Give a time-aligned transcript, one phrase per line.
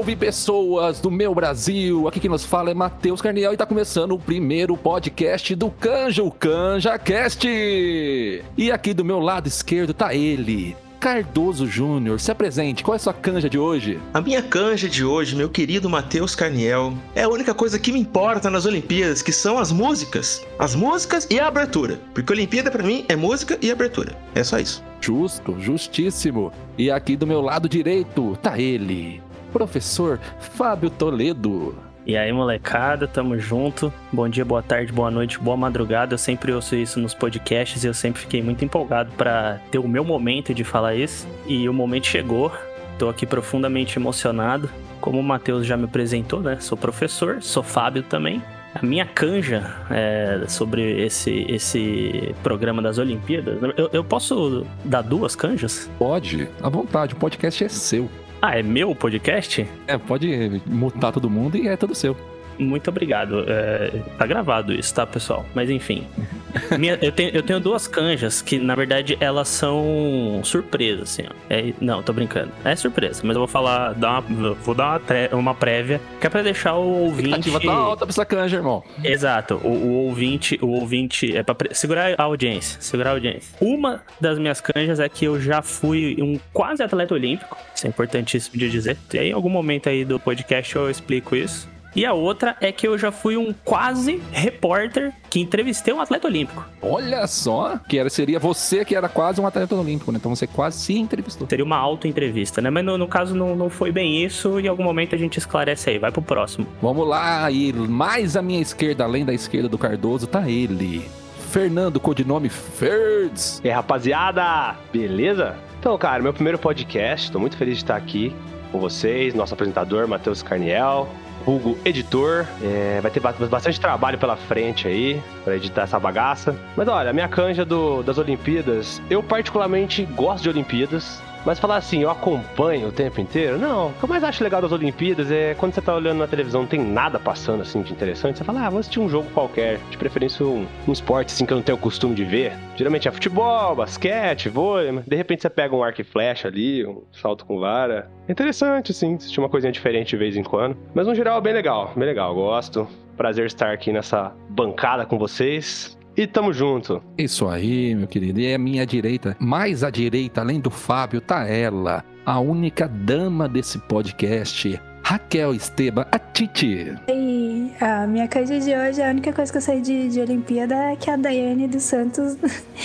[0.00, 2.08] Salve pessoas do meu Brasil!
[2.08, 6.22] Aqui quem nos fala é Matheus Carniel e tá começando o primeiro podcast do Canja,
[6.22, 7.46] o Canja Cast!
[7.46, 12.18] E aqui do meu lado esquerdo tá ele, Cardoso Júnior.
[12.18, 14.00] Se apresente, qual é a sua canja de hoje?
[14.14, 18.00] A minha canja de hoje, meu querido Matheus Carniel, é a única coisa que me
[18.00, 20.46] importa nas Olimpíadas, que são as músicas.
[20.58, 22.00] As músicas e a abertura.
[22.14, 24.16] Porque Olimpíada para mim é música e abertura.
[24.34, 24.82] É só isso.
[24.98, 26.50] Justo, justíssimo.
[26.78, 31.74] E aqui do meu lado direito tá ele, professor Fábio Toledo.
[32.06, 33.92] E aí, molecada, tamo junto.
[34.10, 36.14] Bom dia, boa tarde, boa noite, boa madrugada.
[36.14, 39.86] Eu sempre ouço isso nos podcasts e eu sempre fiquei muito empolgado para ter o
[39.86, 41.28] meu momento de falar isso.
[41.46, 42.50] E o momento chegou.
[42.98, 44.68] Tô aqui profundamente emocionado.
[45.00, 46.58] Como o Matheus já me apresentou, né?
[46.60, 48.42] Sou professor, sou Fábio também.
[48.74, 53.58] A minha canja é, sobre esse, esse programa das Olimpíadas.
[53.76, 55.90] Eu, eu posso dar duas canjas?
[55.98, 58.08] Pode, à vontade, o podcast é seu.
[58.42, 59.68] Ah, é meu podcast?
[59.86, 62.16] É, pode mutar todo mundo e é todo seu.
[62.60, 63.44] Muito obrigado.
[63.48, 65.44] É, tá gravado isso, tá, pessoal?
[65.54, 66.06] Mas enfim.
[66.78, 71.34] Minha, eu, tenho, eu tenho duas canjas que, na verdade, elas são surpresas, assim, ó.
[71.48, 72.50] É, não, tô brincando.
[72.64, 76.26] É surpresa, mas eu vou falar, dar uma, vou dar uma, tre- uma prévia, que
[76.26, 77.34] é pra deixar o ouvinte.
[77.34, 78.82] Ativa tá alta pra essa canja, irmão.
[79.02, 83.54] Exato, o, o ouvinte, o ouvinte é pra pre- segurar a audiência, segurar a audiência.
[83.60, 87.88] Uma das minhas canjas é que eu já fui um quase atleta olímpico, isso é
[87.88, 88.96] importantíssimo de dizer.
[89.14, 91.68] E aí, em algum momento aí do podcast eu explico isso.
[91.94, 96.28] E a outra é que eu já fui um quase repórter que entrevistei um atleta
[96.28, 96.64] olímpico.
[96.80, 100.18] Olha só, que era, seria você que era quase um atleta olímpico, né?
[100.18, 101.48] Então você quase se entrevistou.
[101.48, 102.70] Seria uma auto-entrevista, né?
[102.70, 105.38] Mas no, no caso não, não foi bem isso e em algum momento a gente
[105.38, 105.98] esclarece aí.
[105.98, 106.66] Vai pro próximo.
[106.80, 111.08] Vamos lá, e mais à minha esquerda, além da esquerda do Cardoso, tá ele.
[111.50, 113.60] Fernando, codinome Ferds.
[113.64, 115.56] E aí, rapaziada, beleza?
[115.80, 118.32] Então, cara, meu primeiro podcast, tô muito feliz de estar aqui
[118.70, 121.08] com vocês, nosso apresentador, Matheus Carniel,
[121.46, 122.46] Hugo editor.
[122.62, 126.54] É, vai ter ba- bastante trabalho pela frente aí pra editar essa bagaça.
[126.76, 131.22] Mas olha, a minha canja do- das Olimpíadas, eu particularmente gosto de Olimpíadas.
[131.44, 133.58] Mas falar assim, eu acompanho o tempo inteiro?
[133.58, 133.88] Não.
[133.88, 136.62] O que eu mais acho legal das Olimpíadas é quando você tá olhando na televisão,
[136.62, 138.38] não tem nada passando assim de interessante.
[138.38, 139.78] Você fala, ah, vou assistir um jogo qualquer.
[139.90, 142.52] De preferência um, um esporte assim que eu não tenho o costume de ver.
[142.76, 145.00] Geralmente é futebol, basquete, vôlei.
[145.06, 148.10] De repente você pega um arco e flecha ali, um salto com vara.
[148.28, 150.76] É interessante, assim, assistir uma coisinha diferente de vez em quando.
[150.94, 152.34] Mas no geral é bem legal, bem legal.
[152.34, 152.86] Gosto.
[153.16, 155.98] Prazer estar aqui nessa bancada com vocês.
[156.16, 157.02] E tamo junto.
[157.16, 158.40] Isso aí, meu querido.
[158.40, 163.48] E à minha direita, mais à direita, além do Fábio, tá ela, a única dama
[163.48, 166.94] desse podcast, Raquel Esteban, a Titi.
[167.08, 170.74] E a minha canja de hoje, a única coisa que eu sei de, de Olimpíada
[170.74, 172.36] é que a Daiane dos Santos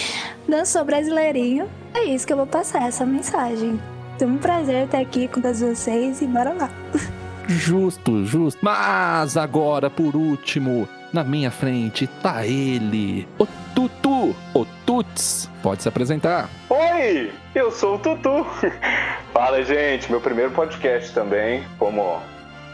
[0.47, 1.67] dançou brasileirinho.
[1.93, 3.79] É isso que eu vou passar, essa mensagem.
[4.17, 6.69] Foi um prazer estar aqui com todos vocês e bora lá.
[7.47, 8.59] Justo, justo.
[8.63, 15.49] Mas agora, por último, na minha frente, tá ele, o Tutu, o Tuts.
[15.63, 16.49] Pode se apresentar.
[16.69, 18.45] Oi, eu sou o Tutu.
[19.31, 22.21] Fala, gente, meu primeiro podcast também, como,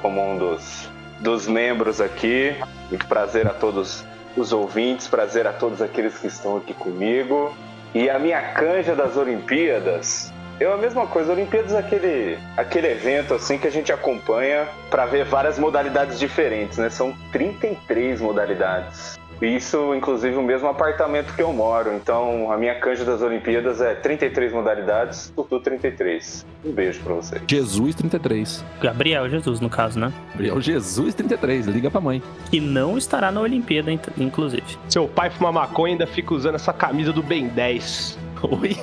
[0.02, 2.56] como um dos, dos membros aqui.
[2.90, 4.04] Muito prazer a todos
[4.36, 7.56] os ouvintes, prazer a todos aqueles que estão aqui comigo.
[7.94, 10.31] E a minha canja das Olimpíadas.
[10.62, 15.08] É a mesma coisa, Olimpíadas é aquele, aquele evento assim que a gente acompanha para
[15.08, 16.88] ver várias modalidades diferentes, né?
[16.88, 19.20] São 33 modalidades.
[19.42, 21.96] Isso, inclusive, o mesmo apartamento que eu moro.
[21.96, 26.46] Então, a minha canja das Olimpíadas é 33 modalidades, Tutu 33.
[26.64, 27.42] Um beijo pra vocês.
[27.48, 28.64] Jesus 33.
[28.80, 30.14] Gabriel Jesus, no caso, né?
[30.34, 32.22] Gabriel Jesus 33, liga pra mãe.
[32.52, 34.78] Que não estará na Olimpíada, inclusive.
[34.88, 38.20] Seu pai fuma maconha e ainda fica usando essa camisa do Ben 10.
[38.44, 38.78] Oi.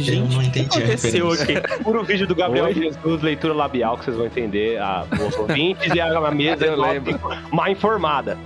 [0.00, 1.54] Gente, não o que entendi aconteceu aqui?
[1.82, 2.74] Puro vídeo do Gabriel Oi?
[2.74, 4.78] Jesus, leitura labial, que vocês vão entender.
[4.80, 7.18] A, os ouvintes e a, a mesa Eu lembro.
[7.52, 8.38] mal informada.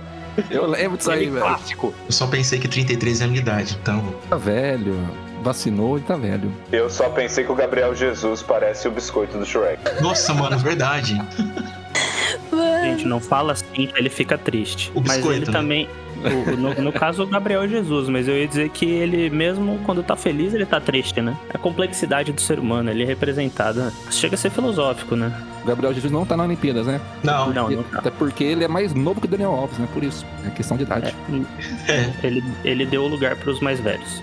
[0.49, 1.45] Eu lembro disso aí, Ele velho.
[1.45, 1.93] clássico.
[2.07, 4.03] Eu só pensei que 33 é a minha idade, então.
[4.29, 4.97] Tá velho.
[5.43, 6.51] Vacinou e tá velho.
[6.71, 10.01] Eu só pensei que o Gabriel Jesus parece o biscoito do Shrek.
[10.01, 11.21] Nossa, mano, verdade.
[12.83, 14.91] Gente, não fala assim, ele fica triste.
[14.93, 15.51] O mas biscoito, ele né?
[15.51, 15.89] também.
[16.23, 20.01] O- no, no caso, o Gabriel Jesus, mas eu ia dizer que ele, mesmo quando
[20.03, 21.35] tá feliz, ele tá triste, né?
[21.53, 23.91] A complexidade do ser humano, ele é representada.
[24.11, 25.31] Chega a ser filosófico, né?
[25.63, 26.99] O Gabriel Jesus não tá na Olimpíadas, né?
[27.23, 27.99] Não, Não, não tá.
[27.99, 29.87] Até porque ele é mais novo que o Daniel Alves, né?
[29.93, 30.25] Por isso.
[30.45, 31.13] É questão de idade.
[31.87, 32.09] é.
[32.27, 34.21] Ele, ele deu o lugar pros mais velhos.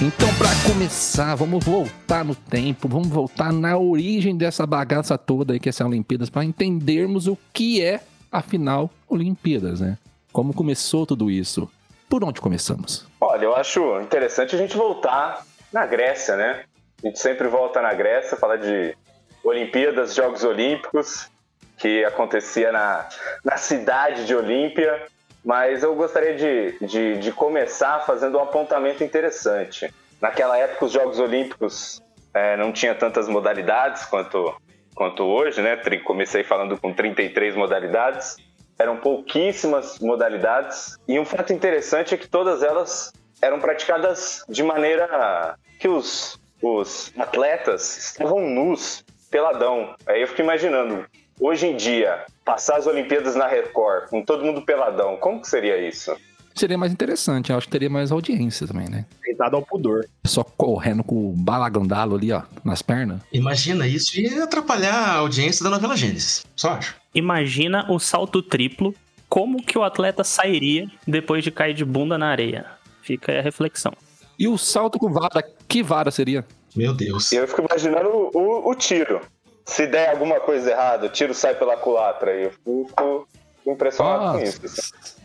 [0.00, 5.58] Então, pra começar, vamos voltar no tempo, vamos voltar na origem dessa bagaça toda aí
[5.58, 8.00] que é essa Olimpíadas para entendermos o que é,
[8.30, 9.98] afinal, Olimpíadas, né?
[10.32, 11.68] Como começou tudo isso?
[12.08, 13.08] Por onde começamos?
[13.20, 16.62] Olha, eu acho interessante a gente voltar na Grécia, né?
[17.02, 18.96] A gente sempre volta na Grécia, falar de
[19.42, 21.28] Olimpíadas, Jogos Olímpicos,
[21.76, 23.08] que acontecia na,
[23.44, 25.08] na cidade de Olímpia,
[25.48, 29.90] mas eu gostaria de, de, de, começar fazendo um apontamento interessante.
[30.20, 32.02] Naquela época, os Jogos Olímpicos
[32.34, 34.54] é, não tinha tantas modalidades quanto,
[34.94, 35.74] quanto hoje, né?
[36.04, 38.36] Comecei falando com 33 modalidades,
[38.78, 43.10] eram pouquíssimas modalidades, e um fato interessante é que todas elas
[43.40, 49.94] eram praticadas de maneira que os, os atletas estavam nus, peladão.
[50.06, 51.06] Aí eu fico imaginando
[51.40, 55.76] hoje em dia, passar as Olimpíadas na Record, com todo mundo peladão, como que seria
[55.86, 56.16] isso?
[56.54, 59.04] Seria mais interessante, eu acho que teria mais audiência também, né?
[59.22, 60.04] Tentado ao pudor.
[60.26, 63.20] Só correndo com o balagandalo ali, ó, nas pernas.
[63.32, 66.44] Imagina isso ia atrapalhar a audiência da novela Gênesis.
[66.56, 66.96] Só acho.
[67.14, 68.92] Imagina o salto triplo,
[69.28, 72.66] como que o atleta sairia depois de cair de bunda na areia?
[73.02, 73.92] Fica aí a reflexão.
[74.36, 76.44] E o salto com vara, que vara seria?
[76.74, 77.30] Meu Deus.
[77.32, 79.20] Eu fico imaginando o, o, o tiro
[79.68, 82.34] se der alguma coisa errada, o tiro sai pela culatra.
[82.34, 83.28] E eu fico
[83.66, 84.38] impressionado Nossa.
[84.38, 84.60] com isso.
[84.64, 85.18] Assim.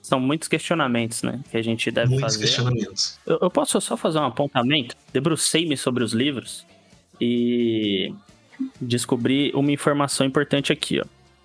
[0.00, 1.40] São muitos questionamentos, né?
[1.50, 2.46] Que a gente deve muitos fazer.
[2.46, 3.18] questionamentos.
[3.26, 4.96] Eu, eu posso só fazer um apontamento?
[5.12, 6.64] Debrucei-me sobre os livros
[7.20, 8.12] e
[8.80, 11.04] descobri uma informação importante aqui, ó.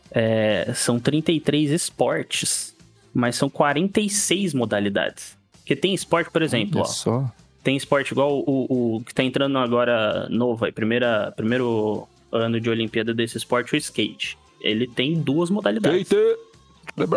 [0.10, 2.74] É, são 33 esportes,
[3.14, 5.36] mas são 46 modalidades.
[5.58, 6.92] Porque tem esporte, por exemplo, Olha ó.
[6.92, 7.32] Só.
[7.62, 12.70] Tem esporte igual o, o, que tá entrando agora novo aí, primeira, primeiro ano de
[12.70, 14.38] Olimpíada desse esporte, o skate.
[14.60, 16.02] Ele tem duas modalidades.
[16.02, 16.38] Skate.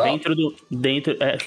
[0.04, 0.54] Dentro do.
[0.70, 1.16] Dentro.
[1.20, 1.38] É.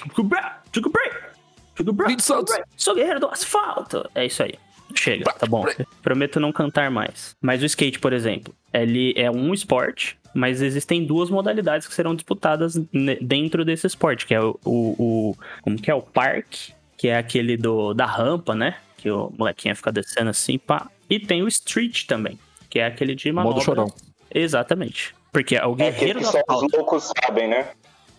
[2.76, 4.08] Sou guerreiro do asfalto.
[4.14, 4.54] É isso aí.
[4.94, 5.64] Chega, tá bom.
[6.02, 7.34] Prometo não cantar mais.
[7.40, 12.14] Mas o skate, por exemplo, ele é um esporte, mas existem duas modalidades que serão
[12.14, 12.74] disputadas
[13.20, 17.16] dentro desse esporte, que é o, o, o como que é o parque, que é
[17.16, 18.76] aquele do da rampa, né?
[18.96, 20.90] Que o molequinho fica descendo assim, pá.
[21.08, 22.38] E tem o street também,
[22.70, 23.56] que é aquele de manobra.
[23.56, 23.92] Modo chorão.
[24.32, 25.14] Exatamente.
[25.32, 27.68] Porque é o guerreiro é só os loucos sabem, né?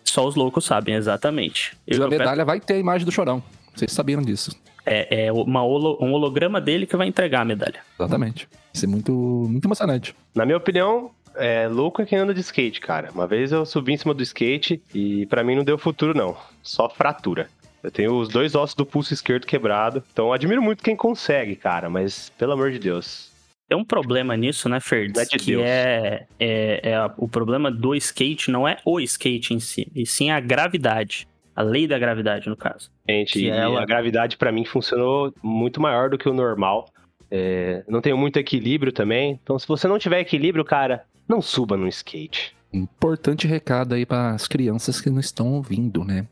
[0.04, 1.76] Só os loucos sabem, exatamente.
[1.88, 3.42] E a medalha vai ter a imagem do chorão.
[3.74, 4.52] Vocês sabiam disso.
[4.86, 7.80] É, é uma holo, um holograma dele que vai entregar a medalha.
[7.98, 8.50] Exatamente.
[8.74, 10.16] Isso é muito, muito emocionante.
[10.36, 13.10] Na minha opinião, é louco é quem anda de skate, cara.
[13.14, 16.36] Uma vez eu subi em cima do skate e para mim não deu futuro, não.
[16.62, 17.48] Só fratura.
[17.84, 20.04] Eu tenho os dois ossos do pulso esquerdo quebrado.
[20.12, 21.90] Então admiro muito quem consegue, cara.
[21.90, 23.31] Mas, pelo amor de Deus,
[23.72, 25.30] tem um problema nisso, né, Ferds?
[25.30, 29.90] De que é, é, é, o problema do skate não é o skate em si,
[29.96, 31.26] e sim a gravidade.
[31.56, 32.92] A lei da gravidade, no caso.
[33.10, 33.82] Gente, ela...
[33.82, 36.90] a gravidade para mim funcionou muito maior do que o normal.
[37.30, 39.40] É, não tenho muito equilíbrio também.
[39.42, 42.54] Então, se você não tiver equilíbrio, cara, não suba no skate.
[42.74, 46.28] Importante recado aí para as crianças que não estão ouvindo, né?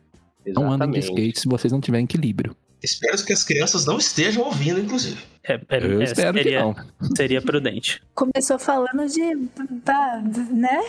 [0.45, 0.53] Exatamente.
[0.55, 2.53] Não andem de skate se vocês não tiverem equilíbrio.
[2.81, 5.21] Espero que as crianças não estejam ouvindo, inclusive.
[5.43, 6.75] É, é, Eu é, espero seria, que não.
[7.15, 8.01] Seria prudente.
[8.15, 9.35] Começou falando de.
[10.53, 10.85] né?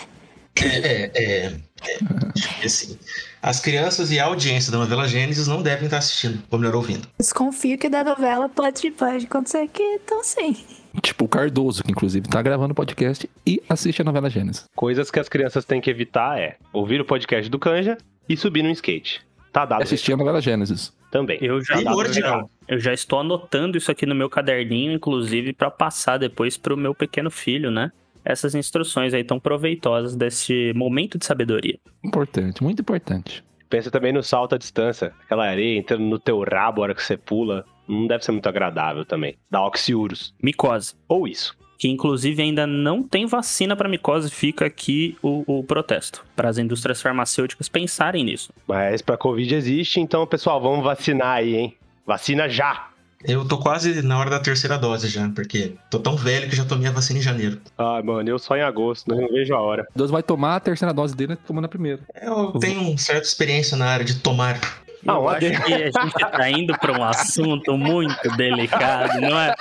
[0.56, 2.98] É, é, é, é, assim,
[3.40, 7.08] as crianças e a audiência da novela Gênesis não devem estar assistindo, ou melhor, ouvindo.
[7.18, 10.56] Desconfio que da novela pode, pode acontecer que estão sim.
[11.02, 14.64] Tipo o Cardoso, que inclusive tá gravando o podcast e assiste a novela Gênesis.
[14.74, 17.96] Coisas que as crianças têm que evitar é ouvir o podcast do Canja
[18.28, 19.22] e subir no skate.
[19.52, 19.82] Tá dado.
[19.82, 20.92] Assistir a novela Gênesis.
[21.10, 21.38] Também.
[21.40, 25.70] Eu já, eu já, eu já estou anotando isso aqui no meu caderninho, inclusive, para
[25.70, 27.90] passar depois pro meu pequeno filho, né?
[28.24, 31.78] Essas instruções aí tão proveitosas desse momento de sabedoria.
[32.04, 33.42] Importante, muito importante.
[33.68, 35.12] Pensa também no salto à distância.
[35.24, 37.64] Aquela areia entrando no teu rabo a hora que você pula.
[37.88, 39.36] Não deve ser muito agradável também.
[39.50, 40.34] Dá oxiurus.
[40.42, 40.94] Micose.
[41.08, 46.22] Ou isso que inclusive ainda não tem vacina para micose, fica aqui o, o protesto,
[46.36, 48.52] para as indústrias farmacêuticas pensarem nisso.
[48.68, 51.74] Mas para Covid existe, então pessoal, vamos vacinar aí, hein?
[52.06, 52.90] Vacina já!
[53.24, 56.66] Eu tô quase na hora da terceira dose já, porque tô tão velho que já
[56.66, 57.58] tomei a vacina em janeiro.
[57.78, 59.86] Ah, mano, eu só em agosto, não vejo a hora.
[59.96, 62.00] Deus vai tomar a terceira dose dele tomando a primeira.
[62.20, 64.60] Eu tenho uma certa experiência na área de tomar
[65.06, 69.54] ah, eu acho que a gente tá indo para um assunto muito delicado, não é?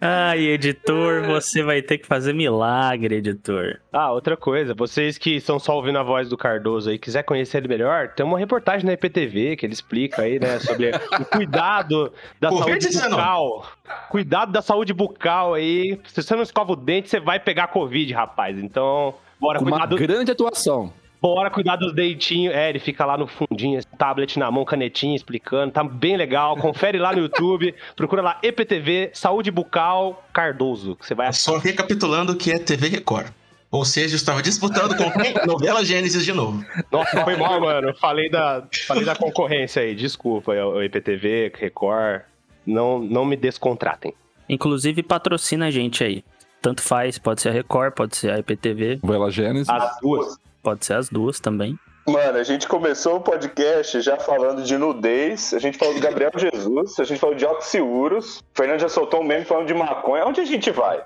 [0.00, 3.78] Ai, editor, você vai ter que fazer milagre, editor.
[3.92, 7.58] Ah, outra coisa, vocês que estão só ouvindo a voz do Cardoso aí, quiser conhecer
[7.58, 12.12] ele melhor, tem uma reportagem na IPTV que ele explica aí, né, sobre o cuidado
[12.40, 13.66] da saúde bucal.
[14.08, 16.00] Cuidado da saúde bucal aí.
[16.06, 18.58] Se você não escova o dente, você vai pegar Covid, rapaz.
[18.58, 19.96] Então, bora Com cuidar uma do...
[19.96, 22.54] grande atuação Bora cuidar dos deitinhos.
[22.54, 25.72] É, ele fica lá no fundinho, tablet na mão, canetinha, explicando.
[25.72, 26.56] Tá bem legal.
[26.56, 27.74] Confere lá no YouTube.
[27.94, 30.96] Procura lá EPTV, Saúde Bucal Cardoso.
[30.96, 33.28] Que você vai Só recapitulando o que é TV Record.
[33.70, 35.34] Ou seja, eu estava disputando com quem?
[35.46, 36.64] Novela Gênesis de novo.
[36.90, 37.94] Nossa, foi mal, mano.
[37.94, 39.94] Falei da, falei da concorrência aí.
[39.94, 42.22] Desculpa, o IPTV, Record.
[42.66, 44.12] Não, não me descontratem.
[44.48, 46.24] Inclusive, patrocina a gente aí.
[46.60, 49.68] Tanto faz, pode ser a Record, pode ser a IPTV, Novela Gênesis.
[49.68, 50.36] As duas.
[50.62, 51.78] Pode ser as duas também.
[52.06, 56.32] Mano, a gente começou o podcast já falando de nudez, a gente falou do Gabriel
[56.36, 60.24] Jesus, a gente falou de oxiuros, o Fernando já soltou um meme falando de maconha.
[60.24, 61.02] Onde a gente vai?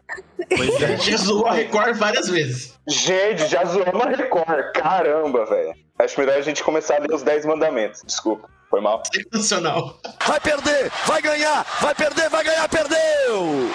[0.57, 0.97] Pois A é.
[0.97, 2.79] gente zoou a Record várias vezes.
[2.89, 4.73] Gente, já zoamos a Record.
[4.73, 5.75] Caramba, velho.
[5.99, 8.03] Acho melhor a gente começar a ler os 10 mandamentos.
[8.05, 9.03] Desculpa, foi mal.
[9.13, 9.99] Sensacional.
[10.27, 13.71] Vai perder, vai ganhar, vai perder, vai ganhar, perdeu!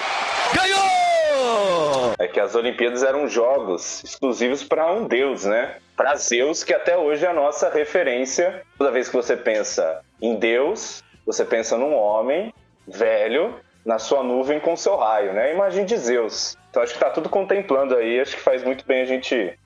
[0.53, 1.08] Ganhou!
[2.17, 5.77] É que as Olimpíadas eram jogos exclusivos para um deus, né?
[5.95, 8.61] Para Zeus, que até hoje é a nossa referência.
[8.77, 12.53] Toda vez que você pensa em Deus, você pensa num homem
[12.87, 15.53] velho na sua nuvem com seu raio, né?
[15.53, 16.57] Imagem de Zeus.
[16.69, 18.19] Então acho que tá tudo contemplando aí.
[18.19, 19.57] Acho que faz muito bem a gente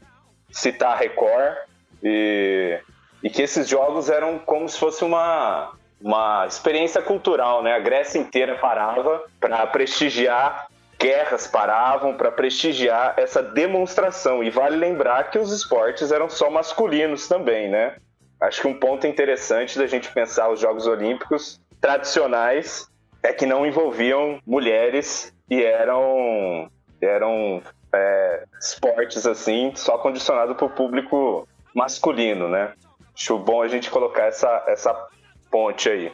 [0.52, 1.56] citar a Record
[2.04, 2.80] e,
[3.24, 7.74] e que esses jogos eram como se fosse uma uma experiência cultural, né?
[7.74, 10.68] A Grécia inteira parava para prestigiar
[11.04, 14.42] guerras paravam para prestigiar essa demonstração.
[14.42, 17.98] E vale lembrar que os esportes eram só masculinos também, né?
[18.40, 22.88] Acho que um ponto interessante da gente pensar os Jogos Olímpicos tradicionais
[23.22, 26.70] é que não envolviam mulheres e eram,
[27.02, 27.62] eram
[27.94, 31.46] é, esportes assim, só condicionado para o público
[31.76, 32.74] masculino, né?
[33.14, 35.08] Acho bom a gente colocar essa, essa
[35.52, 36.12] ponte aí.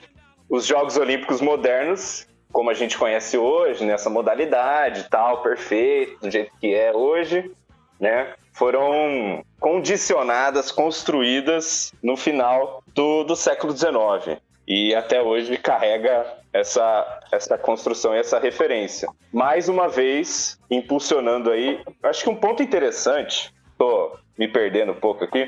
[0.49, 6.51] Os Jogos Olímpicos modernos como a gente conhece hoje, nessa modalidade tal, perfeito, do jeito
[6.59, 7.51] que é hoje,
[7.99, 8.33] né?
[8.53, 14.39] Foram condicionadas, construídas no final do, do século XIX.
[14.67, 19.07] E até hoje carrega essa, essa construção e essa referência.
[19.31, 25.23] Mais uma vez, impulsionando aí, acho que um ponto interessante, tô me perdendo um pouco
[25.23, 25.47] aqui,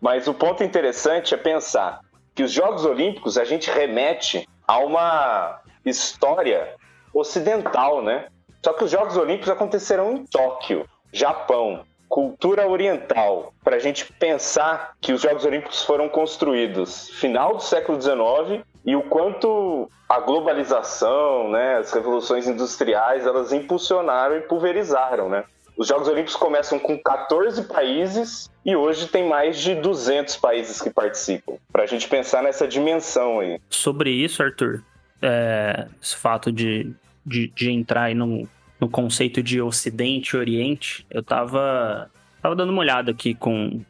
[0.00, 2.00] mas o ponto interessante é pensar
[2.34, 6.74] que os Jogos Olímpicos a gente remete a uma história
[7.14, 8.26] ocidental, né?
[8.64, 13.52] Só que os Jogos Olímpicos acontecerão em Tóquio, Japão, cultura oriental.
[13.64, 18.94] Para a gente pensar que os Jogos Olímpicos foram construídos final do século XIX e
[18.94, 25.44] o quanto a globalização, né, as revoluções industriais, elas impulsionaram e pulverizaram, né?
[25.74, 30.90] Os Jogos Olímpicos começam com 14 países e hoje tem mais de 200 países que
[30.90, 31.54] participam.
[31.72, 33.58] Para a gente pensar nessa dimensão aí.
[33.70, 34.84] Sobre isso, Arthur,
[35.22, 36.92] é, esse fato de,
[37.24, 38.48] de, de entrar aí no,
[38.80, 42.10] no conceito de Ocidente e Oriente, eu tava,
[42.42, 43.80] tava dando uma olhada aqui com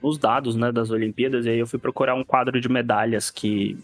[0.00, 3.76] os dados né, das Olimpíadas, e aí eu fui procurar um quadro de medalhas que,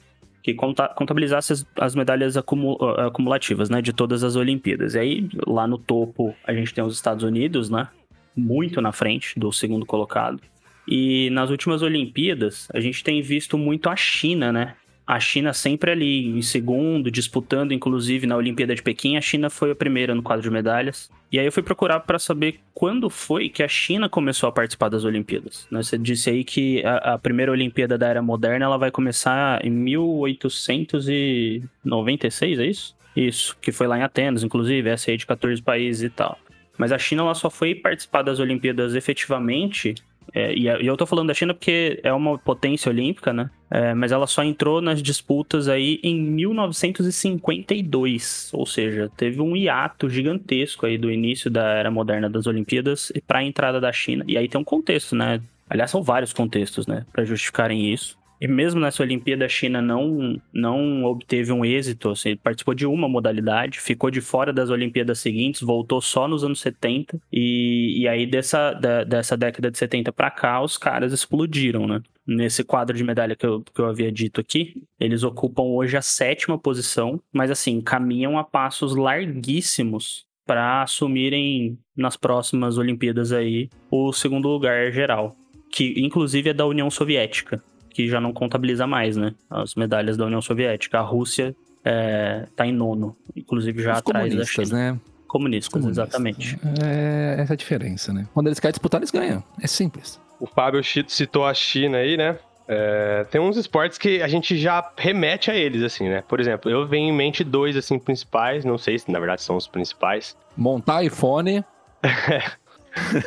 [0.42, 4.94] que conta, contabilizasse as, as medalhas acumu, acumulativas né, de todas as Olimpíadas.
[4.94, 7.88] E aí, lá no topo, a gente tem os Estados Unidos, né?
[8.35, 10.40] Muito na frente do segundo colocado.
[10.88, 14.75] E nas últimas Olimpíadas, a gente tem visto muito a China, né?
[15.12, 19.73] A China sempre ali em segundo, disputando, inclusive na Olimpíada de Pequim, a China foi
[19.73, 21.11] a primeira no quadro de medalhas.
[21.31, 24.88] E aí eu fui procurar para saber quando foi que a China começou a participar
[24.88, 25.66] das Olimpíadas.
[25.71, 25.83] né?
[25.83, 29.69] Você disse aí que a, a primeira Olimpíada da Era Moderna ela vai começar em
[29.69, 32.97] 1896, é isso?
[33.14, 36.38] Isso, que foi lá em Atenas, inclusive, essa aí de 14 países e tal.
[36.78, 39.95] Mas a China ela só foi participar das Olimpíadas efetivamente
[40.35, 43.49] é, e eu tô falando da China porque é uma potência olímpica, né?
[43.71, 50.11] É, mas ela só entrou nas disputas aí em 1952, ou seja, teve um hiato
[50.11, 54.25] gigantesco aí do início da era moderna das Olimpíadas para a entrada da China.
[54.29, 55.41] E aí tem um contexto, né?
[55.69, 58.19] Aliás, são vários contextos, né, para justificarem isso.
[58.42, 63.08] E mesmo nessa Olimpíada, a China não, não obteve um êxito, assim, participou de uma
[63.08, 68.26] modalidade, ficou de fora das Olimpíadas seguintes, voltou só nos anos 70, e, e aí
[68.26, 72.02] dessa, da, dessa década de 70 para cá, os caras explodiram, né?
[72.26, 76.02] Nesse quadro de medalha que eu, que eu havia dito aqui, eles ocupam hoje a
[76.02, 84.12] sétima posição, mas assim, caminham a passos larguíssimos para assumirem nas próximas Olimpíadas aí o
[84.12, 85.37] segundo lugar geral,
[85.70, 89.34] que inclusive é da União Soviética que já não contabiliza mais, né?
[89.50, 90.99] As medalhas da União Soviética.
[90.99, 94.92] A Rússia é, tá em nono, inclusive já Os atrás da comunistas, China.
[94.92, 95.00] né?
[95.26, 96.04] Comunistas, Comunistas.
[96.04, 96.58] exatamente.
[96.84, 98.26] É essa a diferença, né?
[98.34, 99.42] Quando eles querem disputar, eles ganham.
[99.61, 100.20] É simples.
[100.38, 102.38] O Fábio citou a China aí, né?
[102.68, 106.22] É, tem uns esportes que a gente já remete a eles, assim, né?
[106.28, 108.64] Por exemplo, eu venho em mente dois, assim, principais.
[108.64, 110.37] Não sei se na verdade são os principais.
[110.56, 111.64] Montar iPhone.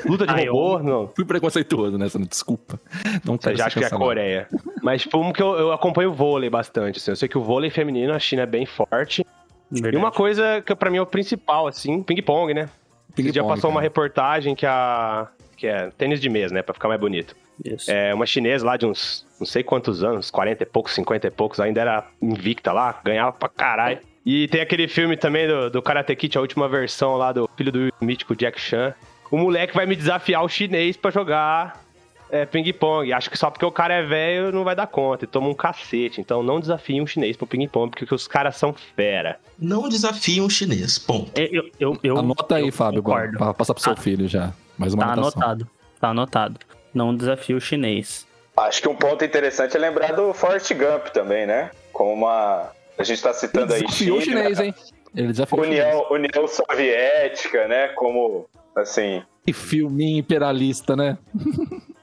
[0.05, 1.11] Luta de Ah, robô, não.
[1.15, 2.79] Fui preconceituoso nessa, desculpa.
[3.23, 3.91] Não Você já acha que é a.
[3.91, 4.47] Coreia.
[4.81, 7.11] Mas, tipo, um que eu, eu acompanho o vôlei bastante, assim.
[7.11, 9.25] Eu sei que o vôlei feminino, a China é bem forte.
[9.71, 12.69] E uma coisa que pra mim é o principal, assim, ping-pong, né?
[13.15, 13.83] Dia Ping-pong, passou uma cara.
[13.83, 15.27] reportagem que a...
[15.57, 16.61] Que é tênis de mesa, né?
[16.61, 17.35] Pra ficar mais bonito.
[17.63, 17.89] Isso.
[17.89, 21.31] É uma chinesa lá de uns não sei quantos anos, 40 e poucos, 50 e
[21.31, 23.99] poucos, ainda era invicta lá, ganhava pra caralho.
[24.25, 27.71] E tem aquele filme também do, do Karate Kid, a última versão lá do filho
[27.71, 28.93] do mítico Jack Chan.
[29.31, 31.83] O moleque vai me desafiar o chinês pra jogar
[32.29, 33.11] é, ping-pong.
[33.13, 35.53] Acho que só porque o cara é velho não vai dar conta e toma um
[35.53, 36.21] cacete.
[36.21, 39.39] Então não desafie um chinês pro ping-pong, porque os caras são fera.
[39.59, 41.31] Não desafie um chinês, ponto.
[41.39, 43.37] Eu, eu, eu, Anota aí, eu Fábio, concordo.
[43.37, 43.97] pra passar pro seu Ah.
[43.97, 44.53] filho já.
[44.77, 45.41] Mais uma Tá anotação.
[45.41, 45.69] anotado.
[45.99, 46.59] Tá anotado.
[46.93, 48.25] Não desafio chinês.
[48.57, 51.71] Acho que um ponto interessante é lembrar do Forrest Gump também, né?
[51.91, 52.71] Como uma.
[52.97, 54.73] A gente tá Ele citando aí desafiou o China, chinês, hein?
[55.13, 55.83] Ele desafiou o chinês.
[55.85, 57.87] União, União Soviética, né?
[57.89, 59.23] Como, assim...
[59.45, 61.17] Que filminho imperialista, né?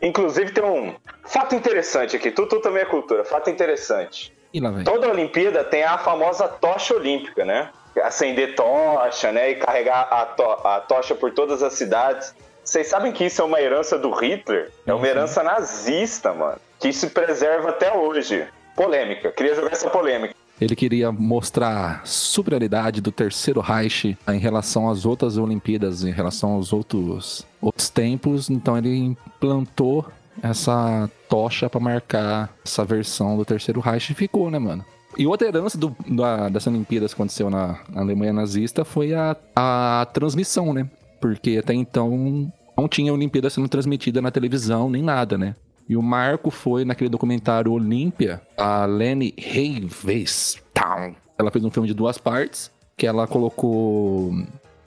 [0.00, 4.32] Inclusive tem um fato interessante aqui, tudo, tudo também é cultura, fato interessante.
[4.54, 4.84] E lá vem.
[4.84, 7.70] Toda Olimpíada tem a famosa tocha olímpica, né?
[8.02, 9.50] Acender tocha, né?
[9.50, 12.34] E carregar a, to- a tocha por todas as cidades.
[12.64, 14.70] Vocês sabem que isso é uma herança do Hitler?
[14.86, 16.58] É uma herança nazista, mano.
[16.78, 18.46] Que se preserva até hoje.
[18.76, 19.32] Polêmica.
[19.32, 20.34] Queria jogar essa polêmica.
[20.60, 26.52] Ele queria mostrar a superioridade do terceiro Reich em relação às outras Olimpíadas, em relação
[26.52, 28.48] aos outros, outros tempos.
[28.48, 30.06] Então ele implantou
[30.42, 34.84] essa tocha pra marcar essa versão do terceiro Reich e ficou, né, mano?
[35.16, 39.36] E outra herança do, da, dessa Olimpíadas que aconteceu na, na Alemanha nazista foi a,
[39.54, 40.88] a transmissão, né?
[41.20, 45.54] Porque até então não tinha Olimpíada sendo transmitida na televisão nem nada, né?
[45.92, 51.14] E o marco foi naquele documentário Olímpia, a Leni Riefenstahl.
[51.36, 54.32] Ela fez um filme de duas partes, que ela colocou,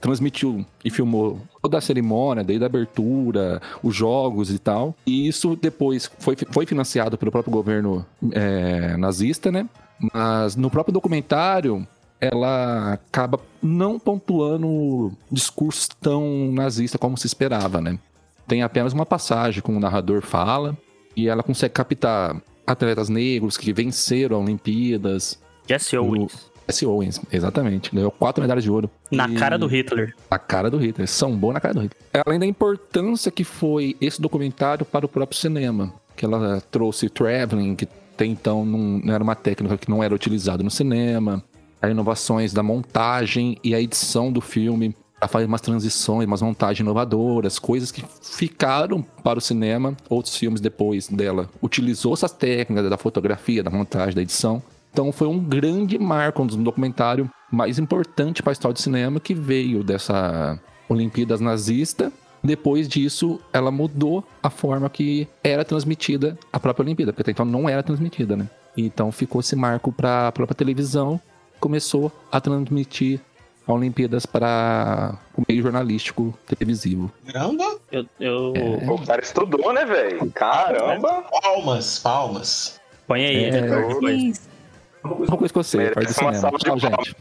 [0.02, 4.96] transmitiu e filmou toda a cerimônia, desde a abertura, os jogos e tal.
[5.06, 9.70] E isso depois foi, foi financiado pelo próprio governo é, nazista, né?
[10.12, 11.88] Mas no próprio documentário,
[12.20, 18.00] ela acaba não pontuando discursos tão nazista como se esperava, né?
[18.48, 20.76] Tem apenas uma passagem com o narrador fala
[21.16, 25.40] e ela consegue captar atletas negros que venceram Olimpíadas.
[25.68, 26.52] Jesse Owens.
[26.68, 26.84] S.
[26.84, 27.94] Owens, exatamente.
[27.94, 28.90] Ganhou quatro medalhas de ouro.
[29.12, 30.16] Na E- cara do Hitler.
[30.32, 31.08] a cara do Hitler.
[31.08, 32.02] Sambou na cara do Hitler.
[32.26, 35.94] Além da importância que foi esse documentário para o próprio cinema.
[36.16, 40.64] Que ela trouxe traveling, que até então não era uma técnica que não era utilizada
[40.64, 41.44] no cinema.
[41.80, 44.96] As inovações da montagem e a edição do filme.
[45.20, 49.96] Ela faz umas transições, umas montagens inovadoras, coisas que ficaram para o cinema.
[50.10, 54.62] Outros filmes depois dela utilizou essas técnicas da fotografia, da montagem, da edição.
[54.92, 59.34] Então foi um grande marco, um documentário mais importante para a história do cinema que
[59.34, 62.12] veio dessa Olimpíadas nazista.
[62.44, 67.46] Depois disso, ela mudou a forma que era transmitida a própria Olimpíada, porque até então
[67.46, 68.48] não era transmitida, né?
[68.78, 71.20] Então ficou esse marco para a própria televisão,
[71.60, 73.20] começou a transmitir
[73.68, 77.12] a Olimpíadas para o meio jornalístico televisivo.
[77.32, 77.78] Caramba!
[77.92, 78.54] Eu, eu...
[78.56, 78.92] É.
[78.92, 80.32] O cara estudou, né, velho?
[80.32, 81.24] Caramba!
[81.24, 82.80] Palmas, palmas.
[83.08, 84.12] Põe aí, É.
[84.12, 84.56] Isso.
[85.04, 86.52] Uma coisa que eu sei, parte do cinema.
[86.58, 87.16] Tchau, gente.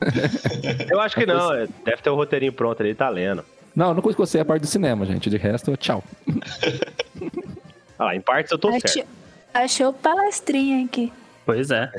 [0.90, 3.44] Eu acho que não, é, deve ter um roteirinho pronto ali, tá lendo.
[3.76, 5.30] Não, não coisa que eu sei é a parte do cinema, gente.
[5.30, 6.02] De resto, tchau.
[7.98, 8.86] Ah lá, em partes eu tô certo.
[8.86, 9.04] Achou,
[9.52, 11.12] achou palestrinha aqui.
[11.44, 11.92] Pois é.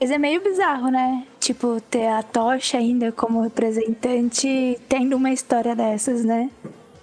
[0.00, 1.26] Mas é meio bizarro, né?
[1.46, 6.50] Tipo, ter a tocha ainda como representante tendo uma história dessas, né?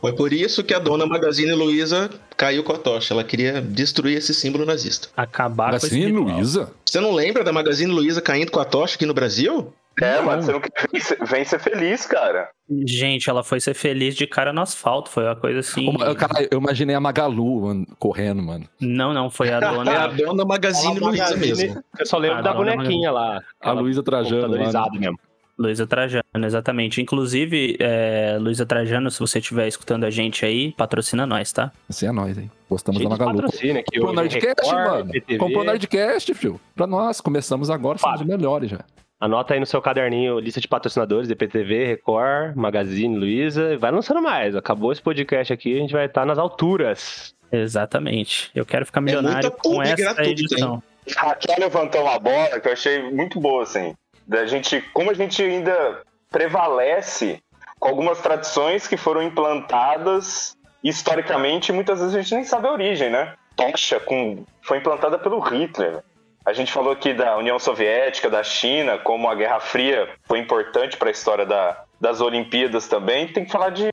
[0.02, 3.14] Foi por isso que a dona Magazine Luiza caiu com a tocha.
[3.14, 5.08] Ela queria destruir esse símbolo nazista.
[5.16, 6.26] Acabar com esse Assim, ritual.
[6.26, 6.74] Luísa?
[6.86, 9.74] Você não lembra da Magazine Luiza caindo com a tocha aqui no Brasil?
[10.02, 10.24] É, Não.
[10.26, 12.50] mano, você não quer vem ser- vem ser feliz, cara.
[12.86, 15.10] Gente, ela foi ser feliz de cara no asfalto.
[15.10, 15.88] Foi uma coisa assim.
[15.90, 18.66] Uma- Cara, eu imaginei a Magalu mano, correndo, mano.
[18.82, 20.08] Não, não, foi a É a dona.
[20.10, 21.84] dona Magazine Luiza mesmo.
[22.00, 23.42] Eu só lembro Ah, da bonequinha lá.
[23.62, 24.56] A Luísa Trajano.
[24.56, 25.00] Lá, né?
[25.00, 25.20] Mesmo.
[25.56, 27.00] Luísa Trajano, exatamente.
[27.00, 31.72] Inclusive, é, Luísa Trajano, se você estiver escutando a gente aí, patrocina nós, tá?
[31.88, 32.50] Esse é nós, hein?
[32.68, 33.42] Gostamos Cheio da Magalu.
[33.44, 35.12] patrocínio aqui Comprou hoje, Nerdcast, Record, mano.
[35.12, 35.38] PTV.
[35.38, 36.60] Comprou Nerdcast, filho.
[36.76, 38.80] Pra nós, começamos agora, somos os melhores já.
[39.24, 43.72] Anota aí no seu caderninho lista de patrocinadores, DPTV, Record, Magazine, Luiza.
[43.72, 44.54] e Vai lançando mais.
[44.54, 47.34] Acabou esse podcast aqui, a gente vai estar nas alturas.
[47.50, 48.52] Exatamente.
[48.54, 50.84] Eu quero ficar milionário muita com essa edição.
[51.16, 53.96] Raquel levantou uma bola que eu achei muito boa, assim.
[54.28, 57.42] Da gente, como a gente ainda prevalece
[57.80, 62.74] com algumas tradições que foram implantadas historicamente, e muitas vezes a gente nem sabe a
[62.74, 63.36] origem, né?
[63.56, 66.04] Tocha com, foi implantada pelo Hitler.
[66.46, 70.98] A gente falou aqui da União Soviética, da China, como a Guerra Fria foi importante
[70.98, 73.28] para a história da- das Olimpíadas também.
[73.28, 73.90] Tem que falar de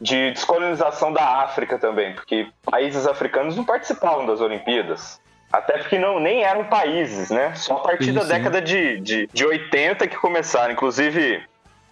[0.00, 5.20] de descolonização da África também, porque países africanos não participavam das Olimpíadas.
[5.52, 7.54] Até porque não, nem eram países, né?
[7.54, 10.72] Só a partir Sim, da década de, de, de 80 que começaram.
[10.72, 11.40] Inclusive,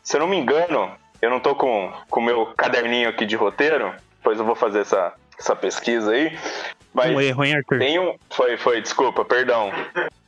[0.02, 0.90] se eu não me engano,
[1.22, 5.12] eu não tô com o meu caderninho aqui de roteiro, depois eu vou fazer essa,
[5.40, 6.38] essa pesquisa aí.
[6.92, 7.78] Mas Um erro, hein, Arthur?
[7.78, 8.14] tem um.
[8.28, 9.72] Foi, foi, desculpa, perdão.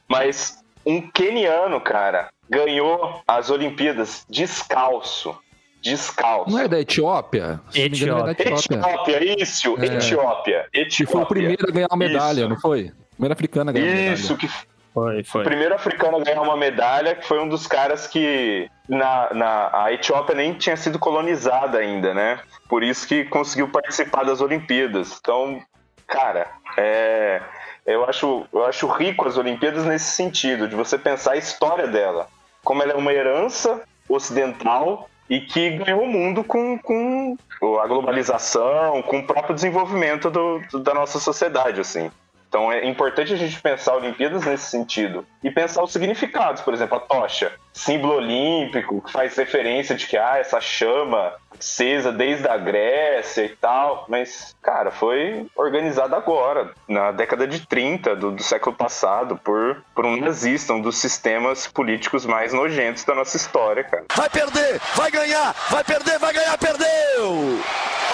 [0.09, 5.37] Mas um queniano, cara, ganhou as Olimpíadas descalço.
[5.83, 6.49] Descalço.
[6.51, 7.61] Não é da Etiópia?
[7.75, 8.77] Engano, é da Etiópia.
[8.77, 9.85] Etiópia, isso, É.
[9.87, 10.67] Etiópia.
[10.73, 11.07] Que Etiópia.
[11.13, 12.49] foi o primeiro a ganhar uma medalha, Isso.
[12.49, 12.93] não foi?
[13.17, 14.15] Primeiro africano a ganhar uma medalha.
[14.15, 14.49] Isso, que
[14.95, 15.45] Foi, o foi.
[15.45, 19.93] primeiro africano a ganhar uma medalha, que foi um dos caras que na, na a
[19.93, 22.41] Etiópia nem tinha sido colonizada ainda, né?
[22.69, 25.19] Por isso que conseguiu participar das Olimpíadas.
[25.19, 25.61] Então,
[26.07, 27.41] cara, é,
[27.87, 32.27] eu acho eu acho rico as Olimpíadas nesse sentido de você pensar a história dela,
[32.63, 37.37] como ela é uma herança ocidental e que ganhou o mundo com, com
[37.83, 42.11] a globalização, com o próprio desenvolvimento do- da nossa sociedade, assim.
[42.53, 45.27] Então é importante a gente pensar Olimpíadas nesse sentido.
[45.43, 50.19] E pensar os significados, por exemplo, a tocha, símbolo olímpico, que faz referência de que
[50.19, 54.05] ah, essa chama acesa desde a Grécia e tal.
[54.07, 60.05] Mas, cara, foi organizada agora, na década de 30 do, do século passado, por, por
[60.05, 64.05] um nazista, um dos sistemas políticos mais nojentos da nossa história, cara.
[64.15, 67.63] Vai perder, vai ganhar, vai perder, vai ganhar, perdeu!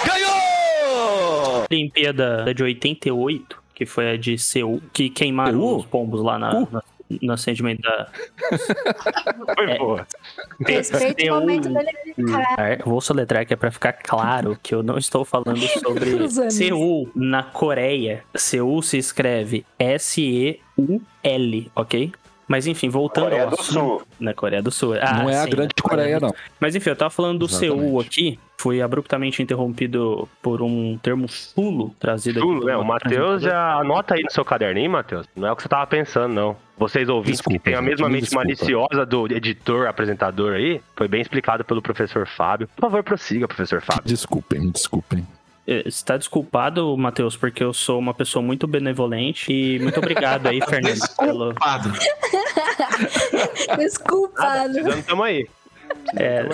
[0.05, 1.65] Ganhou!
[1.69, 5.77] Olimpíada de 88, que foi a de Seul, que queimaram Seul?
[5.77, 6.67] os pombos lá na, Uh.
[6.69, 6.83] na-
[7.23, 8.07] no acendimento da.
[9.55, 9.77] Foi É.
[9.79, 10.05] boa.
[10.63, 12.55] Respeita o momento dele ficar.
[12.59, 16.29] É, Vou soletrar aqui pra ficar claro que eu não estou falando sobre.
[16.51, 18.23] Seul na Coreia.
[18.35, 22.11] Seul se escreve S-E-U-L, ok?
[22.49, 24.01] Mas enfim, voltando Coreia ao do assunto- Sul.
[24.19, 24.95] Na Coreia do Sul.
[24.99, 26.35] Ah, não é a sim, grande na Coreia, do não.
[26.59, 28.07] Mas enfim, eu tava falando do Seul Exatamente.
[28.07, 28.39] aqui.
[28.57, 32.47] Fui abruptamente interrompido por um termo chulo trazido aqui.
[32.47, 32.75] Tudo, pelo né?
[32.75, 35.25] O Matheus já anota aí no seu caderninho, Matheus.
[35.35, 36.57] Não é o que você tava pensando, não.
[36.77, 38.43] Vocês ouvintes Desculpa, que têm a mesma me mente desculpa.
[38.43, 42.67] maliciosa do editor, apresentador aí, foi bem explicado pelo professor Fábio.
[42.75, 44.03] Por favor, prossiga, professor Fábio.
[44.05, 45.25] Desculpem, desculpem.
[45.71, 50.47] Eh, Você tá desculpado, Matheus, porque eu sou uma pessoa muito benevolente e muito obrigado
[50.47, 51.53] aí, Fernando, pelo...
[51.53, 51.91] Desculpado.
[53.77, 54.73] Desculpado.
[54.73, 55.47] Precisando, tamo aí.
[56.15, 56.45] É,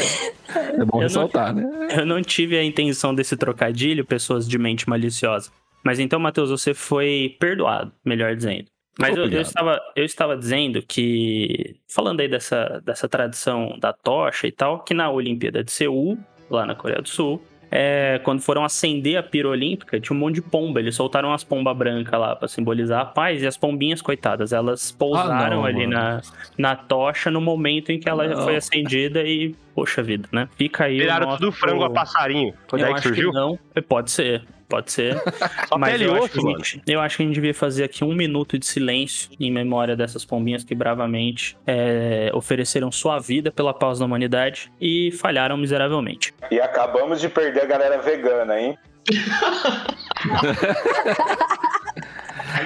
[0.47, 1.87] É bom Eu não- ressaltar, né?
[1.97, 5.51] eu não tive a intenção desse trocadilho, pessoas de mente maliciosa.
[5.83, 8.65] Mas então, Matheus, você foi perdoado, melhor dizendo.
[8.97, 14.47] Mas eu, eu estava, eu estava dizendo que, falando aí dessa, dessa tradição da tocha
[14.47, 16.17] e tal, que na Olimpíada de Seul,
[16.49, 20.35] lá na Coreia do Sul, é, quando foram acender a pira olímpica, tinha um monte
[20.35, 20.79] de pomba.
[20.79, 24.91] Eles soltaram umas pombas brancas lá pra simbolizar a paz, e as pombinhas, coitadas, elas
[24.91, 25.93] pousaram não, ali mano.
[25.93, 26.21] na,
[26.57, 28.43] na tocha no momento em que ela Não.
[28.43, 30.47] foi acendida e, poxa vida, né?
[30.57, 32.53] Fica aí Viraram nosso- tudo frango a passarinho.
[32.67, 33.31] Foi daí que surgiu?
[33.31, 33.59] que não.
[33.87, 35.15] Pode ser, pode ser.
[35.69, 36.63] Só Mas pele eu, acho osso, que a mano.
[36.63, 39.95] gente, eu acho que a gente devia fazer aqui um minuto de silêncio em memória
[39.95, 46.33] dessas pombinhas que bravamente é, ofereceram sua vida pela causa da humanidade e falharam miseravelmente.
[46.51, 48.77] E acabamos de perder a galera vegana, hein?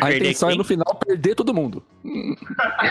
[0.02, 1.84] A intenção é no final perder todo mundo.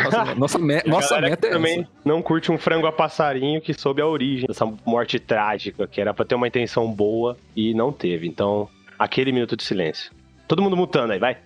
[0.04, 1.88] Nossa, nossa, me- nossa meta é também essa.
[2.04, 6.12] não curte um frango a passarinho que soube a origem dessa morte trágica, que era
[6.12, 8.26] pra ter uma intenção boa e não teve.
[8.26, 10.10] Então, aquele minuto de silêncio.
[10.46, 11.38] Todo mundo mutando aí, vai.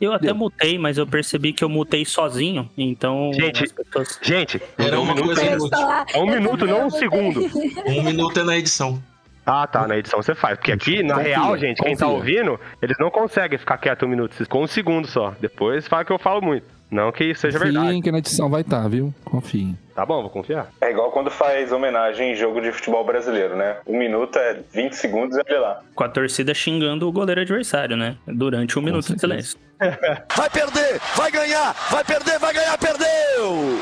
[0.00, 0.34] Eu até Deu.
[0.34, 4.18] mutei, mas eu percebi que eu mutei sozinho, então Gente, as pessoas...
[4.20, 7.40] Gente, Era um minuto, é um minuto, não um segundo.
[7.86, 9.00] Um minuto é na edição.
[9.46, 10.58] Ah, tá, na edição você faz.
[10.58, 12.16] Porque aqui, na Confia, real, gente, quem tá confia.
[12.40, 15.36] ouvindo, eles não conseguem ficar quieto um minuto, vocês ficam um segundo só.
[15.40, 16.66] Depois fala que eu falo muito.
[16.92, 17.86] Não que isso seja verdade.
[17.86, 19.12] Confiem que na edição vai estar, viu?
[19.24, 19.76] Confiem.
[19.94, 20.70] Tá bom, vou confiar.
[20.80, 23.78] É igual quando faz homenagem em jogo de futebol brasileiro, né?
[23.86, 25.80] Um minuto é 20 segundos e olha lá.
[25.94, 28.16] Com a torcida xingando o goleiro adversário, né?
[28.26, 29.26] Durante um minuto de certeza.
[29.26, 29.58] silêncio.
[30.36, 33.80] Vai perder, vai ganhar, vai perder, vai ganhar, perdeu!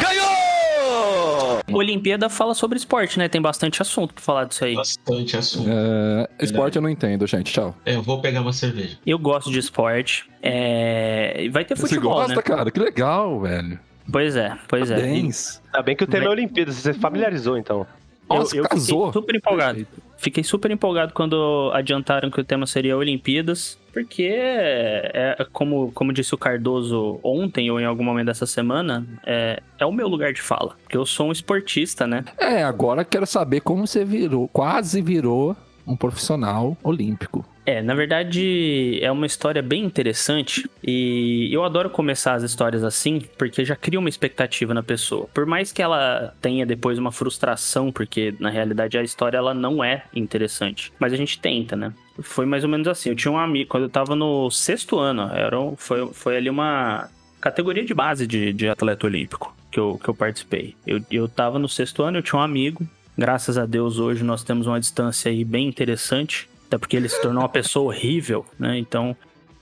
[0.00, 1.43] Ganhou!
[1.76, 3.28] Olimpíada fala sobre esporte, né?
[3.28, 4.74] Tem bastante assunto pra falar disso aí.
[4.74, 5.68] Bastante assunto.
[5.70, 7.52] É, esporte eu não entendo, gente.
[7.52, 7.74] Tchau.
[7.84, 8.98] É, eu vou pegar uma cerveja.
[9.06, 10.28] Eu gosto de esporte.
[10.42, 11.42] É...
[11.44, 12.42] e Vai ter Você futebol, gosta, né?
[12.42, 12.70] cara?
[12.70, 13.78] Que legal, velho.
[14.10, 14.96] Pois é, pois é.
[14.96, 15.62] Parabéns.
[15.66, 17.86] Ainda bem que o tema é Olimpíadas, você familiarizou então.
[18.28, 19.06] Nossa, eu, eu casou.
[19.06, 19.74] fiquei super empolgado.
[19.74, 20.14] Perfeito.
[20.16, 26.12] Fiquei super empolgado quando adiantaram que o tema seria Olimpíadas, porque é, é como, como
[26.12, 30.32] disse o Cardoso ontem ou em algum momento dessa semana, é, é o meu lugar
[30.32, 30.76] de fala.
[30.82, 32.24] Porque eu sou um esportista, né?
[32.38, 35.54] É, agora quero saber como você virou, quase virou
[35.86, 37.44] um profissional olímpico.
[37.66, 43.22] É, na verdade é uma história bem interessante e eu adoro começar as histórias assim
[43.38, 45.28] porque já cria uma expectativa na pessoa.
[45.32, 49.82] Por mais que ela tenha depois uma frustração, porque na realidade a história ela não
[49.82, 51.92] é interessante, mas a gente tenta, né?
[52.20, 53.08] Foi mais ou menos assim.
[53.08, 56.50] Eu tinha um amigo quando eu tava no sexto ano, era um- foi, foi ali
[56.50, 57.08] uma
[57.40, 60.76] categoria de base de, de atleta olímpico que eu, que eu participei.
[60.86, 62.86] Eu, eu tava no sexto ano, eu tinha um amigo.
[63.16, 66.48] Graças a Deus, hoje nós temos uma distância aí bem interessante.
[66.74, 68.76] Até porque ele se tornou uma pessoa horrível, né?
[68.76, 69.16] Então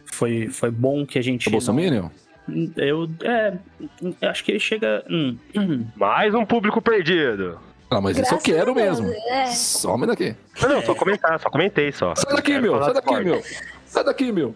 [0.07, 1.47] foi, foi bom que a gente.
[1.49, 2.11] O Bolsonaro?
[2.75, 3.07] Eu.
[3.23, 3.53] É.
[4.21, 5.05] eu Acho que ele chega.
[5.11, 5.87] hum, hum.
[5.95, 7.61] Mais um público perdido.
[7.91, 9.15] Ah, mas isso eu Graças quero Deus, mesmo.
[9.29, 9.47] é.
[9.49, 10.35] Some daqui.
[10.63, 12.15] Não, não, só comentar, só comentei só.
[12.15, 12.83] Sai daqui, meu.
[12.83, 13.43] Sai daqui, meu.
[13.85, 14.55] Sai daqui, meu.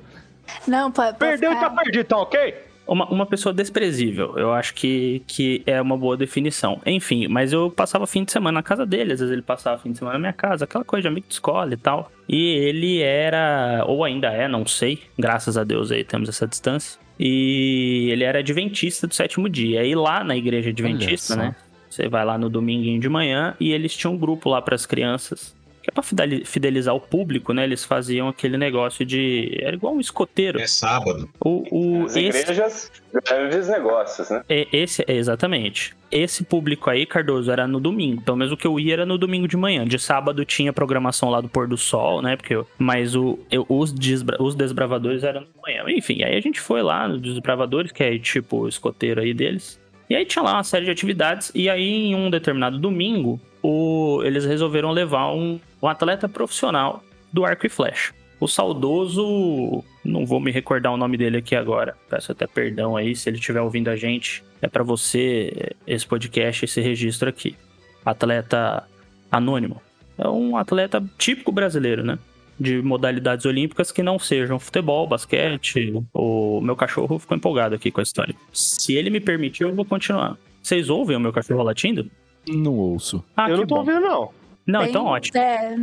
[0.66, 1.18] Não, pode.
[1.18, 2.54] Perdeu e tá perdido, tá ok?
[2.86, 6.80] Uma, uma pessoa desprezível, eu acho que, que é uma boa definição.
[6.86, 9.90] Enfim, mas eu passava fim de semana na casa dele, às vezes ele passava fim
[9.90, 12.12] de semana na minha casa, aquela coisa de amigo de escola e tal.
[12.28, 17.00] E ele era, ou ainda é, não sei, graças a Deus aí temos essa distância.
[17.18, 19.84] E ele era adventista do sétimo dia.
[19.84, 21.56] E lá na igreja adventista, né?
[21.88, 25.55] Você vai lá no dominguinho de manhã e eles tinham um grupo lá pras crianças.
[25.86, 27.62] Que é pra fideli- fidelizar o público, né?
[27.62, 29.56] Eles faziam aquele negócio de.
[29.62, 30.58] Era igual um escoteiro.
[30.60, 31.28] É sábado.
[31.38, 32.90] O, o, As esse- igrejas,
[33.24, 34.42] grandes negócios, né?
[34.48, 35.94] é, esse, é, exatamente.
[36.10, 38.20] Esse público aí, Cardoso, era no domingo.
[38.22, 39.86] Pelo menos o que eu ia era no domingo de manhã.
[39.86, 42.34] De sábado tinha programação lá do pôr do sol, né?
[42.36, 45.84] Porque eu- mas o, eu- os, desbra- os desbravadores eram no manhã.
[45.96, 49.80] Enfim, aí a gente foi lá nos desbravadores, que é tipo o escoteiro aí deles.
[50.10, 51.52] E aí tinha lá uma série de atividades.
[51.54, 57.44] E aí, em um determinado domingo, o- eles resolveram levar um, um atleta profissional do
[57.44, 58.12] arco e flecha.
[58.38, 59.82] O saudoso.
[60.04, 61.96] Não vou me recordar o nome dele aqui agora.
[62.10, 64.44] Peço até perdão aí se ele estiver ouvindo a gente.
[64.60, 67.56] É pra você esse podcast, esse registro aqui.
[68.04, 68.86] Atleta
[69.30, 69.80] anônimo.
[70.18, 72.18] É um atleta típico brasileiro, né?
[72.58, 75.92] De modalidades olímpicas que não sejam futebol, basquete.
[76.12, 78.34] O meu cachorro ficou empolgado aqui com a história.
[78.52, 80.36] Se ele me permitir, eu vou continuar.
[80.62, 82.10] Vocês ouvem o meu cachorro latindo?
[82.48, 83.24] Não ouço.
[83.36, 83.80] Ah, eu não tô bom.
[83.80, 84.30] ouvindo, não.
[84.66, 85.38] Não, Bem- então ótimo.
[85.38, 85.76] É,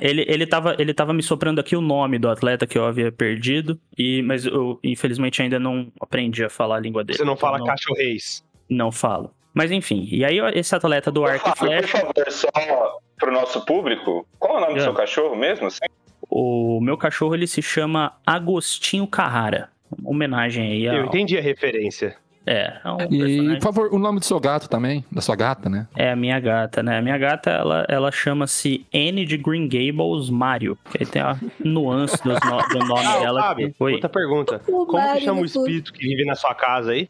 [0.00, 3.12] Ele, ele, tava, ele tava me soprando aqui o nome do atleta que eu havia
[3.12, 7.18] perdido, e, mas eu, infelizmente, ainda não aprendi a falar a língua dele.
[7.18, 8.42] Você não Então, fala cachorreis.
[8.68, 9.30] Não falo.
[9.52, 13.30] Mas enfim, e aí esse atleta do arco e Fábio, por flecha, favor, só pro
[13.32, 14.82] nosso público, qual é o nome do É.
[14.82, 15.66] seu cachorro mesmo?
[15.66, 15.84] assim?
[16.30, 19.68] o meu cachorro ele se chama Agostinho Carrara.
[19.96, 20.96] Uma homenagem aí ao...
[20.96, 22.16] Eu entendi a referência.
[22.46, 25.02] É, é um E, personagem- por favor, o nome do seu gato também.
[25.10, 25.86] Da sua gata, né?
[25.96, 26.98] É a minha gata, né?
[26.98, 30.76] A minha gata, ela, ela chama-se Anne de Green Gables Mario.
[30.90, 33.40] Que aí tem a nuance no- do nome Ah, dela.
[33.42, 33.92] Fábio, que- Oi.
[33.94, 34.60] outra pergunta.
[34.68, 37.08] O Como que chama o espírito que vive na sua casa aí?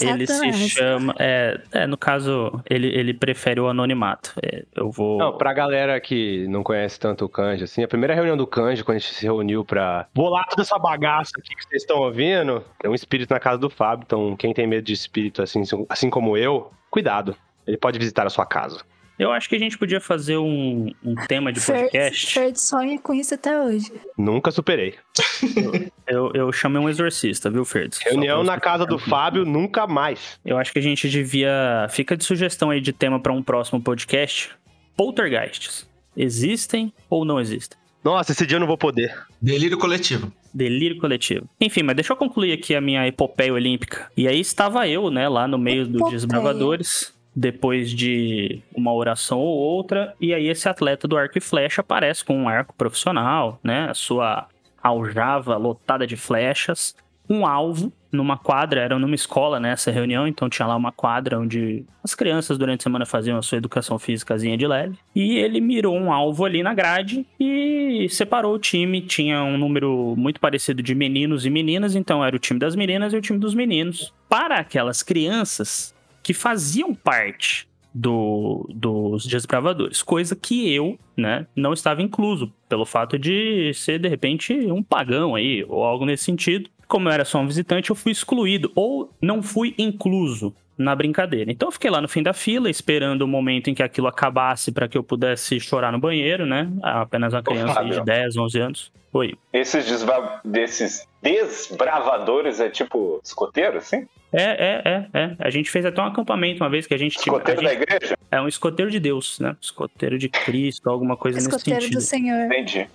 [0.00, 1.14] Ele se chama.
[1.18, 4.32] É, é, no caso, ele, ele prefere o anonimato.
[4.42, 5.18] É, eu vou.
[5.18, 8.82] Não, pra galera que não conhece tanto o Kanji, assim, a primeira reunião do Kanji,
[8.82, 12.64] quando a gente se reuniu pra bolar toda essa bagaça aqui que vocês estão ouvindo,
[12.78, 16.10] tem um espírito na casa do Fábio, então quem tem medo de espírito, assim, assim
[16.10, 17.36] como eu, cuidado.
[17.66, 18.80] Ele pode visitar a sua casa.
[19.18, 22.32] Eu acho que a gente podia fazer um, um tema de Fer- podcast.
[22.34, 23.90] Ferd sonha com isso até hoje.
[24.18, 24.94] Nunca superei.
[26.08, 27.98] Eu, eu chamei um exorcista, viu, Ferds?
[27.98, 30.38] Só Reunião na casa do Fábio, nunca mais.
[30.44, 31.88] Eu acho que a gente devia.
[31.90, 34.50] Fica de sugestão aí de tema pra um próximo podcast.
[34.96, 35.88] Poltergeists.
[36.16, 37.76] Existem ou não existem?
[38.04, 39.12] Nossa, esse dia eu não vou poder.
[39.42, 40.32] Delírio coletivo.
[40.54, 41.48] Delírio coletivo.
[41.60, 44.08] Enfim, mas deixa eu concluir aqui a minha epopeia olímpica.
[44.16, 49.58] E aí estava eu, né, lá no meio dos desbravadores, depois de uma oração ou
[49.58, 53.90] outra, e aí esse atleta do arco e flecha aparece com um arco profissional, né,
[53.90, 54.48] a sua
[54.82, 56.96] aljava lotada de flechas,
[57.28, 61.84] um alvo numa quadra, era numa escola nessa reunião, então tinha lá uma quadra onde
[62.02, 64.96] as crianças durante a semana faziam a sua educação físicazinha de leve.
[65.14, 69.02] E ele mirou um alvo ali na grade e separou o time.
[69.02, 73.12] Tinha um número muito parecido de meninos e meninas, então era o time das meninas
[73.12, 74.14] e o time dos meninos.
[74.28, 75.95] Para aquelas crianças
[76.26, 83.16] que faziam parte do, dos desbravadores, coisa que eu, né, não estava incluso, pelo fato
[83.16, 86.68] de ser, de repente, um pagão aí, ou algo nesse sentido.
[86.88, 91.50] Como eu era só um visitante, eu fui excluído, ou não fui incluso na brincadeira.
[91.50, 94.70] Então eu fiquei lá no fim da fila, esperando o momento em que aquilo acabasse
[94.72, 96.68] para que eu pudesse chorar no banheiro, né?
[96.82, 98.04] Apenas uma criança de Fábio.
[98.04, 98.92] 10, 11 anos.
[99.12, 99.34] Oi.
[99.52, 104.06] Esses desbra- desses desbravadores é tipo escoteiro, assim?
[104.32, 105.36] É, é, é, é.
[105.38, 107.34] A gente fez até um acampamento uma vez que a gente tinha.
[107.34, 108.16] a Escoteiro da gente- igreja?
[108.30, 109.56] É um escoteiro de Deus, né?
[109.60, 111.98] Escoteiro de Cristo, alguma coisa nesse Escoteiro sentido.
[111.98, 112.46] do Senhor.
[112.46, 112.86] Entendi.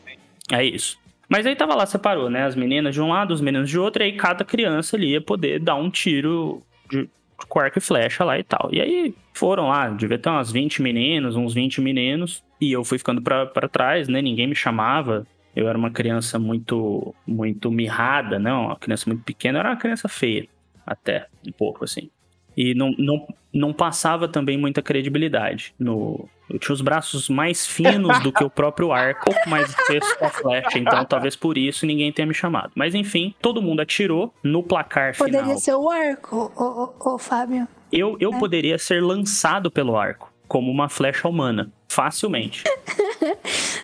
[0.52, 1.00] É isso.
[1.30, 2.44] Mas aí tava lá, separou, né?
[2.44, 5.22] As meninas de um lado, os meninos de outro, e aí cada criança ali ia
[5.22, 7.10] poder dar um tiro de
[7.60, 8.70] arco e flecha lá e tal.
[8.72, 12.98] E aí foram lá, devia ter umas 20 meninos, uns 20 meninos, e eu fui
[12.98, 14.22] ficando pra trás, né?
[14.22, 15.26] Ninguém me chamava.
[15.56, 19.78] eu era uma criança muito muito mirrada, não, uma criança muito pequena, eu era uma
[19.78, 20.48] criança feia,
[20.86, 22.10] até, um pouco assim.
[22.62, 25.74] E não, não, não passava também muita credibilidade.
[25.80, 30.26] No, eu tinha os braços mais finos do que o próprio arco, mais espesso com
[30.26, 32.72] a flecha, então talvez por isso ninguém tenha me chamado.
[32.76, 35.32] Mas enfim, todo mundo atirou no placar final.
[35.32, 36.52] Poderia ser o arco,
[37.04, 37.68] ô, Fábio.
[37.92, 38.38] Eu, eu É.
[38.40, 42.64] poderia ser lançado pelo arco, como uma flecha humana, facilmente.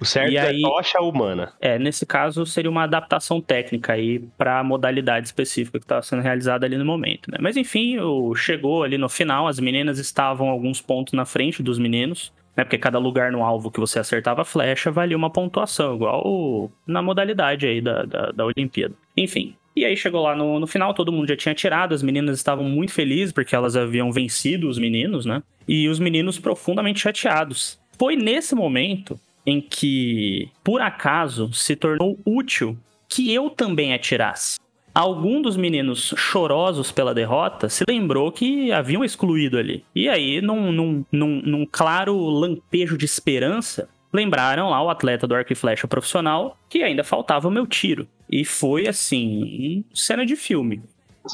[0.01, 1.53] O certo E é aí- tocha humana.
[1.61, 6.21] É, nesse caso seria uma adaptação técnica aí para a modalidade específica que estava sendo
[6.21, 7.37] realizada ali no momento, né?
[7.39, 11.77] Mas enfim, o, chegou ali no final, as meninas estavam alguns pontos na frente dos
[11.79, 12.63] meninos, né?
[12.63, 16.71] Porque cada lugar no alvo que você acertava a flecha valia uma pontuação, igual o-
[16.85, 18.93] na modalidade aí da, da, da Olimpíada.
[19.15, 19.55] Enfim.
[19.75, 22.65] E aí chegou lá no, no final, todo mundo já tinha tirado, as meninas estavam
[22.65, 25.41] muito felizes porque elas haviam vencido os meninos, né?
[25.67, 27.79] E os meninos profundamente chateados.
[27.97, 32.77] Foi nesse momento em que, por acaso, se tornou útil
[33.09, 34.59] que eu também atirasse.
[34.93, 39.85] Algum dos meninos chorosos pela derrota se lembrou que haviam excluído ali.
[39.95, 45.35] E aí, num, num, num, num claro lampejo de esperança, lembraram lá o atleta do
[45.35, 48.07] arco e flecha profissional que ainda faltava o meu tiro.
[48.29, 50.81] E foi assim, cena de filme.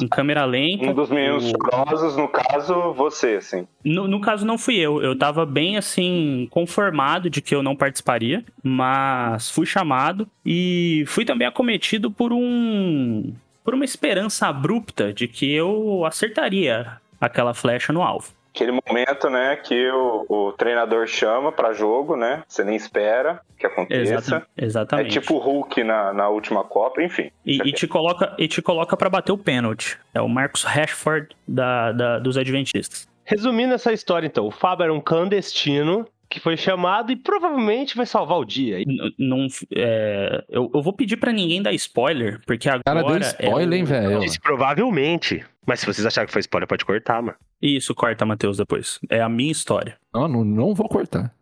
[0.02, 0.86] Em câmera lenta.
[0.86, 3.68] Um dos meninos o- chorosos, no caso, você, assim.
[3.84, 5.02] no, no caso, não fui eu.
[5.02, 11.26] Eu tava bem, assim, conformado de que eu não participaria, mas fui chamado e fui
[11.26, 13.34] também acometido por um.
[13.64, 18.30] por uma esperança abrupta de que eu acertaria aquela flecha no alvo.
[18.56, 22.44] Aquele momento, né, que o, o treinador chama pra jogo, né?
[22.48, 24.14] Você nem espera que aconteça.
[24.14, 25.10] Exata- É exatamente.
[25.20, 27.32] tipo o Hulk na, na última Copa, enfim.
[27.44, 29.98] E, e te coloca, e te coloca para bater o pênalti.
[30.14, 33.08] É o Marcos Rashford da, da- dos Adventistas.
[33.26, 38.06] Resumindo essa história, então, o Fábio era um clandestino que foi chamado e provavelmente vai
[38.06, 38.80] salvar o dia.
[38.82, 42.84] N- Não, é, eu, eu vou pedir para ninguém dar spoiler, porque agora.
[42.86, 44.20] Cara, deu é spoiler, o- hein, velho?
[44.42, 45.44] Provavelmente.
[45.66, 47.38] Mas se vocês acharem que foi spoiler, pode cortar, mano.
[47.62, 49.00] Isso, corta, Matheus, depois.
[49.10, 49.98] É a minha história.
[50.14, 51.34] Não, não, não vou cortar.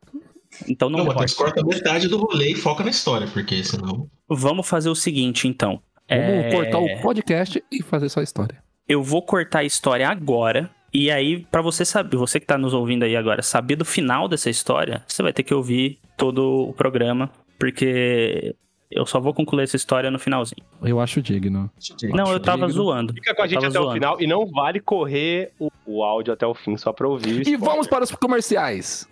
[0.67, 1.21] Então não, Não, corta.
[1.21, 4.09] Matheus, corta metade do rolê e foca na história, porque senão.
[4.29, 5.81] Vamos fazer o seguinte, então.
[6.09, 8.61] Vamos É, cortar o podcast e fazer só a história.
[8.87, 10.69] Eu vou cortar a história agora.
[10.93, 14.27] E aí, pra você saber, você que tá nos ouvindo aí agora, saber do final
[14.27, 18.53] dessa história, você vai ter que ouvir todo o programa, porque
[18.91, 20.61] eu só vou concluir essa história no finalzinho.
[20.81, 21.69] Eu acho digno.
[22.13, 22.73] Não, eu tava digno.
[22.83, 23.13] zoando.
[23.13, 23.93] Fica com a Eu gente até o zoando.
[23.93, 27.27] final e não vale correr o, o áudio até o fim só pra ouvir.
[27.29, 27.59] o E spoiler.
[27.59, 29.07] vamos para os comerciais.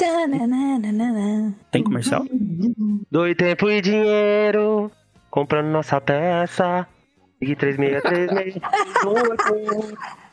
[1.72, 2.26] Tem comercial?
[3.12, 4.92] Doe tempo e dinheiro,
[5.30, 6.88] comprando nossa peça.
[7.42, 8.56] E 3636.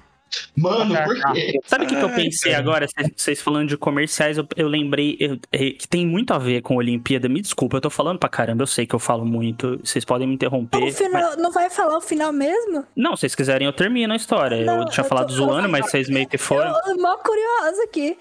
[0.57, 1.59] Mano, por quê?
[1.67, 2.63] Sabe o que, que eu Ai, pensei cara.
[2.63, 2.87] agora?
[3.17, 6.75] Vocês- falando de comerciais, eu, eu lembrei eu- é, que tem muito a ver com
[6.75, 7.29] a Olimpíada.
[7.29, 9.79] Me desculpa, eu tô falando pra caramba, eu sei que eu falo muito.
[9.85, 10.83] Vocês podem me interromper.
[10.83, 12.85] O final, Não vai falar o final mesmo?
[12.97, 14.57] Não, se vocês quiserem, eu termino a história.
[14.57, 16.69] eu Não, tinha eu falado tô- zoando, mas vocês meio que foram.
[16.75, 18.17] Eu tô mó curiosa aqui.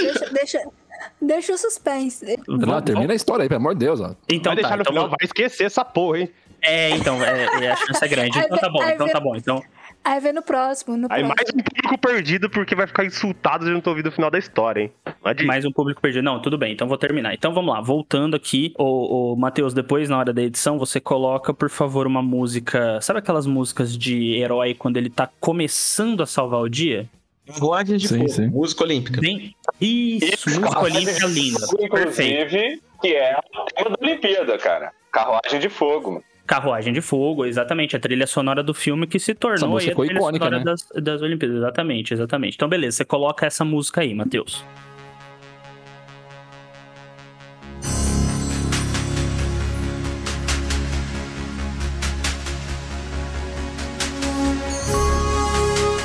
[0.00, 0.58] Deixa, deixa,
[1.20, 2.24] deixa o suspense.
[2.46, 4.14] Não, termina a história aí, pelo amor de Deus, ó.
[4.28, 6.30] Então vai deixar tá, no então final, vou- vai esquecer essa porra, hein?
[6.64, 8.38] É, então, é, é, a chance é grande.
[8.38, 9.34] Então tá bom, então tá bom.
[9.36, 9.62] Então,
[10.04, 11.28] Aí vem no próximo, no Aí próximo.
[11.36, 14.38] mais um público perdido porque vai ficar insultado de não ter ouvido o final da
[14.38, 14.92] história, hein?
[15.46, 16.24] Mais um público perdido.
[16.24, 17.32] Não, tudo bem, então vou terminar.
[17.34, 18.74] Então vamos lá, voltando aqui.
[18.76, 23.00] Ô, ô Matheus, depois na hora da edição, você coloca, por favor, uma música.
[23.00, 27.08] Sabe aquelas músicas de herói quando ele tá começando a salvar o dia?
[27.48, 28.46] Linguagem de Sim, fogo, sim.
[28.48, 29.20] música olímpica.
[29.20, 29.54] Bem.
[29.80, 31.60] Isso, música olímpica linda.
[31.90, 32.54] Perfeito.
[32.54, 34.92] Inclusive, que é o tema da Olimpíada, cara.
[35.12, 36.24] Carruagem de fogo, mano.
[36.46, 40.16] Carruagem de Fogo, exatamente, a trilha sonora do filme que se tornou música a trilha
[40.16, 40.64] icônica, sonora né?
[40.64, 41.56] das, das Olimpíadas.
[41.58, 42.54] Exatamente, exatamente.
[42.56, 44.64] Então, beleza, você coloca essa música aí, Matheus.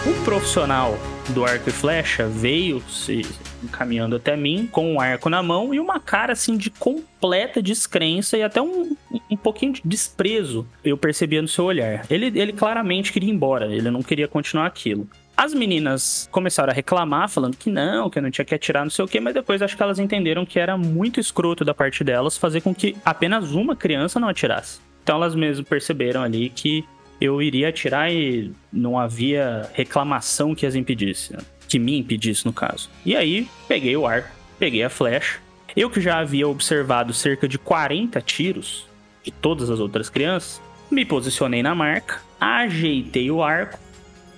[0.06, 0.97] O profissional
[1.30, 3.26] do arco e flecha veio se
[3.63, 8.37] encaminhando até mim com um arco na mão e uma cara assim de completa descrença
[8.37, 8.95] e até um,
[9.29, 12.05] um pouquinho de desprezo eu percebia no seu olhar.
[12.09, 15.07] Ele, ele claramente queria ir embora, ele não queria continuar aquilo.
[15.35, 19.05] As meninas começaram a reclamar, falando que não, que não tinha que atirar, não sei
[19.05, 22.35] o quê, mas depois acho que elas entenderam que era muito escroto da parte delas
[22.35, 24.79] fazer com que apenas uma criança não atirasse.
[25.03, 26.83] Então elas mesmo perceberam ali que
[27.21, 31.39] eu iria atirar e não havia reclamação que as impedisse, né?
[31.67, 32.89] Que me impedisse no caso.
[33.05, 35.39] E aí peguei o arco, peguei a flecha.
[35.75, 38.87] Eu que já havia observado cerca de 40 tiros
[39.23, 43.77] de todas as outras crianças, me posicionei na marca, ajeitei o arco,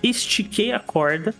[0.01, 1.33] estiquei a corda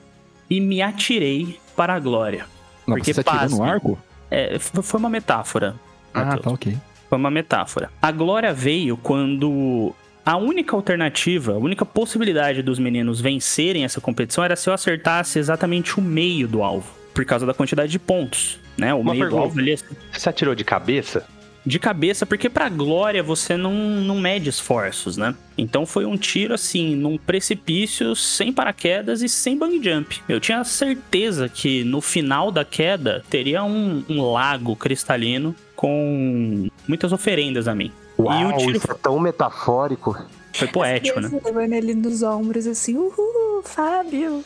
[0.49, 2.45] e me atirei para a glória.
[2.85, 3.99] Não, Porque você atirou no arco?
[4.29, 5.75] É, foi uma metáfora.
[6.13, 6.77] Ah, tá ok.
[7.09, 7.91] Foi uma metáfora.
[8.01, 9.93] A glória veio quando
[10.29, 15.39] a única alternativa, a única possibilidade dos meninos vencerem essa competição era se eu acertasse
[15.39, 18.93] exatamente o meio do alvo, por causa da quantidade de pontos, né?
[18.93, 19.43] O Uma meio do pergunta.
[19.45, 19.77] alvo ali é
[20.13, 21.25] Você atirou de cabeça?
[21.65, 25.35] de cabeça, porque pra glória você não, não mede esforços, né?
[25.57, 30.21] Então foi um tiro assim, num precipício, sem paraquedas e sem bang jump.
[30.29, 37.11] Eu tinha certeza que no final da queda teria um, um lago cristalino com muitas
[37.11, 37.91] oferendas a mim.
[38.19, 40.17] E o tiro isso é tão metafórico.
[40.53, 41.29] foi poético, né?
[41.43, 44.43] Levando ele nos ombros assim, uhul, Fábio.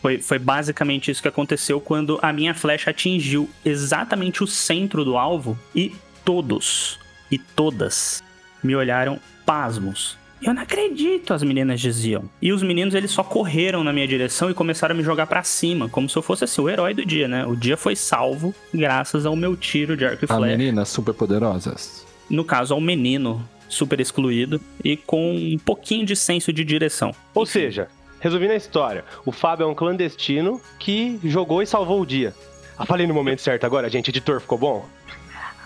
[0.00, 5.16] Foi, foi basicamente isso que aconteceu quando a minha flecha atingiu exatamente o centro do
[5.16, 5.94] alvo e
[6.24, 6.98] todos
[7.30, 8.22] e todas
[8.62, 10.16] me olharam pasmos.
[10.40, 12.22] Eu não acredito, as meninas diziam.
[12.40, 15.42] E os meninos, eles só correram na minha direção e começaram a me jogar pra
[15.42, 17.44] cima, como se eu fosse assim, o herói do dia, né?
[17.44, 20.56] O dia foi salvo graças ao meu tiro de arco e As flecha.
[20.56, 22.06] meninas super poderosas.
[22.30, 27.14] No caso, ao menino super excluído e com um pouquinho de senso de direção.
[27.34, 27.88] Ou seja,
[28.20, 32.34] resumindo a história, o Fábio é um clandestino que jogou e salvou o dia.
[32.78, 34.08] Ah, falei no momento certo agora, gente.
[34.08, 34.86] Editor, ficou bom?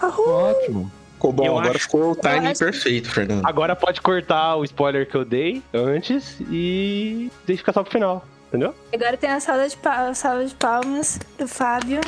[0.02, 0.90] Ótimo.
[1.14, 3.46] Ficou bom, Eu agora acho- ficou o timing acho- perfeito, Fernando.
[3.46, 8.26] Agora pode cortar o spoiler que eu dei antes e deixa ficar só pro final.
[8.48, 8.74] Entendeu?
[8.92, 12.00] Agora tem a salva de, pa- salva de palmas do Fábio,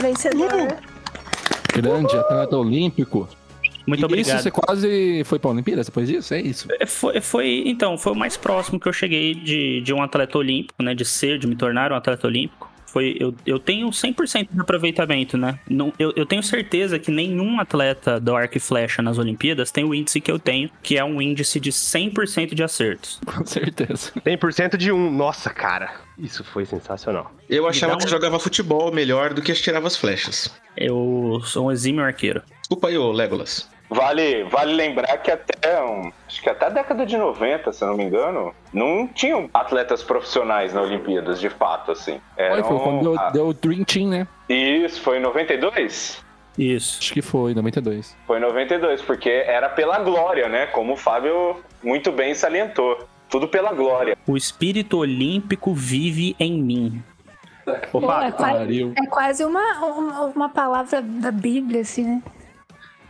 [0.00, 0.76] vencedor.
[1.74, 3.26] Grande atleta olímpico.
[3.90, 4.34] Muito e obrigado.
[4.36, 6.32] isso você quase foi pra Olimpíadas depois disso?
[6.32, 6.68] É isso?
[6.78, 10.38] É, Foi, foi- então, foi o mais próximo que eu cheguei de, de um atleta
[10.38, 10.94] olímpico, né?
[10.94, 12.70] De ser, de me tornar um atleta olímpico.
[12.86, 15.60] Foi, eu, eu tenho 100% de aproveitamento, né?
[15.68, 19.84] Não, eu, eu tenho certeza que nenhum atleta do arco e flecha nas Olimpíadas tem
[19.84, 23.20] o índice que eu tenho, que é um índice de 100% de acertos.
[23.32, 24.10] Com certeza.
[24.26, 25.08] 100% de um.
[25.08, 25.92] Nossa, cara.
[26.18, 27.30] Isso foi sensacional.
[27.48, 30.52] Eu achava dá que você jogava futebol melhor do que tirava as flechas.
[30.76, 32.42] Eu sou um exímio arqueiro.
[32.58, 33.69] Desculpa aí, ô Legolas.
[33.90, 37.88] Vale, vale lembrar que até um, acho que até a década de 90, se eu
[37.88, 42.20] não me engano, não tinham atletas profissionais na Olimpíadas, de fato, assim.
[42.36, 44.28] Foi, foi quando deu, deu o Dream Team, né?
[44.48, 46.24] Isso, foi em 92?
[46.56, 46.98] Isso.
[47.00, 48.16] Acho que foi, 92.
[48.28, 50.66] Foi em 92, porque era pela glória, né?
[50.66, 53.08] Como o Fábio muito bem salientou.
[53.28, 54.16] Tudo pela glória.
[54.26, 57.02] O espírito olímpico vive em mim.
[57.92, 62.22] Ô, Pô, é, quase, é quase uma, uma, uma palavra da Bíblia, assim, né?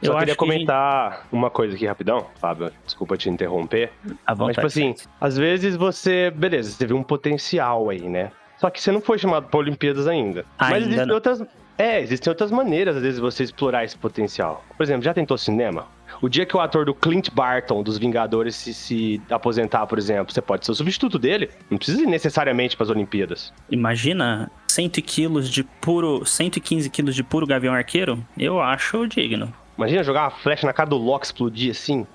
[0.02, 2.70] Só Eu queria acho que- comentar uma coisa aqui rapidão, Fábio.
[2.84, 3.90] Desculpa te interromper.
[4.26, 4.58] À vontade.
[4.62, 6.30] Mas, tipo assim, às vezes você.
[6.30, 8.30] Beleza, você viu um potencial aí, né?
[8.58, 10.44] Só que você não foi chamado pra Olimpíadas ainda.
[10.58, 11.14] Mas Ainda existem não.
[11.14, 11.42] outras.
[11.78, 14.62] É, existem outras maneiras, às vezes, de você explorar esse potencial.
[14.76, 15.86] Por exemplo, já tentou cinema?
[16.20, 20.30] O dia que o ator do Clint Barton, dos Vingadores, se, se aposentar, por exemplo,
[20.30, 21.48] você pode ser o substituto dele.
[21.70, 23.50] Não precisa ir necessariamente pras Olimpíadas.
[23.70, 26.26] Imagina 100 quilos de puro.
[26.26, 28.22] 115 quilos de puro gavião arqueiro?
[28.38, 29.50] Eu acho digno.
[29.80, 32.06] Imagina jogar uma flecha na cara do Loki explodir assim.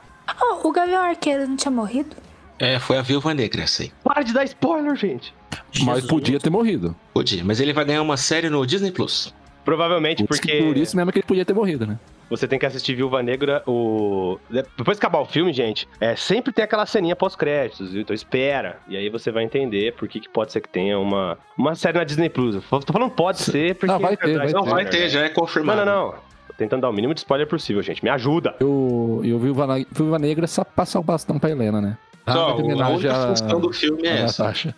[0.41, 2.15] Oh, o Gavião Arqueiro não tinha morrido?
[2.59, 3.91] É, foi a Viúva Negra essa aí.
[4.03, 5.33] Para de dar spoiler, gente.
[5.79, 6.05] Mas Jesus.
[6.05, 6.95] podia ter morrido.
[7.13, 9.33] Podia, mas ele vai ganhar uma série no Disney Plus.
[9.63, 11.97] Provavelmente que- porque Por isso mesmo que ele podia ter morrido, né?
[12.29, 13.61] você tem que assistir Viúva Negra.
[13.67, 14.39] O...
[14.77, 18.01] Depois que acabar o filme, gente, é, sempre tem aquela ceninha pós-créditos, viu?
[18.01, 18.79] Então espera.
[18.87, 21.97] E aí você vai entender por que, que pode ser que tenha uma, uma série
[21.97, 22.55] na Disney Plus.
[22.85, 23.91] Tô falando pode ser, porque.
[23.91, 24.69] Não, vai ter, vai Não, ter.
[24.69, 25.83] vai ter, já é Não, confirmado.
[25.85, 26.11] não, não.
[26.11, 26.17] Tô
[26.57, 28.03] tentando dar o mínimo de spoiler possível, gente.
[28.03, 28.55] Me ajuda.
[28.59, 31.97] Eu, eu vi o Viúva Viúva Negra só passar o bastão pra Helena, né?
[32.27, 34.43] Só, a homenagem única a- função do filme é essa.
[34.43, 34.75] Natasha.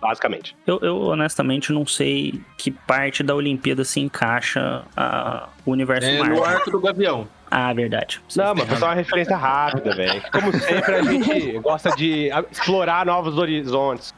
[0.00, 0.56] Basicamente.
[0.66, 6.18] Eu, eu honestamente não sei que parte da Olimpíada se encaixa a, o universo É
[6.18, 6.36] Marvel.
[6.36, 7.26] no arco do Gavião.
[7.50, 8.20] Ah, verdade.
[8.36, 10.22] Não, mas foi só uma referência rápida, velho.
[10.32, 14.12] Como sempre, a gente gosta de explorar novos horizontes.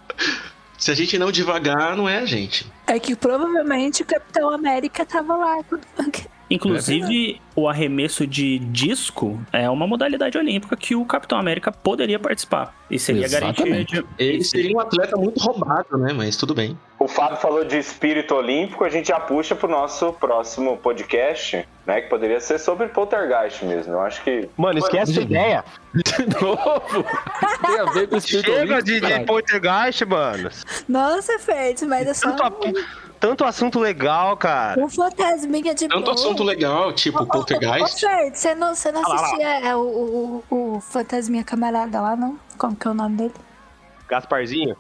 [0.77, 2.67] Se a gente não devagar, não é a gente.
[2.87, 5.63] É que provavelmente o Capitão América tava lá.
[5.69, 5.83] quando-
[6.51, 12.75] Inclusive, o arremesso de disco é uma modalidade olímpica que o Capitão América poderia participar.
[12.91, 14.05] E seria garantia de.
[14.19, 16.13] Ele seria um atleta muito roubado, né?
[16.15, 16.79] Mas tudo bem.
[16.99, 22.01] O Fábio falou de espírito olímpico, a gente já puxa pro nosso próximo podcast, né?
[22.01, 23.93] Que poderia ser sobre poltergeist mesmo.
[23.93, 24.49] Eu acho que.
[24.57, 25.65] Mano, esquece essa ideia.
[25.95, 27.05] De novo?
[27.67, 30.51] Tem a ver com o espírito Chega olímpico, de, de poltergeist, mano.
[30.89, 32.35] Nossa, Fred, mas é só
[33.21, 34.81] Tanto, assunto legal, cara.
[34.83, 38.05] um fantasminha de Tanto assunto legal, tipo Ô, ô, Poltergeist.
[38.05, 39.23] Ô, Fred, você não, você não Ah lá, lá.
[39.23, 42.39] assistia é, o, o, o fantasminha camarada lá, não?
[42.57, 43.35] Como que é o nome dele?
[44.09, 44.77] Gasparzinho.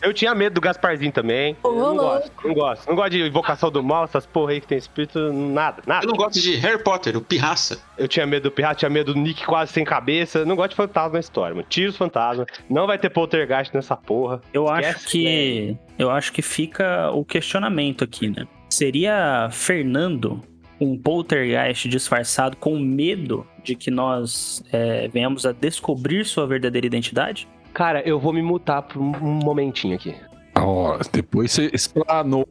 [0.00, 1.56] Eu tinha medo do Gasparzinho também.
[1.64, 2.88] Eu não gosto, não gosto.
[2.88, 6.04] Não gosto de invocação do mal, essas porra aí que tem espírito, nada, nada.
[6.04, 7.80] Eu não gosto de Harry Potter, o Pirraça.
[7.96, 10.44] Eu tinha medo do pirata, tinha medo do Nick quase sem cabeça.
[10.44, 11.66] Não gosto de fantasma na história, mano.
[11.68, 12.46] Tira os fantasmas.
[12.70, 14.40] Não vai ter poltergeist nessa porra.
[14.52, 15.76] Eu acho Esquece, que.
[15.98, 18.46] Eu acho que fica o questionamento aqui, né?
[18.70, 20.40] Seria Fernando
[20.80, 27.48] um poltergeist disfarçado com medo de que nós é, venhamos a descobrir sua verdadeira identidade?
[27.74, 29.12] Cara, eu vou me mutar por um
[29.44, 30.14] momentinho aqui.
[30.60, 32.46] Ó, depois você explanou,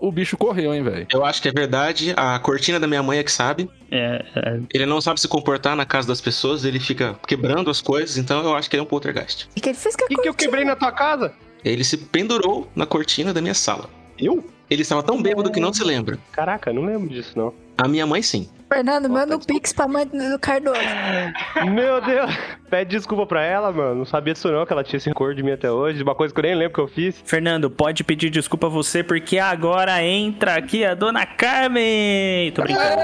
[0.00, 1.06] o bicho correu, hein, velho.
[1.12, 2.14] Eu acho que é verdade.
[2.16, 3.68] A cortina da minha mãe é que sabe.
[3.90, 7.80] É, é, Ele não sabe se comportar na casa das pessoas, ele fica quebrando as
[7.80, 9.48] coisas, então eu acho que ele é um poltergeist.
[9.56, 10.36] O que ele fez com a O que, que eu cortina?
[10.50, 11.32] quebrei na tua casa?
[11.64, 13.90] Ele se pendurou na cortina da minha sala.
[14.16, 14.44] Eu?
[14.70, 16.16] Ele estava tão bêbado que não se lembra.
[16.30, 17.52] Caraca, não lembro disso, não.
[17.76, 18.48] A minha mãe, sim.
[18.72, 20.78] Fernando, manda um pix pra mãe do Cardoso.
[21.74, 22.30] Meu Deus!
[22.70, 23.96] Pede desculpa pra ela, mano.
[23.96, 26.00] Não sabia disso não, que ela tinha esse cor de mim até hoje.
[26.04, 27.20] Uma coisa que eu nem lembro que eu fiz.
[27.24, 32.52] Fernando, pode pedir desculpa a você, porque agora entra aqui a dona Carmen!
[32.52, 33.00] Tô brincando.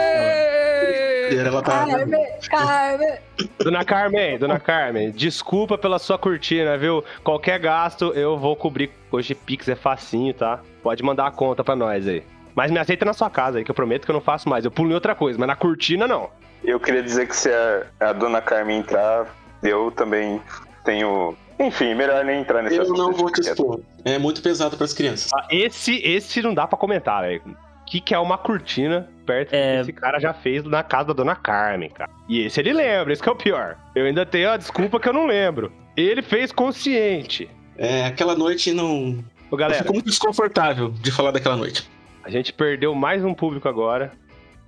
[1.34, 1.86] Ela tá...
[1.86, 3.18] Carmen, Carmen.
[3.58, 7.04] Dona Carmen, Dona Carmen, desculpa pela sua cortina, viu?
[7.22, 8.90] Qualquer gasto eu vou cobrir.
[9.10, 10.60] Hoje Pix é facinho, tá?
[10.82, 12.22] Pode mandar a conta pra nós aí.
[12.54, 14.64] Mas me aceita na sua casa aí, que eu prometo que eu não faço mais.
[14.64, 16.30] Eu pulo em outra coisa, mas na cortina não.
[16.64, 19.26] Eu queria dizer que se a, a dona Carmen entrar,
[19.62, 20.40] eu também
[20.84, 21.36] tenho.
[21.58, 23.80] Enfim, melhor nem entrar nesse Eu não vou te expor.
[24.04, 25.30] É muito pesado para as crianças.
[25.34, 27.42] Ah, Esse, esse não dá pra comentar, velho.
[27.86, 29.76] O que, que é uma cortina perto É.
[29.76, 32.10] que esse cara já fez na casa da Dona Carmen, cara?
[32.28, 33.76] E esse ele lembra, esse que é o pior.
[33.94, 35.72] Eu ainda tenho a desculpa que eu não lembro.
[35.96, 37.48] Ele fez consciente.
[37.78, 39.10] É, aquela noite não.
[39.50, 41.88] Ô, Eu galera, fico muito desconfortável de falar daquela noite.
[42.24, 44.12] a gente perdeu mais um público agora,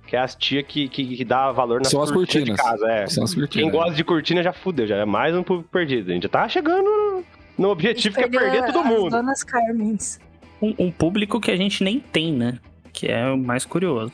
[0.07, 2.89] que é as tia que, que, que dá valor nas São as cortinas de casa,
[2.89, 3.05] é.
[3.07, 3.71] São as Quem cortinas.
[3.73, 6.09] gosta de cortina já fudeu, já é mais um público perdido.
[6.09, 7.23] A gente já tá chegando no,
[7.57, 9.09] no objetivo que é perder todo As mundo.
[9.09, 10.19] Donas Carmens.
[10.61, 12.57] Um, um público que a gente nem tem, né?
[12.93, 14.13] Que é o mais curioso.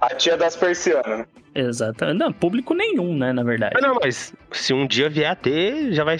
[0.00, 1.26] A tia das persianas, né?
[1.54, 2.12] Exato.
[2.14, 3.72] Não, público nenhum, né, na verdade.
[3.74, 6.16] Mas não, mas se um dia vier a ter, já vai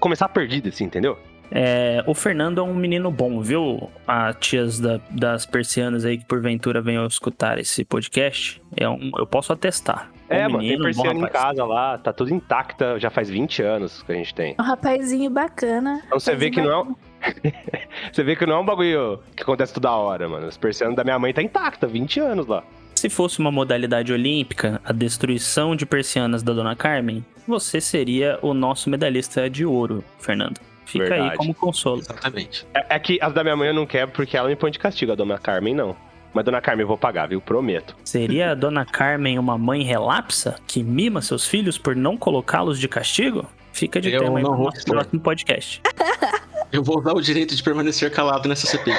[0.00, 1.18] começar perdido, assim, entendeu?
[1.50, 3.88] É, o Fernando é um menino bom, viu?
[4.06, 9.26] A tias da- das persianas aí que porventura venham escutar esse podcast, é um, eu
[9.26, 10.10] posso atestar.
[10.28, 11.44] É, Um mano, tem menino, bom persiana em rapaz.
[11.44, 14.56] casa lá, tá tudo intacta, já faz 20 anos que a gente tem.
[14.58, 16.02] Um rapazinho bacana.
[16.04, 16.96] Então você vê que não é um...
[18.12, 20.46] você vê que não é um bagulho que acontece toda hora, mano.
[20.46, 22.62] As persianas da minha mãe tá intacta, 20 anos lá.
[22.94, 28.54] Se fosse uma modalidade olímpica, a destruição de persianas da Dona Carmen, você seria o
[28.54, 30.58] nosso medalhista de ouro, Fernando.
[30.86, 31.36] Fica aí Verdade.
[31.36, 32.00] como consolo.
[32.00, 32.66] Exatamente.
[32.74, 34.78] É, é que as da minha mãe eu não quebro porque ela me põe de
[34.78, 35.96] castigo, a dona Carmen não.
[36.32, 37.40] Mas dona Carmen eu vou pagar, viu?
[37.40, 37.96] Prometo.
[38.04, 42.86] Seria a Dona Carmen uma mãe relapsa que mima seus filhos por não colocá-los de
[42.86, 43.46] castigo?
[43.72, 44.96] Fica de Eu tema aí expor.
[44.96, 45.80] próximo podcast.
[46.72, 48.94] Eu vou usar o direito de permanecer calado nessa CPI.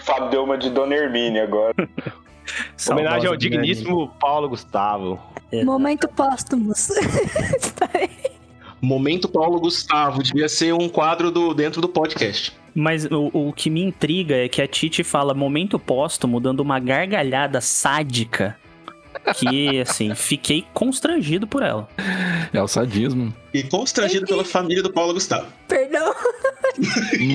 [0.00, 1.74] Fábio deu uma de Dona Hermínia agora.
[2.88, 5.20] Homenagem ao digníssimo Paulo Gustavo.
[5.50, 5.64] Dani.
[5.64, 6.88] Momento póstumos.
[8.80, 10.22] Momento Paulo Gustavo.
[10.22, 12.52] Devia ser um quadro do, dentro do podcast.
[12.74, 16.78] Mas o, o que me intriga é que a Titi fala momento póstumo, dando uma
[16.78, 18.56] gargalhada sádica.
[19.34, 21.88] Que, assim, fiquei constrangido por ela.
[22.52, 23.34] É o sadismo.
[23.52, 25.46] E constrangido pela família do Paulo Gustavo.
[25.68, 26.14] Perdão.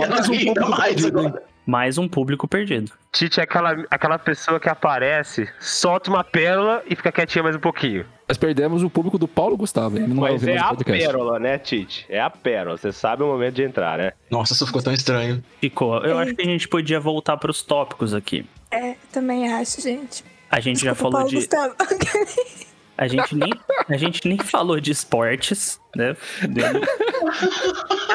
[0.08, 1.44] Mais um pouco mais agora.
[1.66, 2.92] Mais um público perdido.
[3.12, 7.60] Tite é aquela, aquela pessoa que aparece, solta uma pérola e fica quietinha mais um
[7.60, 8.06] pouquinho.
[8.28, 9.98] Nós perdemos o público do Paulo Gustavo.
[9.98, 11.06] Ele não Mas é a podcast.
[11.06, 12.06] pérola, né, Tite?
[12.10, 12.78] É a pérola.
[12.78, 14.14] Você sabe o momento de entrar, né?
[14.30, 15.44] Nossa, isso ficou tão estranho.
[15.60, 15.98] Ficou.
[16.04, 18.46] Eu acho que a gente podia voltar pros tópicos aqui.
[18.72, 20.24] É, também acho, gente.
[20.52, 21.36] A gente já Desculpa, falou Paulo de.
[21.36, 21.76] Gustavo.
[22.98, 23.50] A gente, nem,
[23.90, 26.16] a gente nem falou de esportes, né?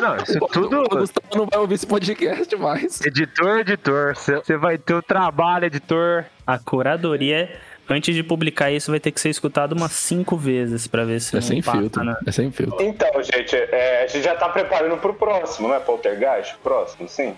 [0.01, 3.01] Não, isso O Paulo Gustavo não vai ouvir esse podcast mais.
[3.01, 4.15] Editor, editor.
[4.15, 6.27] Você vai ter o trabalho, editor.
[6.47, 11.05] A curadoria, antes de publicar isso, vai ter que ser escutado umas cinco vezes pra
[11.05, 12.05] ver se É não sem passa, filtro.
[12.05, 12.17] né?
[12.27, 12.83] É sem filtro.
[12.85, 15.81] Então, gente, é, a gente já tá preparando pro próximo, não é?
[15.81, 16.57] Poltergeist?
[16.63, 17.35] Próximo, sim.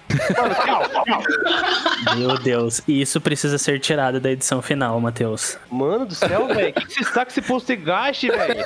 [2.16, 5.58] Meu Deus, e isso precisa ser tirado da edição final, Matheus.
[5.70, 6.70] Mano do céu, velho.
[6.70, 8.64] O que, que você está com esse postergaste, velho?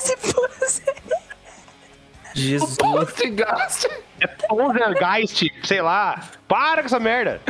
[0.00, 0.82] Se fosse.
[2.34, 2.78] Jesus.
[3.14, 3.88] Esse gasto.
[4.20, 6.22] É Poltergeist, sei lá.
[6.48, 7.40] Para com essa merda.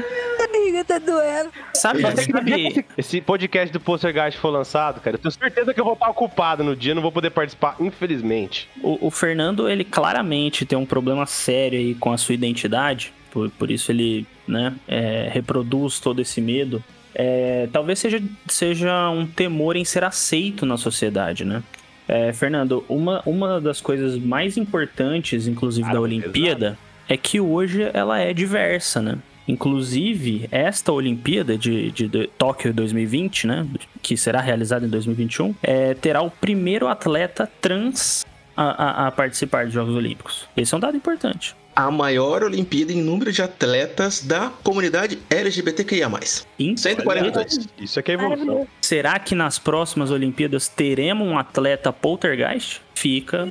[0.63, 1.51] Barriga tá doendo.
[1.75, 5.95] Sabe, sabe, Esse podcast do Poltergeist for lançado, cara, eu tenho certeza que eu vou
[5.95, 8.69] estar ocupado no dia, não vou poder participar, infelizmente.
[8.81, 13.51] o, o Fernando, ele claramente tem um problema sério aí com a sua identidade, por,
[13.51, 16.83] por isso ele, né, é, reproduz todo esse medo.
[17.15, 21.63] É, talvez seja, seja um temor em ser aceito na sociedade, né?
[22.09, 27.89] É, Fernando, uma, uma das coisas mais importantes, inclusive, Cara, da Olimpíada, é que hoje
[27.93, 29.19] ela é diversa, né?
[29.47, 33.67] Inclusive, esta Olimpíada de, de, de Tóquio 2020, né?
[34.03, 38.25] Que será realizada em 2021, é, terá o primeiro atleta trans
[38.57, 40.49] a, a, a participar dos Jogos Olímpicos.
[40.57, 41.55] Esse é um dado importante.
[41.75, 46.11] A maior Olimpíada em número de atletas da comunidade LGBTQIA+.
[46.59, 47.67] Em- 142.
[47.81, 48.69] Isso aqui é evolução.
[48.83, 52.83] Será que nas próximas Olimpíadas teremos um atleta poltergeist?
[52.95, 53.51] Fica.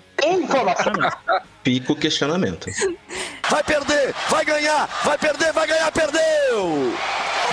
[1.63, 2.67] Fica o questionamento.
[3.49, 6.93] Vai perder, vai ganhar, vai perder, vai ganhar, perdeu!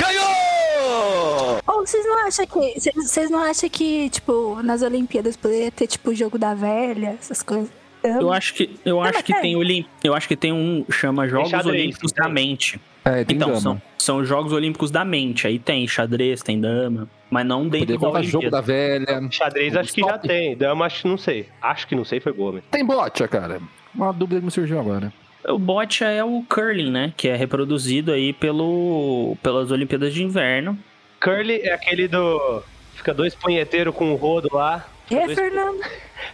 [0.00, 1.58] Ganhou!
[1.66, 2.80] Ou vocês não acham que.
[2.80, 7.16] cê- Vocês não acham que, tipo, nas Olimpíadas poderia ter, tipo, o jogo da velha,
[7.20, 7.68] essas coisas?
[8.02, 9.56] Eu acho que eu acho que tem.
[9.56, 9.84] Olim...
[10.04, 12.22] eu acho que tem um chama Jogos xadrez, Olímpicos tem.
[12.22, 12.80] da mente.
[13.04, 13.60] É, tem Então dama.
[13.60, 15.46] são, são os Jogos Olímpicos da mente.
[15.48, 19.20] Aí tem xadrez, tem dama, mas não dentro da jogo da velha.
[19.32, 20.56] Xadrez acho que já tem.
[20.56, 21.48] Dama acho que não sei.
[21.60, 22.62] Acho que não sei, foi boa, mas.
[22.70, 23.60] Tem bote, cara.
[23.98, 25.12] Uma dúvida que me surgiu agora.
[25.48, 27.12] O bot é o curling, né?
[27.16, 30.78] Que é reproduzido aí pelo pelas Olimpíadas de Inverno.
[31.20, 32.62] Curly é aquele do.
[32.94, 34.86] Fica dois punheteiros com o rodo lá.
[35.10, 35.80] É, dois- Fernando.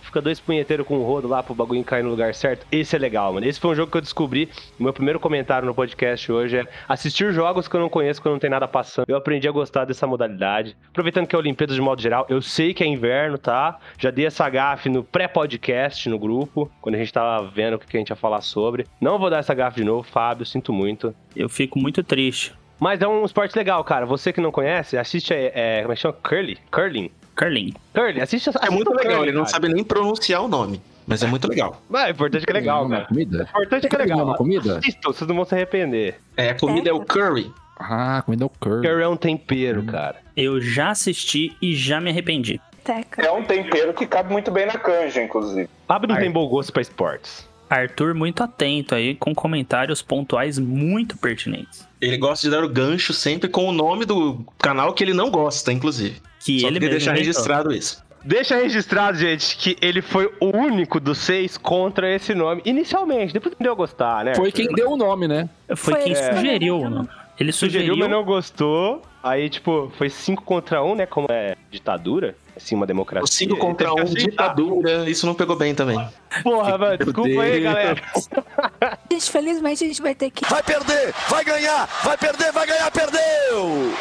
[0.02, 2.66] Fica dois punheteiros com o rodo lá pro bagulho cair no lugar certo.
[2.70, 3.46] Esse é legal, mano.
[3.46, 4.48] Esse foi um jogo que eu descobri.
[4.78, 8.28] O meu primeiro comentário no podcast hoje é assistir jogos que eu não conheço, que
[8.28, 9.06] eu não tenho nada passando.
[9.08, 10.76] Eu aprendi a gostar dessa modalidade.
[10.90, 13.78] Aproveitando que é Olimpíadas de modo geral, eu sei que é inverno, tá?
[13.98, 17.86] Já dei essa gafe no pré-podcast no grupo, quando a gente tava vendo o que
[17.86, 18.86] que a gente ia falar sobre.
[19.00, 21.14] Não vou dar essa gafe de novo, Fábio, sinto muito.
[21.34, 22.54] Eu fico muito triste.
[22.78, 24.04] Mas é um esporte legal, cara.
[24.06, 26.14] Você que não conhece, assiste, é, é, como é que chama?
[26.22, 26.58] Curly?
[26.70, 27.10] Curling?
[27.36, 27.74] Curling.
[27.94, 29.52] Curly, assiste, assiste É muito o legal, curling, ele não cara.
[29.52, 30.80] sabe nem pronunciar o nome.
[31.06, 31.82] Mas é muito legal.
[31.88, 33.04] Mas é importante que é legal, cara.
[33.06, 33.38] comida?
[33.54, 34.24] O importante é que é legal.
[34.24, 34.78] uma comida?
[34.78, 36.18] Assistam, vocês não vão se arrepender.
[36.36, 37.52] É, a comida é o curry.
[37.78, 38.88] Ah, comida é o curry.
[38.88, 40.16] Curry é um tempero, cara.
[40.36, 42.58] Eu já assisti e já me arrependi.
[42.82, 43.22] Teca.
[43.22, 45.68] É um tempero que cabe muito bem na canja, inclusive.
[45.86, 46.22] Fábio não Ai.
[46.22, 47.46] tem bom gosto pra esportes.
[47.68, 51.86] Arthur muito atento aí, com comentários pontuais muito pertinentes.
[52.00, 55.30] Ele gosta de dar o gancho sempre com o nome do canal que ele não
[55.30, 56.20] gosta, inclusive.
[56.44, 57.26] Que Só ele mesmo deixar inventou.
[57.32, 58.04] registrado isso.
[58.26, 62.62] Deixa registrado, gente, que ele foi o único dos seis contra esse nome.
[62.64, 64.34] Inicialmente, depois deu a gostar, né?
[64.34, 65.48] Foi quem deu o nome, né?
[65.68, 67.06] Foi, Foi quem que sugeriu, eu né?
[67.38, 69.02] Ele Sugeriu, sugeriu, mas não gostou.
[69.22, 71.04] Aí, tipo, foi cinco contra um, né?
[71.04, 73.24] Como é ditadura, assim, uma democracia.
[73.24, 74.30] O 5 Ele contra teve 1, que aceitar.
[74.30, 75.98] ditadura, isso não pegou bem também.
[76.42, 78.02] Porra, mano, desculpa aí, galera.
[79.10, 80.44] Gente, felizmente a gente vai ter que.
[80.48, 83.94] Vai perder, vai ganhar, vai perder, vai ganhar, perdeu!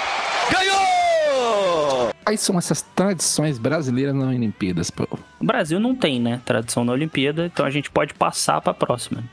[0.52, 2.10] Ganhou!
[2.26, 5.08] Quais são essas tradições brasileiras nas Olimpíadas, pô?
[5.40, 6.42] O Brasil não tem, né?
[6.46, 9.24] Tradição na Olimpíada, então a gente pode passar pra próxima.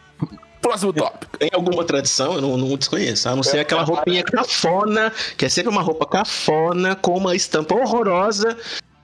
[0.60, 1.38] Próximo tópico.
[1.38, 2.34] Tem alguma tradição?
[2.34, 3.28] Eu não, não desconheço.
[3.28, 7.74] A não ser aquela roupinha cafona, que é sempre uma roupa cafona, com uma estampa
[7.74, 8.58] horrorosa.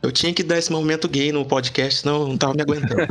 [0.06, 3.06] Eu tinha que dar esse momento gay no podcast, senão eu não tava me aguentando.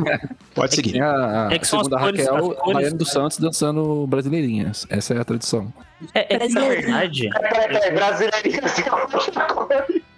[0.53, 0.93] Pode seguir.
[0.93, 3.09] Tem a, a É que são as segunda cores- Raquel, as cores- a Mariana dos
[3.11, 4.87] Santos dançando brasileirinhas.
[4.89, 5.73] Essa é a tradição.
[6.13, 8.61] É, é verdade, Peraí, peraí, brasileirinho.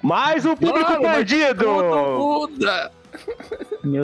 [0.04, 1.66] Mais um público Mano, perdido!
[2.20, 2.92] Muda!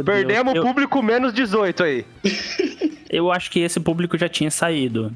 [0.04, 2.06] Perdemos o eu, público menos 18 aí.
[3.14, 5.12] eu acho que esse público já tinha saído.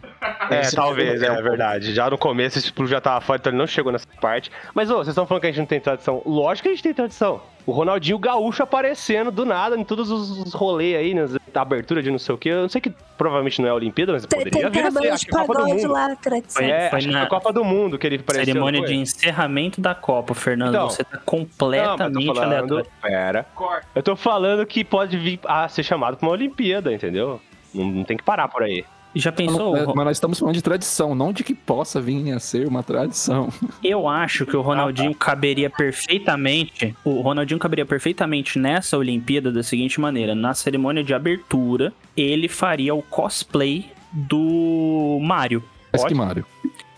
[0.50, 1.93] É, Esse talvez, público é verdade.
[1.93, 4.52] Já no começo esse público já tava fora, então ele não chegou nessa parte.
[4.74, 6.22] Mas, ô, vocês estão falando que a gente não tem tradição.
[6.26, 7.41] Lógico que a gente tem tradição.
[7.66, 12.20] O Ronaldinho Gaúcho aparecendo do nada em todos os rolês aí, nas abertura de não
[12.20, 12.50] sei o quê.
[12.50, 14.91] Eu não sei que provavelmente não é a Olimpíada, mas Tem, poderia tem, vir a
[14.91, 15.10] ser.
[15.10, 15.91] Acho de que é a Copa do Mundo.
[15.91, 16.64] lá, tradição.
[16.64, 18.45] É, foi acho que na foi a Copa do Mundo que ele apareceu.
[18.45, 20.70] Cerimônia de encerramento da Copa, Fernando.
[20.70, 22.86] Então, você tá completamente falando, aleatório.
[23.02, 23.45] pera.
[23.93, 27.41] Eu tô falando que pode vir a ser chamado pra uma Olimpíada, entendeu?
[27.74, 28.86] Não, não tem que parar por aí.
[29.15, 29.72] Já pensou?
[29.74, 32.84] Mas mas nós estamos falando de tradição, não de que possa vir a ser uma
[32.84, 33.51] tradição.
[33.84, 36.95] Eu acho que o Ronaldinho caberia perfeitamente.
[37.03, 42.93] O Ronaldinho caberia perfeitamente nessa Olimpíada da seguinte maneira: na cerimônia de abertura, ele faria
[42.93, 46.13] o cosplay do Mario Mas que.
[46.13, 46.45] Mário.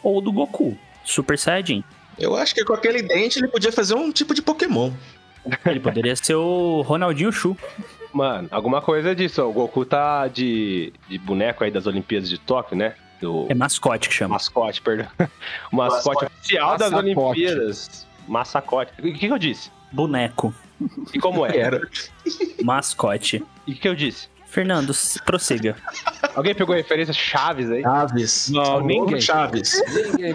[0.03, 1.84] ou do Goku, Super Saiyajin.
[2.17, 4.91] Eu acho que com aquele dente ele podia fazer um tipo de Pokémon.
[5.66, 7.58] Ele poderia ser o Ronaldinho Chu.
[8.14, 9.42] Mano, alguma coisa disso.
[9.44, 12.96] O Goku tá de, de boneco aí das Olimpíadas de Tóquio, né?
[13.22, 14.36] Do É mascote que chama.
[14.36, 15.08] mascote, perdão.
[15.72, 17.20] O mascote oficial das Massacote.
[17.20, 18.08] Olimpíadas.
[18.28, 18.92] Massacote.
[19.00, 19.72] O que, que eu disse?
[19.92, 20.54] Boneco.
[21.14, 21.56] E como é?
[21.58, 21.82] Era.
[22.64, 23.44] Mascote.
[23.68, 24.28] E o que eu disse?
[24.50, 24.93] Fernando,
[25.26, 25.76] prossiga.
[26.36, 27.84] Alguém pegou referência Chaves aí?
[27.84, 28.50] Chaves.
[28.50, 29.22] Não, ninguém.
[29.22, 29.80] Chaves.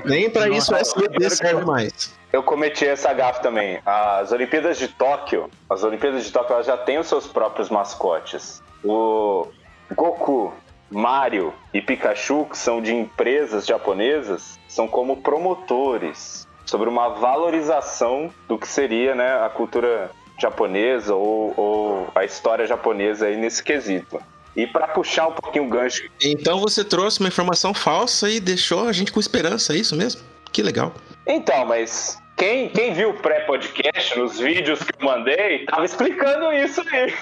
[0.04, 2.14] Nem pra isso o SBT serve mais.
[2.32, 3.80] Eu cometi essa gafe também.
[3.84, 8.62] As Olimpíadas de Tóquio, as Olimpíadas de Tóquio elas já têm os seus próprios mascotes.
[8.84, 9.48] O
[9.94, 10.52] Goku,
[10.90, 18.58] Mario e Pikachu, que são de empresas japonesas, são como promotores sobre uma valorização do
[18.58, 24.20] que seria né, a cultura japonesa ou, ou a história japonesa aí nesse quesito.
[24.56, 28.88] E para puxar um pouquinho o gancho Então você trouxe uma informação falsa e deixou
[28.88, 30.22] a gente com esperança, é isso mesmo?
[30.52, 30.92] Que legal.
[31.26, 36.82] Então, mas Quem, quem viu o pré-podcast nos vídeos que eu mandei, tava explicando isso
[36.92, 37.12] aí.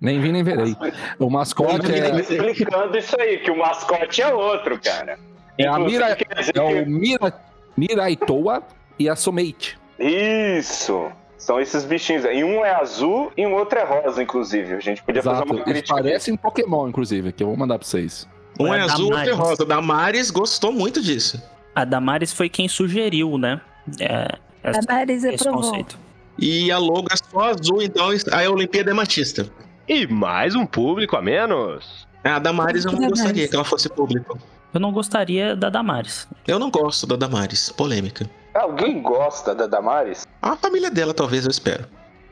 [0.00, 0.74] Nem vi nem verei.
[1.18, 5.18] O mascote é, explicando isso aí, que o mascote é outro, cara.
[5.58, 6.16] é a Mira,
[6.54, 7.34] é o Mira,
[7.76, 8.62] Miraitoa
[8.98, 9.78] e a Someite.
[9.98, 11.10] Isso!
[11.40, 12.24] São esses bichinhos.
[12.26, 14.74] E um é azul e um outro é rosa, inclusive.
[14.74, 15.52] A gente podia fazer Exato.
[15.52, 15.94] uma Eles crítica.
[15.94, 18.28] parecem Pokémon, inclusive, que eu vou mandar pra vocês.
[18.60, 19.48] Um é a azul, outro é Damares.
[19.48, 19.64] rosa.
[19.64, 21.42] Damares gostou muito disso.
[21.74, 23.58] A Damares foi quem sugeriu, né?
[23.98, 25.62] É, essa- esse aprovou.
[25.62, 25.98] conceito.
[26.38, 29.48] E a logo é só azul, então a Olimpíada é matista.
[29.88, 32.06] E mais um público a menos.
[32.22, 33.18] A Damares eu não Damares.
[33.18, 34.38] gostaria que ela fosse público.
[34.74, 36.28] Eu não gostaria da Damares.
[36.46, 37.70] Eu não gosto da Damares.
[37.70, 38.28] Polêmica.
[38.54, 40.26] Alguém gosta da Damares?
[40.42, 41.84] A família dela, talvez, eu espero.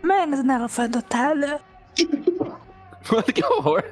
[0.02, 0.54] Menos, né?
[0.54, 1.60] Ela foi adotada.
[3.10, 3.84] Mano, que horror.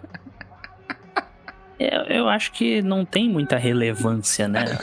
[1.78, 4.64] Eu, eu acho que não tem muita relevância, né?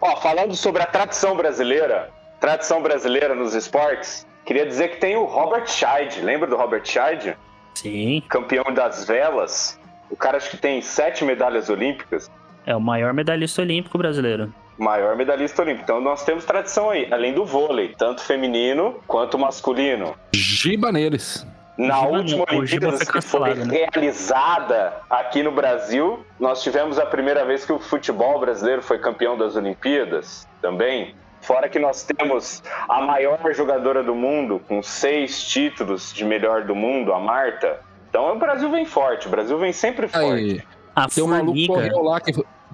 [0.00, 2.10] Ó, falando sobre a tradição brasileira,
[2.40, 6.20] tradição brasileira nos esportes, queria dizer que tem o Robert Scheid.
[6.20, 7.36] Lembra do Robert Scheid?
[7.74, 9.78] Sim, Campeão das velas.
[10.10, 12.30] O cara acho que tem sete medalhas olímpicas.
[12.66, 14.52] é o maior medalhista olímpico brasileiro.
[14.78, 15.84] Maior medalhista olímpico.
[15.84, 20.14] Então nós temos tradição aí, além do vôlei, tanto feminino quanto masculino.
[20.32, 21.46] Giba neles.
[21.76, 23.78] Na Giba última Olimpíada que foi né?
[23.92, 29.36] realizada aqui no Brasil, nós tivemos a primeira vez que o futebol brasileiro foi campeão
[29.36, 31.14] das Olimpíadas também.
[31.40, 36.74] Fora que nós temos a maior jogadora do mundo, com seis títulos de melhor do
[36.74, 37.80] mundo, a Marta.
[38.08, 40.26] Então o Brasil vem forte, o Brasil vem sempre forte.
[40.26, 40.62] Aí,
[40.94, 42.32] A tem um maluco correu lá que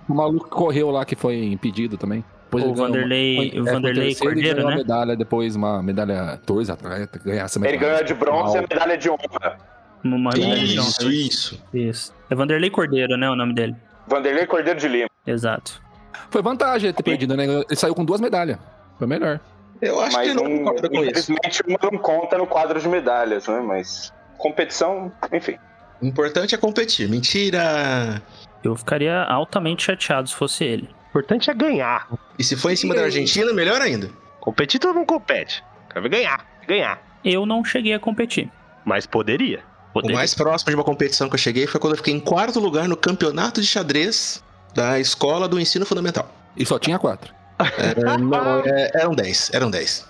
[0.09, 2.24] um maluco que correu lá que foi impedido também.
[2.44, 4.74] Depois o uma- Vanderlei, foi- o é, Vanderlei terceiro Cordeiro, ganhou né?
[4.76, 7.74] uma medalha, depois uma medalha, dois atletas ganhar essa medalha.
[7.76, 9.59] Ele ganhou a de bronze e a medalha de honra.
[10.02, 11.12] Uma medalha de Isso, honra.
[11.14, 11.64] isso.
[11.74, 12.14] Isso.
[12.30, 13.28] É Vanderlei Cordeiro, né?
[13.28, 13.76] O nome dele.
[14.06, 15.09] Vanderlei Cordeiro de Lima.
[15.26, 15.82] Exato.
[16.30, 17.44] Foi vantagem ele ter perdido, né?
[17.44, 18.59] Ele saiu com duas medalhas.
[18.98, 19.40] Foi melhor.
[19.82, 21.32] Eu acho que mas ele não não, com isso.
[21.32, 23.61] infelizmente uma não conta no quadro de medalhas, né?
[23.61, 25.56] Mas competição, enfim.
[26.00, 27.09] O importante é competir.
[27.09, 28.22] Mentira!
[28.68, 30.88] Eu ficaria altamente chateado se fosse ele.
[31.06, 32.06] O importante é ganhar.
[32.38, 34.10] E se for em cima da Argentina, melhor ainda.
[34.40, 35.64] Competir todo mundo compete.
[35.88, 36.44] Quero ver ganhar.
[36.66, 37.00] Ganhar.
[37.24, 38.50] Eu não cheguei a competir.
[38.84, 39.60] Mas poderia.
[39.90, 40.16] O Poderia.
[40.16, 42.86] mais próximo de uma competição que eu cheguei foi quando eu fiquei em quarto lugar
[42.86, 44.44] no campeonato de xadrez
[44.74, 46.30] da escola do ensino fundamental.
[46.56, 47.34] E só tinha quatro.
[47.58, 50.08] É, não, é, eram 10, eram 10.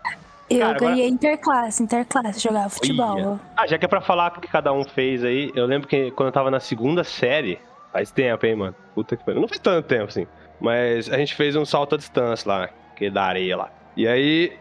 [0.50, 3.38] Eu Cara, agora- ganhei interclasse, interclasse, jogava futebol.
[3.56, 6.10] Ah, já que é pra falar o que cada um fez aí, eu lembro que
[6.10, 7.58] quando eu tava na segunda série,
[7.92, 8.74] faz tempo, hein, mano?
[8.94, 9.40] Puta que pariu.
[9.40, 10.26] Não faz tanto tempo, assim.
[10.60, 13.70] Mas a gente fez um salto à distância lá, que é da areia lá.
[13.96, 14.52] E aí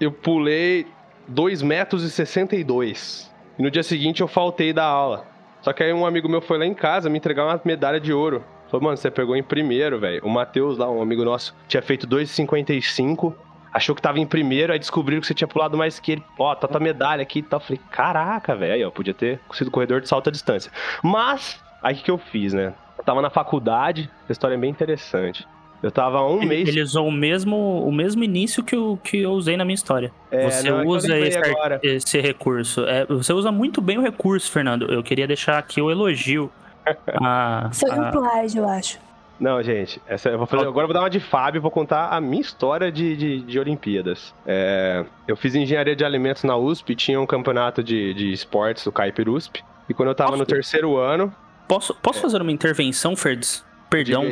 [0.00, 0.86] eu pulei
[1.28, 3.32] 2 metros e 62.
[3.58, 5.26] E no dia seguinte eu faltei da aula.
[5.62, 8.12] Só que aí um amigo meu foi lá em casa me entregar uma medalha de
[8.12, 8.44] ouro.
[8.70, 10.20] Falou, mano, você pegou em primeiro, velho.
[10.24, 13.34] O Matheus lá, um amigo nosso, tinha feito 2,55.
[13.72, 16.24] Achou que tava em primeiro, aí descobriram que você tinha pulado mais que ele.
[16.38, 17.60] Ó, tá tua medalha aqui e tal.
[17.60, 18.90] Falei, caraca, velho.
[18.90, 20.72] Podia ter sido corredor de salto à distância.
[21.02, 22.72] Mas, aí o que que eu fiz, né?
[22.98, 25.46] Eu tava na faculdade, a história é bem interessante.
[25.82, 26.68] Eu tava há um Ele, mês.
[26.68, 27.56] ele usou o mesmo,
[27.86, 30.10] o mesmo início que eu, que eu usei na minha história.
[30.30, 31.80] É, você não, é usa lembrei esse, agora.
[31.82, 32.84] esse recurso.
[32.86, 34.90] É, você usa muito bem o recurso, Fernando.
[34.90, 36.50] Eu queria deixar aqui o elogio.
[37.20, 38.98] a- Foi um a- plágio, eu acho.
[39.38, 41.70] Não, gente, essa, eu vou fazer, agora eu vou dar uma de Fábio e vou
[41.70, 44.34] contar a minha história de, de, de Olimpíadas.
[44.46, 48.90] É, eu fiz engenharia de alimentos na USP, tinha um campeonato de, de esportes do
[48.90, 49.62] Kuiper USP.
[49.90, 50.46] E quando eu tava no Nossa.
[50.50, 51.32] terceiro ano.
[51.68, 53.64] Posso, posso fazer uma intervenção, Ferds?
[53.90, 54.24] Perdão,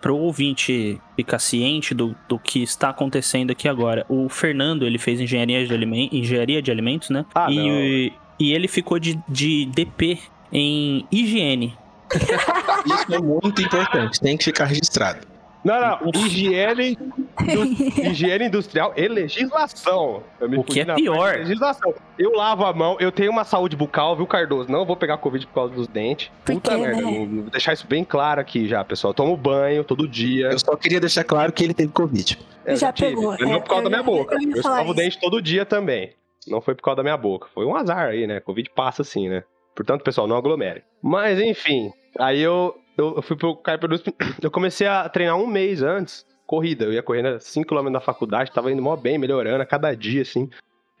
[0.00, 4.04] para o ouvinte ficar ciente do, do que está acontecendo aqui agora.
[4.08, 7.24] O Fernando, ele fez engenharia de, alimen engenharia de alimentos, né?
[7.34, 10.18] Ah, e, e ele ficou de, de DP
[10.52, 11.76] em higiene.
[12.86, 15.26] Isso é muito importante, tem que ficar registrado.
[15.68, 16.98] Não, não, higiene,
[17.42, 20.22] indu- higiene industrial e legislação.
[20.40, 21.36] Eu me O que é pior.
[21.36, 21.94] Legislação.
[22.18, 24.70] Eu lavo a mão, eu tenho uma saúde bucal, viu, Cardoso?
[24.70, 26.30] Não vou pegar Covid por causa dos dentes.
[26.44, 27.02] Puta quê, merda, né?
[27.02, 29.10] não- vou deixar isso bem claro aqui já, pessoal.
[29.10, 30.46] Eu tomo banho todo dia.
[30.48, 32.38] Eu só queria deixar claro que ele teve Covid.
[32.64, 34.34] Eu Já tive, pegou, não é, por causa eu da minha boca.
[34.34, 36.12] eu Eu escovo o dente todo dia também.
[36.46, 37.46] Não foi por causa da minha boca.
[37.54, 38.40] Foi um azar aí, né?
[38.40, 39.44] Covid passa assim, né?
[39.74, 40.82] Portanto, pessoal, não aglomere.
[41.02, 41.90] Mas, enfim.
[42.18, 44.14] Aí eu, eu, fui pro Kuiper USP.
[44.42, 46.26] Eu comecei a treinar um mês antes.
[46.46, 46.84] Corrida.
[46.86, 48.50] Eu ia correndo 5km da faculdade.
[48.52, 50.48] Tava indo mó bem, melhorando a cada dia, assim.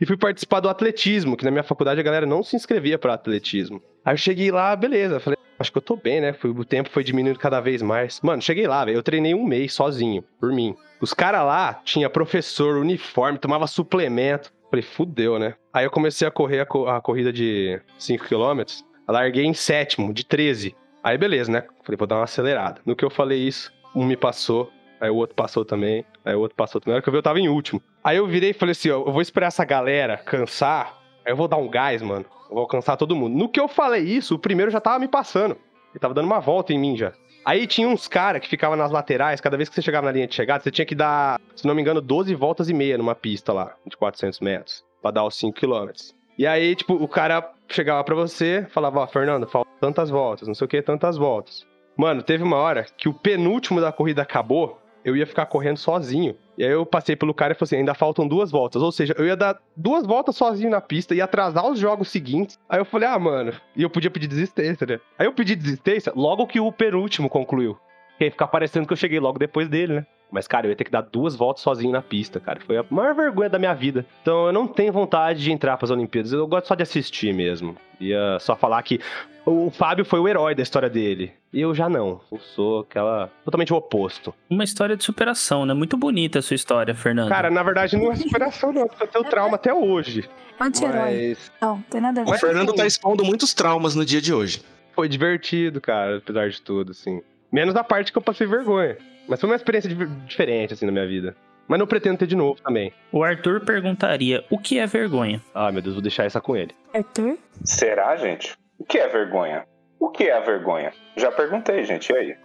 [0.00, 3.14] E fui participar do atletismo, que na minha faculdade a galera não se inscrevia para
[3.14, 3.82] atletismo.
[4.04, 5.18] Aí eu cheguei lá, beleza.
[5.18, 6.34] Falei, acho que eu tô bem, né?
[6.44, 8.20] O tempo foi diminuindo cada vez mais.
[8.22, 8.96] Mano, cheguei lá, velho.
[8.98, 10.76] Eu treinei um mês sozinho, por mim.
[11.00, 14.52] Os caras lá tinha professor, uniforme, tomava suplemento.
[14.70, 15.54] Falei, fudeu, né?
[15.72, 18.82] Aí eu comecei a correr a, co- a corrida de 5km.
[19.08, 20.76] Larguei em sétimo, de 13.
[21.02, 21.64] Aí beleza, né?
[21.82, 22.80] Falei, vou dar uma acelerada.
[22.84, 24.70] No que eu falei isso, um me passou,
[25.00, 26.04] Aí o outro passou também.
[26.24, 26.92] Aí o outro passou também.
[26.92, 27.80] Na hora que eu vi, eu tava em último.
[28.02, 30.98] Aí eu virei e falei assim: ó, eu vou esperar essa galera cansar.
[31.24, 32.24] Aí eu vou dar um gás, mano.
[32.48, 33.36] Eu vou alcançar todo mundo.
[33.36, 35.56] No que eu falei isso, o primeiro já tava me passando.
[35.90, 37.12] Ele tava dando uma volta em mim já.
[37.44, 40.26] Aí tinha uns caras que ficavam nas laterais, cada vez que você chegava na linha
[40.26, 43.14] de chegada, você tinha que dar, se não me engano, 12 voltas e meia numa
[43.14, 46.14] pista lá, de 400 metros, pra dar os 5 quilômetros.
[46.36, 50.54] E aí, tipo, o cara chegava pra você, falava, ó, Fernando, faltam tantas voltas, não
[50.54, 51.66] sei o que, tantas voltas.
[51.96, 56.36] Mano, teve uma hora que o penúltimo da corrida acabou, eu ia ficar correndo sozinho.
[56.56, 58.82] E aí eu passei pelo cara e falei assim, ainda faltam duas voltas.
[58.82, 62.58] Ou seja, eu ia dar duas voltas sozinho na pista e atrasar os jogos seguintes.
[62.68, 65.00] Aí eu falei, ah, mano, e eu podia pedir desistência, né?
[65.18, 67.78] Aí eu pedi desistência logo que o penúltimo concluiu.
[68.18, 70.06] Que aí ficar parecendo que eu cheguei logo depois dele, né?
[70.30, 72.60] Mas, cara, eu ia ter que dar duas voltas sozinho na pista, cara.
[72.60, 74.04] Foi a maior vergonha da minha vida.
[74.22, 76.32] Então, eu não tenho vontade de entrar pras Olimpíadas.
[76.32, 77.76] Eu gosto só de assistir mesmo.
[77.98, 79.00] Ia só falar que
[79.46, 81.32] o Fábio foi o herói da história dele.
[81.52, 82.20] E eu já não.
[82.30, 83.30] Eu sou aquela.
[83.42, 84.34] totalmente o oposto.
[84.50, 85.72] Uma história de superação, né?
[85.72, 87.30] Muito bonita a sua história, Fernando.
[87.30, 88.86] Cara, na verdade não é superação, não.
[88.86, 90.28] Porque eu tenho trauma até hoje.
[90.60, 91.36] Anti-herói.
[91.38, 92.30] Mas Não, tem nada a ver.
[92.30, 94.60] O Fernando tá expondo muitos traumas no dia de hoje.
[94.94, 97.22] foi divertido, cara, apesar de tudo, assim.
[97.50, 98.98] Menos a parte que eu passei vergonha.
[99.28, 101.36] Mas foi uma experiência di- diferente, assim, na minha vida.
[101.66, 102.92] Mas não pretendo ter de novo também.
[103.12, 105.40] O Arthur perguntaria: o que é vergonha?
[105.54, 106.74] Ah, meu Deus, vou deixar essa com ele.
[106.94, 107.36] Arthur?
[107.62, 108.56] Será, gente?
[108.78, 109.64] O que é vergonha?
[110.00, 110.92] O que é a vergonha?
[111.16, 112.36] Já perguntei, gente, e aí?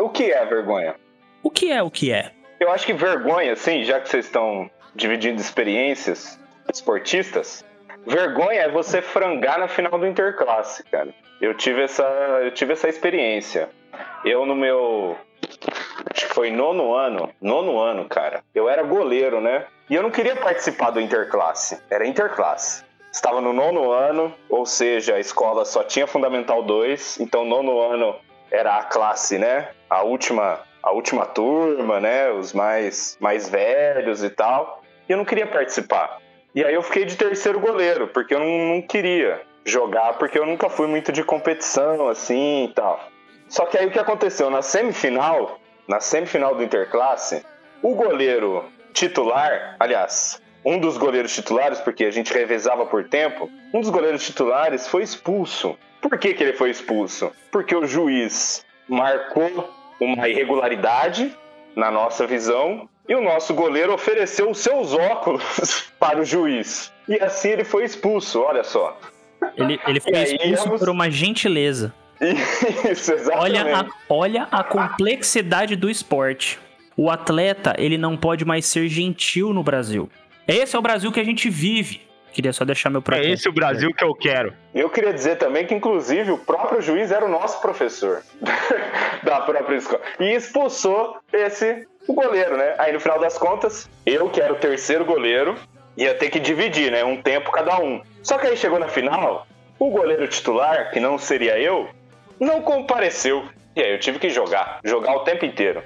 [0.00, 0.94] O que é a vergonha?
[1.42, 2.30] O que é o que é?
[2.58, 6.38] Eu acho que vergonha, assim, já que vocês estão dividindo experiências
[6.72, 7.64] esportistas,
[8.06, 11.12] vergonha é você frangar na final do Interclasse, cara.
[11.40, 12.02] Eu tive essa,
[12.44, 13.68] eu tive essa experiência.
[14.24, 15.16] Eu no meu
[16.40, 18.42] foi nono ano, nono ano, cara.
[18.54, 19.66] Eu era goleiro, né?
[19.90, 21.78] E eu não queria participar do Interclasse.
[21.90, 22.82] Era Interclasse.
[23.12, 28.16] Estava no nono ano, ou seja, a escola só tinha Fundamental 2, então nono ano
[28.50, 29.68] era a classe, né?
[29.90, 32.30] A última, a última turma, né?
[32.30, 34.82] Os mais, mais velhos e tal.
[35.06, 36.22] E eu não queria participar.
[36.54, 40.46] E aí eu fiquei de terceiro goleiro, porque eu não, não queria jogar, porque eu
[40.46, 42.98] nunca fui muito de competição, assim e tal.
[43.46, 44.48] Só que aí o que aconteceu?
[44.48, 45.59] Na semifinal,
[45.90, 47.44] na semifinal do Interclasse,
[47.82, 53.80] o goleiro titular, aliás, um dos goleiros titulares, porque a gente revezava por tempo, um
[53.80, 55.76] dos goleiros titulares foi expulso.
[56.00, 57.32] Por que, que ele foi expulso?
[57.50, 59.68] Porque o juiz marcou
[60.00, 61.36] uma irregularidade
[61.74, 66.92] na nossa visão e o nosso goleiro ofereceu os seus óculos para o juiz.
[67.08, 68.96] E assim ele foi expulso, olha só.
[69.56, 71.92] Ele, ele foi aí, expulso vamos- por uma gentileza.
[72.90, 73.56] Isso, exatamente.
[73.56, 76.58] Olha a, olha a complexidade do esporte.
[76.96, 80.10] O atleta, ele não pode mais ser gentil no Brasil.
[80.46, 82.02] Esse é o Brasil que a gente vive.
[82.32, 83.32] Queria só deixar meu É protesto.
[83.32, 84.52] esse o Brasil que eu quero.
[84.74, 88.22] Eu queria dizer também que, inclusive, o próprio juiz era o nosso professor
[89.22, 90.00] da própria escola.
[90.18, 92.74] E expulsou esse o goleiro, né?
[92.78, 95.56] Aí, no final das contas, eu, que era o terceiro goleiro,
[95.96, 97.04] ia ter que dividir, né?
[97.04, 98.00] Um tempo cada um.
[98.22, 99.46] Só que aí chegou na final,
[99.78, 101.88] o goleiro titular, que não seria eu,
[102.40, 103.44] não compareceu.
[103.76, 104.80] E aí eu tive que jogar.
[104.82, 105.82] Jogar o tempo inteiro.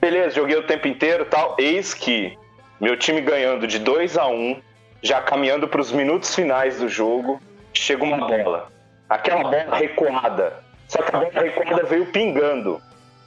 [0.00, 1.56] Beleza, joguei o tempo inteiro tal.
[1.58, 2.38] Eis que
[2.80, 4.62] meu time ganhando de 2 a 1
[5.02, 7.40] já caminhando para os minutos finais do jogo,
[7.72, 8.70] chega uma bola.
[9.08, 10.62] Aquela bola recuada.
[10.86, 12.80] Só que a bola recuada veio pingando.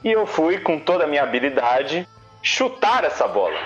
[0.04, 2.08] E eu fui, com toda a minha habilidade,
[2.42, 3.58] chutar essa bola.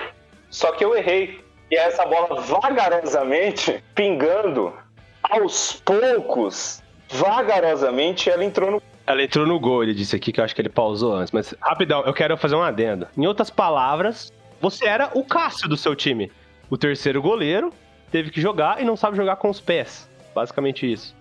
[0.49, 1.43] Só que eu errei.
[1.69, 4.73] E essa bola vagarosamente pingando,
[5.21, 8.81] aos poucos, vagarosamente, ela entrou no.
[9.07, 11.31] Ela entrou no gol, ele disse aqui que eu acho que ele pausou antes.
[11.31, 13.07] Mas, rapidão, eu quero fazer um adendo.
[13.17, 16.29] Em outras palavras, você era o Cássio do seu time.
[16.69, 17.71] O terceiro goleiro
[18.11, 20.09] teve que jogar e não sabe jogar com os pés.
[20.35, 21.15] Basicamente isso.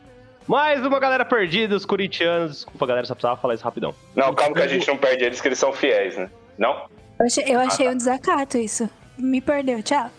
[0.48, 2.56] Mais uma galera perdida, os corintianos.
[2.56, 3.94] Desculpa, galera, só precisava falar isso rapidão.
[4.16, 6.28] Não, calma que a gente não perde eles, que eles são fiéis, né?
[6.58, 6.88] Não?
[7.20, 8.90] Eu achei, eu achei um desacato isso.
[9.16, 10.10] Me perdeu, tchau.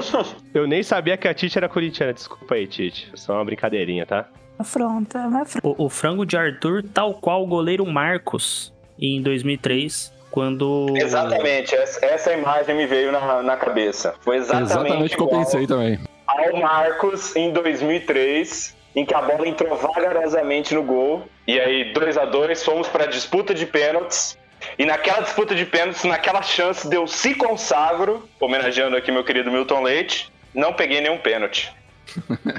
[0.54, 2.12] Eu nem sabia que a Tite era corintiana.
[2.12, 3.10] Desculpa aí, Tite.
[3.14, 4.28] Só uma brincadeirinha, tá?
[4.58, 5.66] Afronta, uma afronta.
[5.66, 10.94] O, o frango de Arthur, tal qual o goleiro Marcos, em 2003, quando...
[10.96, 14.14] Exatamente, essa, essa imagem me veio na, na cabeça.
[14.20, 15.98] Foi exatamente, Exatamente o que eu pensei também.
[16.26, 21.24] ao Marcos em 2003, em que a bola entrou vagarosamente no gol.
[21.46, 24.38] E aí, 2 a 2 fomos para disputa de pênaltis.
[24.78, 29.50] E naquela disputa de pênaltis, naquela chance de eu se consagro, homenageando aqui meu querido
[29.50, 31.72] Milton Leite, não peguei nenhum pênalti.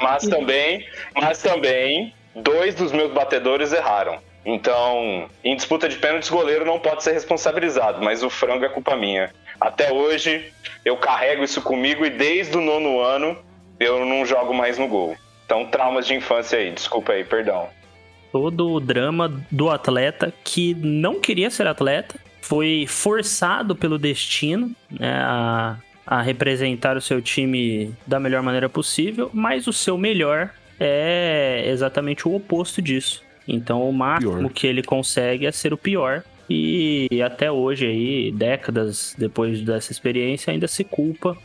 [0.01, 0.85] Mas também,
[1.15, 4.19] mas também, dois dos meus batedores erraram.
[4.45, 8.95] Então, em disputa de pênaltis, goleiro não pode ser responsabilizado, mas o frango é culpa
[8.95, 9.29] minha.
[9.59, 10.53] Até hoje,
[10.85, 13.37] eu carrego isso comigo e desde o nono ano
[13.79, 15.17] eu não jogo mais no gol.
[15.45, 17.67] Então, traumas de infância aí, desculpa aí, perdão.
[18.31, 25.19] todo o drama do atleta que não queria ser atleta, foi forçado pelo destino né,
[25.21, 25.75] a,
[26.07, 30.49] a representar o seu time da melhor maneira possível, mas o seu melhor
[30.79, 33.21] é exatamente o oposto disso.
[33.45, 34.51] Então o máximo Pior.
[34.51, 36.23] que ele consegue é ser o pior.
[36.49, 41.35] E até hoje aí, décadas depois dessa experiência, ainda se culpa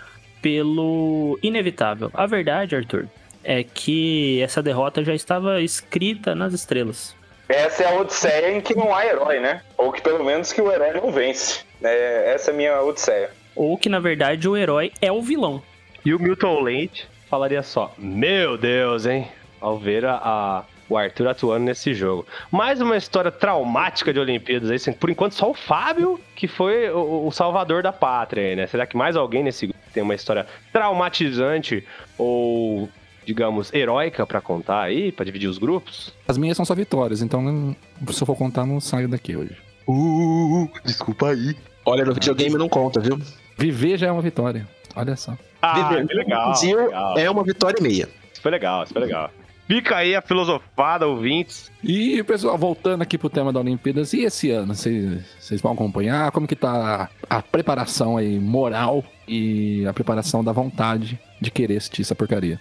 [0.41, 2.09] pelo inevitável.
[2.15, 3.09] A verdade, Arthur,
[3.43, 7.17] é que essa derrota já estava escrita nas estrelas.
[7.49, 9.63] Essa é a odisseia em que não há herói, né?
[9.77, 11.65] Ou que pelo menos que o herói não vence.
[11.83, 13.31] É, essa é a minha odisseia.
[13.55, 15.63] Ou que na verdade o herói é o vilão.
[16.05, 19.29] E o Milton Leite falaria só: Meu Deus, hein?
[19.61, 22.27] Ao ver a, a- o Arthur atuando nesse jogo.
[22.51, 24.77] Mais uma história traumática de Olimpíadas aí.
[24.77, 28.67] assim, Por enquanto, só o Fábio que foi o, o salvador da pátria aí, né?
[28.67, 31.85] Será que mais alguém nesse grupo tem uma história traumatizante
[32.19, 32.89] ou,
[33.25, 36.13] digamos, heróica pra contar aí, pra dividir os grupos?
[36.29, 37.77] As minhas são só vitórias, então não-
[38.13, 39.57] se eu for contar, não saio daqui hoje.
[39.89, 41.55] Uh, desculpa aí.
[41.87, 43.19] Olha, no videogame não conta, viu?
[43.59, 44.69] Viver já é uma vitória.
[44.95, 45.37] Olha só.
[45.61, 46.53] Ah, Viver que legal.
[46.63, 47.19] Legal.
[47.19, 48.09] é uma vitória e meia.
[48.33, 49.31] Isso foi legal, isso foi legal.
[49.67, 51.71] Fica aí a filosofada, ouvintes.
[51.83, 54.75] E, pessoal, voltando aqui pro tema da Olimpíadas, e esse ano?
[54.75, 56.31] Vocês vão acompanhar?
[56.33, 62.03] Como que tá a preparação aí moral e a preparação da vontade de querer assistir
[62.03, 62.61] essa porcaria?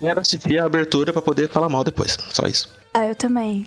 [0.00, 2.18] Quero assistir a abertura pra poder falar mal depois.
[2.30, 2.74] Só isso.
[2.92, 3.66] Ah, eu também.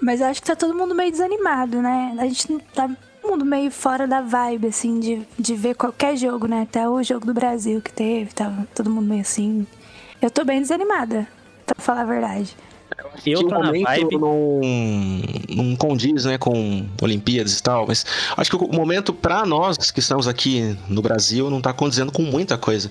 [0.00, 2.16] Mas eu acho que tá todo mundo meio desanimado, né?
[2.18, 2.90] A gente não- tá
[3.24, 6.62] todo mundo meio fora da vibe, assim, de, de ver qualquer jogo, né?
[6.62, 9.66] Até o jogo do Brasil que teve, tava todo mundo meio assim.
[10.20, 11.26] Eu tô bem desanimada,
[11.64, 12.54] pra falar a verdade.
[13.26, 14.18] Eu que tô na momento vibe.
[14.18, 14.60] não,
[15.48, 18.04] não condiz, né, com Olimpíadas e tal, mas
[18.36, 22.22] acho que o momento pra nós que estamos aqui no Brasil não tá condizendo com
[22.22, 22.90] muita coisa,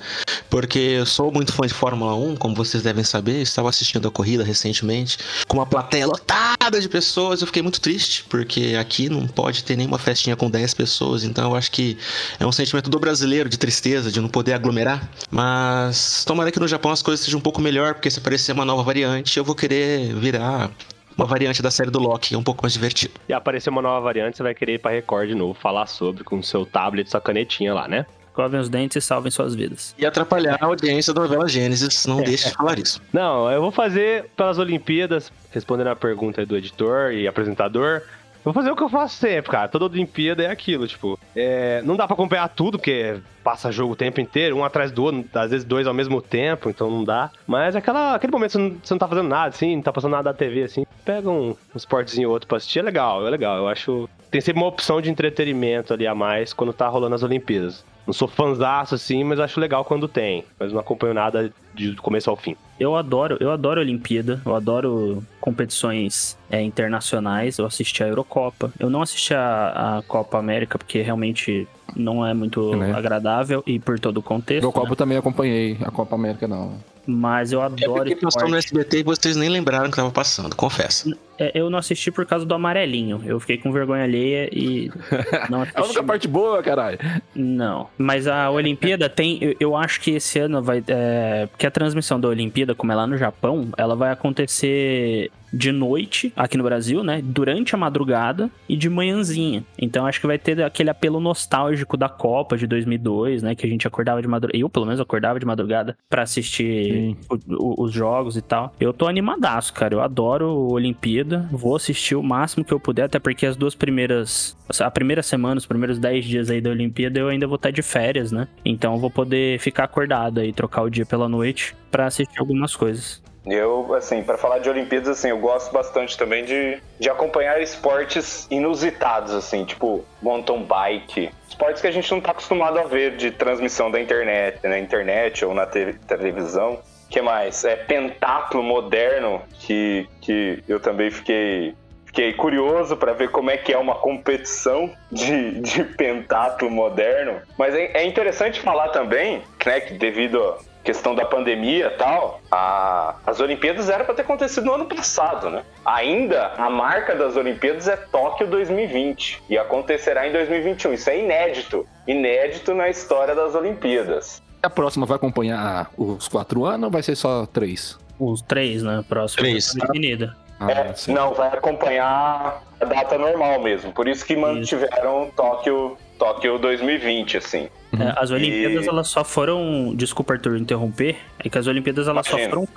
[0.50, 4.12] porque eu sou muito fã de Fórmula 1, como vocês devem saber, estava assistindo a
[4.12, 9.28] corrida recentemente, com uma plateia lotada de pessoas, eu fiquei muito triste, porque aqui não
[9.28, 11.98] pode ter nenhuma festinha com 10 pessoas, então eu acho que
[12.40, 16.68] é um sentimento do brasileiro de tristeza, de não poder aglomerar, mas tomara que no
[16.68, 19.56] Japão as coisas sejam um pouco melhor, porque se aparecer uma nova variante, eu vou
[19.56, 20.72] querer virar
[21.18, 23.14] uma variante da série do Loki, é um pouco mais divertido.
[23.28, 26.24] E aparecer uma nova variante, você vai querer ir pra Record de novo, falar sobre
[26.24, 28.06] com o seu tablet, sua canetinha lá, né?
[28.34, 29.94] Covem os dentes e salvem suas vidas.
[29.96, 33.00] E atrapalhar a audiência da novela Gênesis, não deixe de falar isso.
[33.14, 38.02] Não, eu vou fazer pelas Olimpíadas, respondendo a pergunta aí do editor e apresentador.
[38.44, 39.68] Vou fazer o que eu faço sempre, cara.
[39.68, 41.18] Toda Olimpíada é aquilo, tipo.
[41.36, 45.04] é, não dá pra acompanhar tudo, porque passa jogo o tempo inteiro, um atrás do
[45.04, 47.30] outro, às vezes dois ao mesmo tempo, então não dá.
[47.48, 49.94] Mas aquela, aquele momento que você não, você não tá fazendo nada, assim, não tá
[49.94, 53.26] passando nada da TV, assim, pega um, um esportezinho ou outro pra assistir, é legal,
[53.26, 53.58] é legal.
[53.58, 54.10] Eu acho.
[54.30, 57.84] Tem sempre uma opção de entretenimento ali a mais quando tá rolando as Olimpíadas.
[58.06, 60.44] Não sou fanzaço, assim, mas acho legal quando tem.
[60.60, 62.56] Mas não acompanho nada de começo ao fim.
[62.80, 68.72] Eu adoro, eu adoro a Olimpíada, eu adoro competições é, internacionais, eu assisti a Eurocopa.
[68.80, 72.92] Eu não assisti a, a Copa América porque realmente não é muito Né?
[72.94, 74.66] agradável e por todo o contexto.
[74.66, 74.96] Eu Copa né?
[74.96, 76.74] também acompanhei, a Copa América não.
[77.06, 78.56] Mas eu É adoro porque passou no.
[78.56, 81.14] SBT e vocês nem lembraram que tava passando, confesso.
[81.38, 83.22] É, eu não assisti por causa do amarelinho.
[83.26, 84.90] Eu fiquei com vergonha alheia e
[85.50, 85.82] não É a assisti.
[85.82, 86.98] única parte boa, caralho.
[87.36, 87.90] Não.
[87.98, 89.40] Mas a Olimpíada tem.
[89.60, 90.84] eu- acho que esse ano vai.
[90.88, 95.72] É, porque a transmissão da Olimpíada, como é lá no Japão, ela vai acontecer de
[95.72, 97.22] noite aqui no Brasil, né?
[97.24, 99.64] Durante a madrugada e de manhãzinha.
[99.80, 103.54] Então acho que vai ter aquele apelo nostálgico da Copa de 2002, né?
[103.56, 104.58] Que a gente acordava de madrugada.
[104.58, 108.74] Eu, pelo menos, acordava de madrugada pra assistir o- o- os jogos e tal.
[108.80, 109.94] Eu tô animadaço, cara.
[109.94, 111.48] Eu adoro Olimpíada.
[111.52, 114.58] Vou assistir o máximo que eu puder, até porque as duas primeiras.
[114.80, 117.82] A primeira semana, os primeiros 10 dias aí da Olimpíada, eu ainda vou estar de
[117.82, 118.48] férias, né?
[118.66, 122.76] Então eu vou poder ficar acordado aí, trocar o dia pela noite pra assistir algumas
[122.76, 123.22] coisas.
[123.46, 128.48] Eu, assim, pra falar de Olimpíadas, assim, eu gosto bastante também de, de acompanhar esportes
[128.50, 131.30] inusitados, assim, tipo mountain bike.
[131.50, 135.44] Esportes que a gente não tá acostumado a ver de transmissão da internet, na internet
[135.44, 136.80] ou na te- televisão.
[137.10, 137.66] que mais?
[137.66, 141.76] É pentatlo moderno, que, que eu também fiquei
[142.06, 147.42] Fiquei curioso para ver como é que é uma competição de, de pentatlo moderno.
[147.58, 153.16] Mas é, é interessante falar também, né, que devido questão da pandemia e tal, a-
[153.26, 155.64] as Olimpíadas eram para ter acontecido no ano passado, né?
[155.86, 160.94] Ainda a marca das Olimpíadas é Tóquio 2020 e acontecerá em 2021.
[160.94, 164.42] Isso é inédito, inédito na história das Olimpíadas.
[164.62, 167.98] A próxima vai acompanhar os quatro anos ou vai ser só três?
[168.20, 169.04] Os três, né?
[169.08, 169.42] Próximo.
[169.42, 169.74] Três.
[169.74, 170.36] Definida.
[170.60, 173.92] Ah, É, não, vai acompanhar a data normal mesmo.
[173.92, 177.68] Por isso que mantiveram Tóquio, Tóquio 2020, assim.
[178.00, 182.26] É, as Olimpíadas E- elas só foram, desculpa Arthur interromper, é que as Olimpíadas elas
[182.26, 182.68] só foram,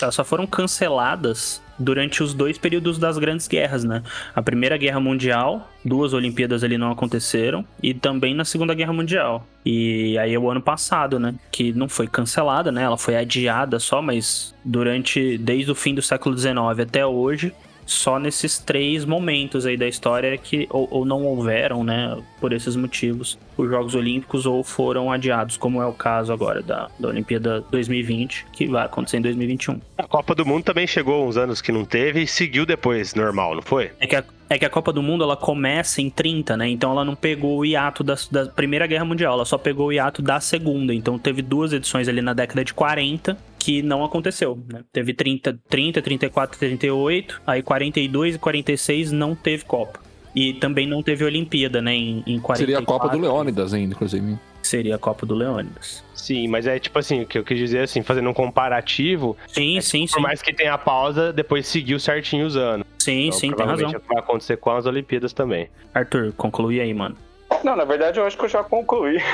[0.00, 4.02] elas só foram canceladas durante os dois períodos das grandes guerras, né?
[4.34, 9.46] A Primeira Guerra Mundial, duas Olimpíadas ali não aconteceram e também na Segunda Guerra Mundial.
[9.66, 12.84] E aí é o ano passado, né, que não foi cancelada, né?
[12.84, 17.52] Ela foi adiada só, mas durante desde o fim do século XIX até hoje
[17.86, 22.76] só nesses três momentos aí da história que ou, ou não houveram, né, por esses
[22.76, 27.64] motivos, os Jogos Olímpicos ou foram adiados, como é o caso agora da, da Olimpíada
[27.70, 29.80] 2020, que vai acontecer em 2021.
[29.98, 33.54] A Copa do Mundo também chegou uns anos que não teve e seguiu depois normal,
[33.54, 33.92] não foi?
[34.00, 36.68] É que a, é que a Copa do Mundo ela começa em 30, né?
[36.68, 39.92] Então ela não pegou o hiato da, da Primeira Guerra Mundial, ela só pegou o
[39.92, 40.92] hiato da Segunda.
[40.92, 44.82] Então teve duas edições ali na década de 40 que não aconteceu, né?
[44.92, 50.00] Teve 30, 30, 34, 38, aí 42 e 46 não teve Copa.
[50.36, 51.94] E também não teve Olimpíada, né?
[51.94, 52.56] Em, em 44.
[52.58, 54.36] Seria a Copa do Leônidas ainda, inclusive.
[54.62, 56.04] Seria a Copa do Leônidas.
[56.14, 59.80] Sim, mas é tipo assim, o que eu quis dizer assim, fazendo um comparativo, Sim,
[59.80, 60.20] sim, por sim.
[60.20, 62.86] mais que tenha a pausa, depois seguiu certinho os anos.
[62.98, 64.08] Sim, Então, sim, tem provavelmente razão.
[64.08, 65.68] vai acontecer com as Olimpíadas também.
[65.94, 67.16] Arthur, conclui aí, mano.
[67.64, 69.18] Não, na verdade eu acho que eu já concluí.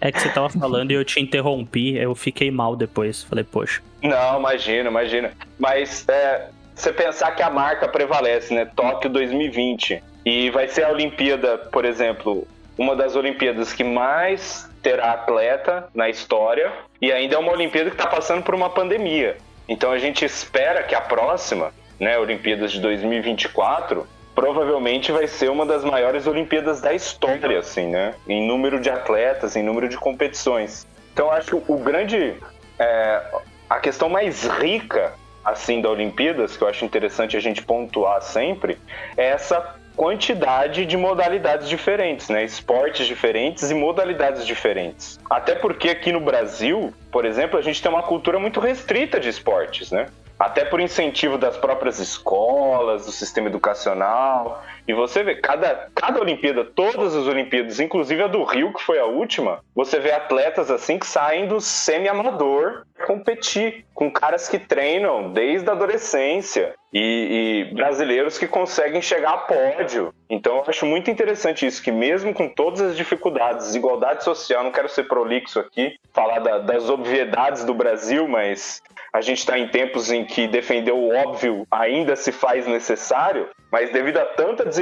[0.00, 3.24] É que você tava falando e eu te interrompi, eu fiquei mal depois.
[3.24, 3.82] Falei, poxa.
[4.00, 5.32] Não, imagina, imagina.
[5.58, 8.64] Mas é, você pensar que a marca prevalece, né?
[8.64, 10.00] Tóquio 2020.
[10.24, 12.46] E vai ser a Olimpíada, por exemplo,
[12.78, 16.72] uma das Olimpíadas que mais terá atleta na história.
[17.02, 19.36] E ainda é uma Olimpíada que está passando por uma pandemia.
[19.68, 24.06] Então a gente espera que a próxima, né, Olimpíadas de 2024,
[24.38, 28.14] provavelmente vai ser uma das maiores Olimpíadas da história, assim, né?
[28.28, 30.86] Em número de atletas, em número de competições.
[31.12, 32.36] Então acho que o grande
[32.78, 33.20] é,
[33.68, 35.12] a questão mais rica
[35.44, 38.78] assim da Olimpíadas, que eu acho interessante a gente pontuar sempre,
[39.16, 42.44] é essa quantidade de modalidades diferentes, né?
[42.44, 45.18] Esportes diferentes e modalidades diferentes.
[45.28, 49.28] Até porque aqui no Brasil, por exemplo, a gente tem uma cultura muito restrita de
[49.28, 50.06] esportes, né?
[50.38, 54.62] Até por incentivo das próprias escolas, do sistema educacional.
[54.88, 58.98] E você vê, cada, cada Olimpíada, todas as Olimpíadas, inclusive a do Rio, que foi
[58.98, 65.32] a última, você vê atletas assim que saem do semi-amador competir, com caras que treinam
[65.32, 70.12] desde a adolescência e, e brasileiros que conseguem chegar a pódio.
[70.28, 74.72] Então eu acho muito interessante isso, que mesmo com todas as dificuldades, desigualdade social, não
[74.72, 78.82] quero ser prolixo aqui, falar da- das obviedades do Brasil, mas
[79.12, 83.90] a gente está em tempos em que defender o óbvio ainda se faz necessário, mas
[83.92, 84.77] devido a tanta desigualdade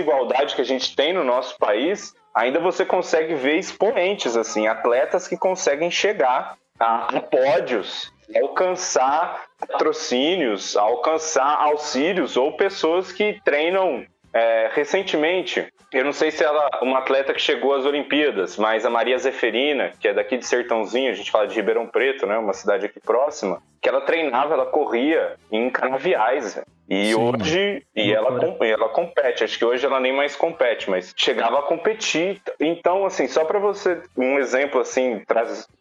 [0.55, 5.37] que a gente tem no nosso país, ainda você consegue ver expoentes, assim, atletas que
[5.37, 15.67] conseguem chegar a, a pódios, alcançar patrocínios, alcançar auxílios ou pessoas que treinam é, recentemente.
[15.93, 19.93] Eu não sei se ela uma atleta que chegou às Olimpíadas, mas a Maria Zeferina,
[20.01, 23.01] que é daqui de Sertãozinho, a gente fala de Ribeirão Preto, né, uma cidade aqui
[23.01, 26.61] próxima, que ela treinava, ela corria em canaviais.
[26.89, 31.13] E Sim, hoje, e ela, ela compete, acho que hoje ela nem mais compete, mas
[31.17, 32.41] chegava a competir.
[32.61, 35.23] Então, assim, só para você, um exemplo assim,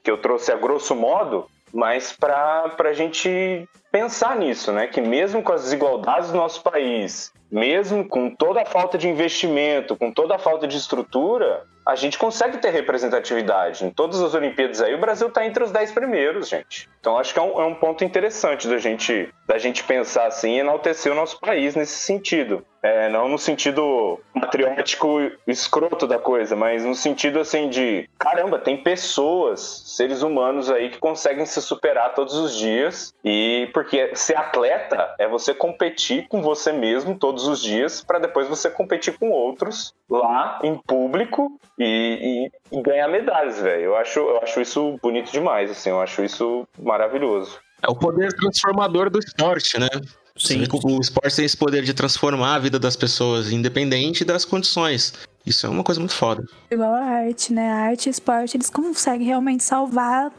[0.04, 4.88] que eu trouxe a grosso modo, mas para a gente pensar nisso, né?
[4.88, 9.96] Que mesmo com as desigualdades do nosso país, mesmo com toda a falta de investimento,
[9.96, 13.86] com toda a falta de estrutura, a gente consegue ter representatividade.
[13.86, 16.90] Em todas as Olimpíadas aí, o Brasil está entre os 10 primeiros, gente.
[17.00, 20.56] Então acho que é um, é um ponto interessante da gente, da gente pensar assim
[20.56, 22.66] e enaltecer o nosso país nesse sentido.
[22.82, 28.78] É, não no sentido patriótico escroto da coisa, mas no sentido assim de caramba, tem
[28.78, 35.16] pessoas, seres humanos aí que conseguem se superar todos os dias e porque ser atleta
[35.18, 39.96] é você competir com você mesmo todos os dias para depois você competir com outros
[40.08, 43.84] lá em público e, e- e ganhar medalhas, velho.
[43.84, 47.60] Eu acho, eu acho isso bonito demais, assim, eu acho isso maravilhoso.
[47.82, 49.90] É o poder transformador do esporte, né?
[50.38, 50.64] Sim.
[50.84, 55.14] o esporte tem esse poder de transformar a vida das pessoas, independente das condições.
[55.46, 56.44] Isso é uma coisa muito foda.
[56.70, 57.70] Igual a arte, né?
[57.72, 60.32] A arte e esporte, eles conseguem realmente salvar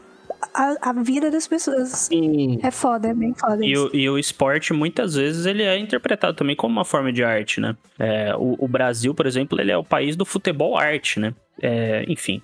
[0.53, 1.89] a, a vida das pessoas.
[1.89, 2.59] Sim.
[2.63, 3.89] É foda, é bem foda E isso.
[3.93, 7.59] o, e o esporte, muitas vezes, ele é interpretado também como uma forma de arte,
[7.61, 7.75] né?
[7.99, 11.33] É, o, o Brasil, por exemplo, ele é o país do futebol arte, né?
[11.61, 12.41] É, enfim.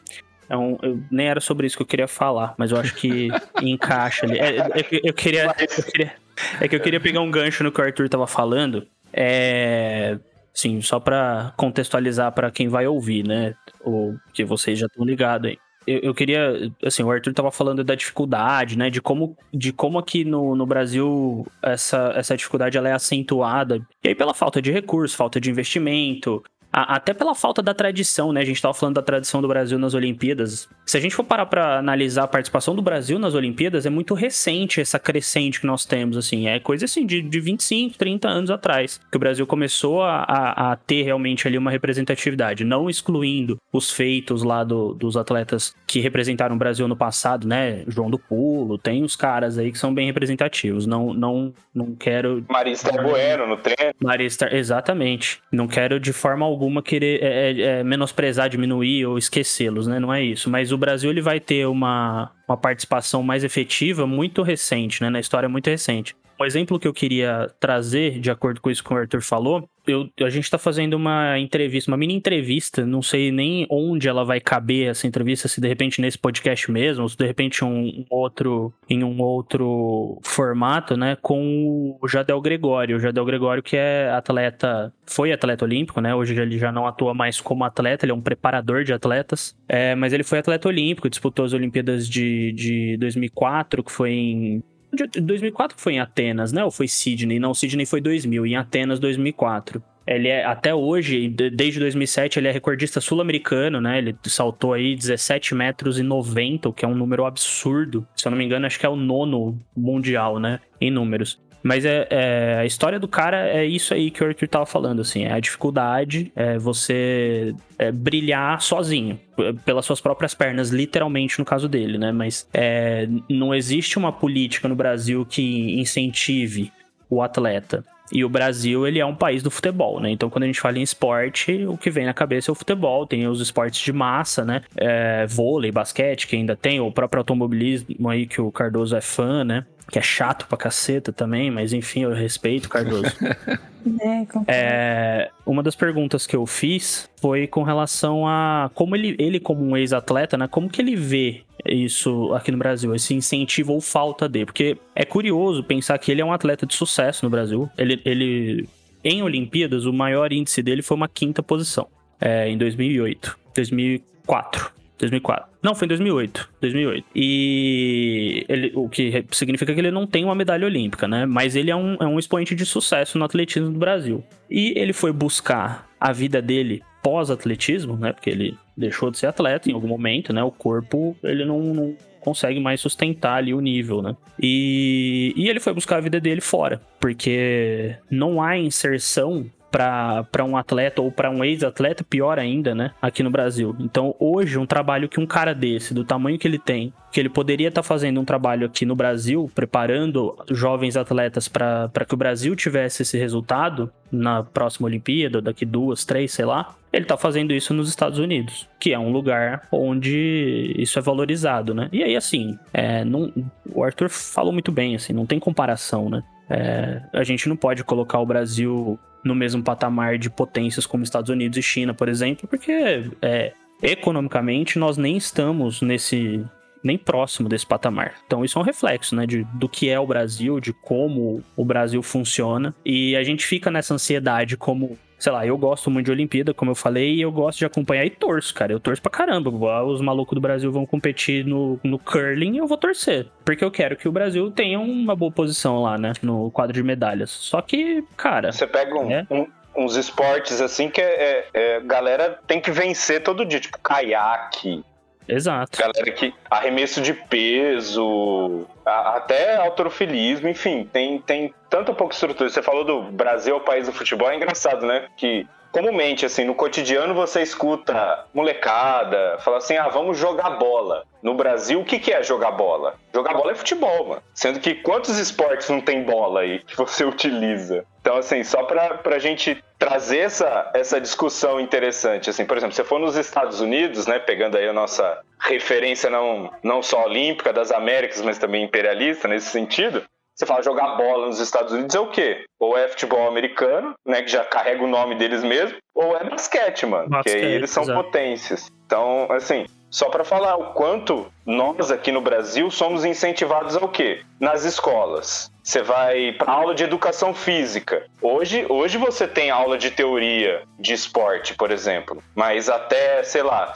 [0.49, 3.29] É um- eu, nem era sobre isso que eu queria falar, mas eu acho que
[3.61, 4.37] encaixa ali.
[4.39, 5.45] É, é que eu, queria,
[5.77, 6.13] eu queria-
[6.59, 8.85] É que eu queria pegar um gancho no que o Arthur tava falando.
[9.11, 10.17] É.
[10.55, 13.55] Sim, só pra contextualizar pra quem vai ouvir, né?
[13.83, 15.57] O que vocês já estão ligados aí.
[15.85, 18.89] Eu, eu queria, assim, o Arthur tava falando da dificuldade, né?
[18.89, 23.81] De como, de como aqui no, no Brasil essa, essa dificuldade ela é acentuada.
[24.03, 28.33] E aí pela falta de recursos, falta de investimento, A, até pela falta da tradição,
[28.33, 28.41] né?
[28.41, 30.67] A gente tava falando da tradição do Brasil nas Olimpíadas.
[30.85, 34.13] Se a gente for parar pra analisar a participação do Brasil nas Olimpíadas, é muito
[34.13, 36.47] recente essa crescente que nós temos, assim.
[36.47, 38.99] É coisa assim de, de 25, 30 anos atrás.
[39.11, 42.63] Que o Brasil começou a, a, a ter realmente ali uma representatividade.
[42.63, 47.83] Não excluindo os feitos lá do, dos atletas que representaram o Brasil no passado, né?
[47.87, 50.85] João do Pulo, tem os caras aí que são bem representativos.
[50.85, 52.45] Não, não, não quero.
[52.47, 53.95] Marista Bueno no treino.
[54.01, 55.41] Marista, exatamente.
[55.51, 59.99] Não quero de forma alguma querer é, é, é, menosprezar, diminuir ou esquecê-los, né?
[59.99, 60.51] Não é isso.
[60.51, 65.09] Mas o Brasil ele vai ter uma, uma participação mais efetiva muito recente, né?
[65.09, 66.15] Na história muito recente.
[66.43, 70.09] Um exemplo que eu queria trazer, de acordo com isso que o Arthur falou, eu,
[70.21, 74.41] a gente está fazendo uma entrevista, uma mini entrevista, não sei nem onde ela vai
[74.41, 78.73] caber essa entrevista, se de repente nesse podcast mesmo, ou se de repente um outro,
[78.89, 82.97] em um outro formato, né, com o Jadel Gregório.
[82.97, 87.13] O Jadel Gregório que é atleta, foi atleta olímpico, né, hoje ele já não atua
[87.13, 91.09] mais como atleta, ele é um preparador de atletas, é, mas ele foi atleta olímpico,
[91.09, 94.63] disputou as Olimpíadas de, de 2004, que foi em
[94.93, 96.63] 2004 foi em Atenas, né?
[96.63, 97.39] Ou foi Sydney?
[97.39, 99.81] Não, Sydney foi 2000, em Atenas 2004.
[100.05, 103.97] Ele é, até hoje, desde 2007, ele é recordista sul-americano, né?
[103.97, 108.05] Ele saltou aí 17 metros e 90, o que é um número absurdo.
[108.15, 110.59] Se eu não me engano, acho que é o nono mundial, né?
[110.79, 111.39] Em números.
[111.63, 115.01] Mas é, é, a história do cara é isso aí que o Arthur tava falando,
[115.01, 115.23] assim.
[115.23, 119.17] É a dificuldade, é você é, brilhar sozinho,
[119.65, 122.11] pelas suas próprias pernas, literalmente no caso dele, né?
[122.11, 126.71] Mas é, não existe uma política no Brasil que incentive
[127.09, 127.85] o atleta.
[128.11, 130.11] E o Brasil, ele é um país do futebol, né?
[130.11, 133.07] Então, quando a gente fala em esporte, o que vem na cabeça é o futebol.
[133.07, 134.61] Tem os esportes de massa, né?
[134.75, 139.43] É, vôlei, basquete, que ainda tem, o próprio automobilismo aí, que o Cardoso é fã,
[139.43, 139.65] né?
[139.89, 143.11] Que é chato pra caceta também, mas enfim, eu respeito, Cardoso.
[143.99, 149.39] é, é, uma das perguntas que eu fiz foi com relação a como ele, ele
[149.39, 153.81] como um ex-atleta, né, como que ele vê isso aqui no Brasil, esse incentivo ou
[153.81, 157.69] falta de, porque é curioso pensar que ele é um atleta de sucesso no Brasil,
[157.77, 158.67] ele, ele
[159.03, 161.87] em Olimpíadas, o maior índice dele foi uma quinta posição,
[162.19, 164.82] é, em 2008, 2004.
[164.97, 165.47] 2004.
[165.61, 166.49] Não, foi em 2008.
[166.61, 167.05] 2008.
[167.15, 171.25] E ele, o que significa que ele não tem uma medalha olímpica, né?
[171.25, 174.23] Mas ele é um, é um expoente de sucesso no atletismo do Brasil.
[174.49, 178.13] E ele foi buscar a vida dele pós-atletismo, né?
[178.13, 180.43] Porque ele deixou de ser atleta em algum momento, né?
[180.43, 184.15] O corpo, ele não, não consegue mais sustentar ali o nível, né?
[184.41, 190.55] E, e ele foi buscar a vida dele fora, porque não há inserção para um
[190.55, 192.91] atleta ou para um ex-atleta, pior ainda, né?
[193.01, 193.75] Aqui no Brasil.
[193.79, 197.29] Então, hoje, um trabalho que um cara desse, do tamanho que ele tem, que ele
[197.29, 202.17] poderia estar tá fazendo um trabalho aqui no Brasil, preparando jovens atletas para que o
[202.17, 206.75] Brasil tivesse esse resultado na próxima Olimpíada, daqui duas, três, sei lá.
[206.91, 211.73] Ele está fazendo isso nos Estados Unidos, que é um lugar onde isso é valorizado,
[211.73, 211.89] né?
[211.91, 213.33] E aí, assim, é, não,
[213.73, 216.23] o Arthur falou muito bem, assim, não tem comparação, né?
[216.47, 221.29] É, a gente não pode colocar o Brasil no mesmo patamar de potências como Estados
[221.29, 226.43] Unidos e China, por exemplo, porque é, economicamente nós nem estamos nesse
[226.83, 228.15] nem próximo desse patamar.
[228.27, 231.63] Então isso é um reflexo, né, de, do que é o Brasil, de como o
[231.63, 236.11] Brasil funciona e a gente fica nessa ansiedade como sei lá, eu gosto muito de
[236.11, 238.73] Olimpíada, como eu falei, e eu gosto de acompanhar e torço, cara.
[238.73, 239.49] Eu torço pra caramba.
[239.85, 243.27] Os malucos do Brasil vão competir no, no curling, eu vou torcer.
[243.45, 246.11] Porque eu quero que o Brasil tenha uma boa posição lá, né?
[246.21, 247.29] No quadro de medalhas.
[247.29, 248.51] Só que, cara.
[248.51, 249.25] Você pega um, é...
[249.31, 253.79] um uns esportes assim que é, é, é, galera tem que vencer todo dia, tipo
[253.79, 254.83] caiaque,
[255.27, 255.79] Exato.
[255.79, 262.49] Galera que arremesso de peso, até autorofilismo, enfim, tem, tem tanta pouca estrutura.
[262.49, 265.07] Você falou do Brasil, o país do futebol, é engraçado, né?
[265.17, 271.03] Que comumente, assim, no cotidiano você escuta molecada, fala assim, ah, vamos jogar bola.
[271.21, 272.95] No Brasil, o que, que é jogar bola?
[273.13, 274.21] Jogar bola é futebol, mano.
[274.35, 277.85] Sendo que quantos esportes não tem bola aí que você utiliza?
[278.01, 282.83] Então, assim, só pra, pra gente trazer essa, essa discussão interessante, assim, por exemplo, se
[282.83, 287.71] for nos Estados Unidos, né, pegando aí a nossa referência não, não só olímpica das
[287.71, 290.03] Américas, mas também imperialista nesse sentido,
[290.35, 292.45] você fala jogar bola nos Estados Unidos é o quê?
[292.59, 294.21] Ou é futebol americano, né?
[294.21, 297.09] Que já carrega o nome deles mesmo, ou é basquete, mano.
[297.09, 298.71] Basquete, que aí eles são potências.
[298.85, 304.23] Então, assim, só para falar o quanto nós aqui no Brasil somos incentivados ao quê?
[304.39, 305.51] Nas escolas.
[305.63, 308.05] Você vai para aula de educação física.
[308.19, 313.71] Hoje, hoje você tem aula de teoria de esporte, por exemplo, mas até, sei lá,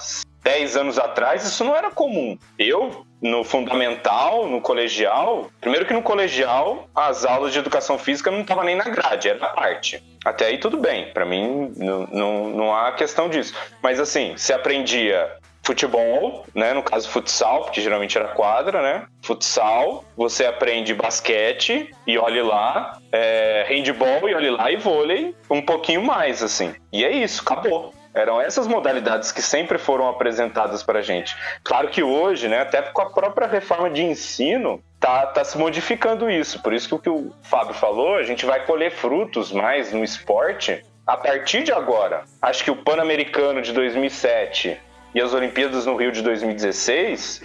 [0.47, 2.37] 10 anos atrás, isso não era comum.
[2.57, 8.39] Eu, no fundamental, no colegial, primeiro que no colegial, as aulas de educação física não
[8.39, 10.01] estavam nem na grade, era na parte.
[10.23, 13.53] Até aí tudo bem, para mim não, não, não há questão disso.
[13.83, 15.29] Mas assim, se aprendia
[15.63, 16.73] futebol, né?
[16.73, 19.05] No caso, futsal, porque geralmente era quadra, né?
[19.21, 25.61] Futsal, você aprende basquete e olhe lá, é, handball e olhe lá e vôlei, um
[25.61, 26.73] pouquinho mais, assim.
[26.93, 27.93] E é isso, acabou.
[28.17, 31.35] Eram essas modalidades que sempre foram apresentadas pra gente.
[31.63, 36.29] Claro que hoje, né, até com a própria reforma de ensino, tá, tá se modificando
[36.29, 36.61] isso.
[36.61, 40.03] Por isso que o que o Fábio falou, a gente vai colher frutos mais no
[40.03, 42.23] esporte a partir de agora.
[42.41, 44.77] Acho que o Pan-Americano de 2007
[45.15, 47.43] e as Olimpíadas no Rio de 2016,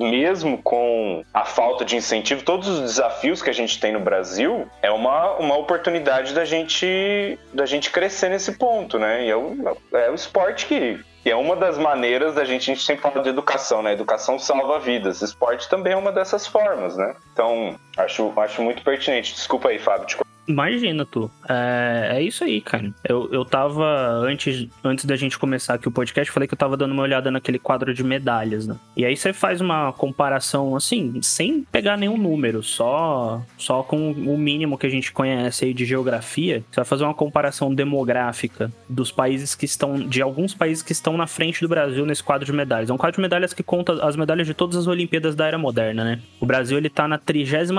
[0.00, 4.66] mesmo com a falta de incentivo, todos os desafios que a gente tem no Brasil,
[4.82, 9.26] é uma, uma oportunidade da gente, da gente crescer nesse ponto, né?
[9.26, 12.74] E é o, é o esporte que, que é uma das maneiras da gente, a
[12.74, 13.92] gente sempre fala de educação, né?
[13.92, 15.20] Educação salva vidas.
[15.20, 17.14] Esporte também é uma dessas formas, né?
[17.32, 19.34] Então, acho, acho muito pertinente.
[19.34, 20.16] Desculpa aí, Fábio, te
[20.50, 21.30] Imagina, tu.
[21.48, 22.92] É, é isso aí, cara.
[23.08, 23.84] Eu, eu tava,
[24.24, 27.30] antes, antes da gente começar aqui o podcast, falei que eu tava dando uma olhada
[27.30, 28.76] naquele quadro de medalhas, né?
[28.96, 34.36] E aí você faz uma comparação, assim, sem pegar nenhum número, só, só com o
[34.36, 36.64] mínimo que a gente conhece aí de geografia.
[36.70, 41.16] Você vai fazer uma comparação demográfica dos países que estão, de alguns países que estão
[41.16, 42.90] na frente do Brasil nesse quadro de medalhas.
[42.90, 45.58] É um quadro de medalhas que conta as medalhas de todas as Olimpíadas da Era
[45.58, 46.20] Moderna, né?
[46.40, 47.70] O Brasil, ele tá na 36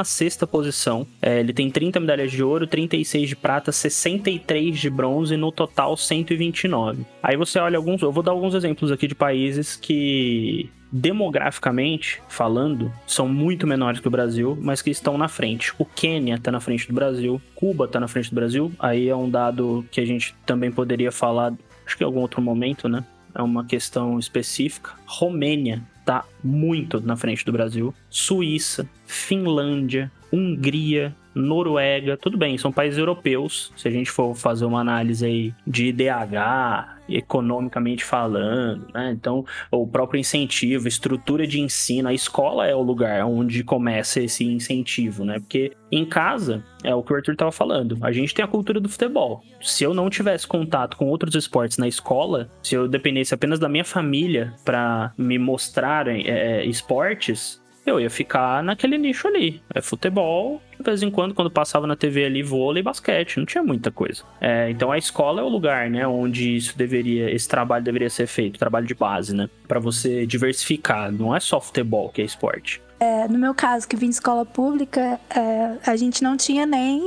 [0.49, 1.05] posição.
[1.21, 5.51] É, ele tem 30 medalhas de ouro ouro, 36 de prata, 63 de bronze, no
[5.51, 7.05] total 129.
[7.21, 12.91] Aí você olha alguns, eu vou dar alguns exemplos aqui de países que demograficamente falando,
[13.07, 15.73] são muito menores que o Brasil, mas que estão na frente.
[15.79, 18.73] O Quênia está na frente do Brasil, Cuba está na frente do Brasil.
[18.77, 21.53] Aí é um dado que a gente também poderia falar,
[21.85, 23.05] acho que em algum outro momento, né?
[23.33, 24.91] É uma questão específica.
[25.05, 27.93] Romênia está muito na frente do Brasil.
[28.09, 33.71] Suíça, Finlândia, Hungria, Noruega, tudo bem, são países europeus.
[33.75, 39.11] Se a gente for fazer uma análise aí de IDH, economicamente falando, né?
[39.11, 44.45] Então, o próprio incentivo, estrutura de ensino, a escola é o lugar onde começa esse
[44.45, 45.39] incentivo, né?
[45.39, 48.79] Porque em casa, é o que o Arthur estava falando, a gente tem a cultura
[48.79, 49.43] do futebol.
[49.61, 53.69] Se eu não tivesse contato com outros esportes na escola, se eu dependesse apenas da
[53.69, 59.61] minha família para me mostrarem é, esportes, eu ia ficar naquele nicho ali.
[59.73, 63.45] É futebol, de vez em quando, quando passava na TV ali, vôlei e basquete, não
[63.45, 64.23] tinha muita coisa.
[64.39, 68.27] É, então a escola é o lugar, né, onde isso deveria, esse trabalho deveria ser
[68.27, 71.11] feito, trabalho de base, né, para você diversificar.
[71.11, 72.81] Não é só futebol que é esporte.
[72.99, 77.01] É, no meu caso, que vim de escola pública, é, a gente não tinha nem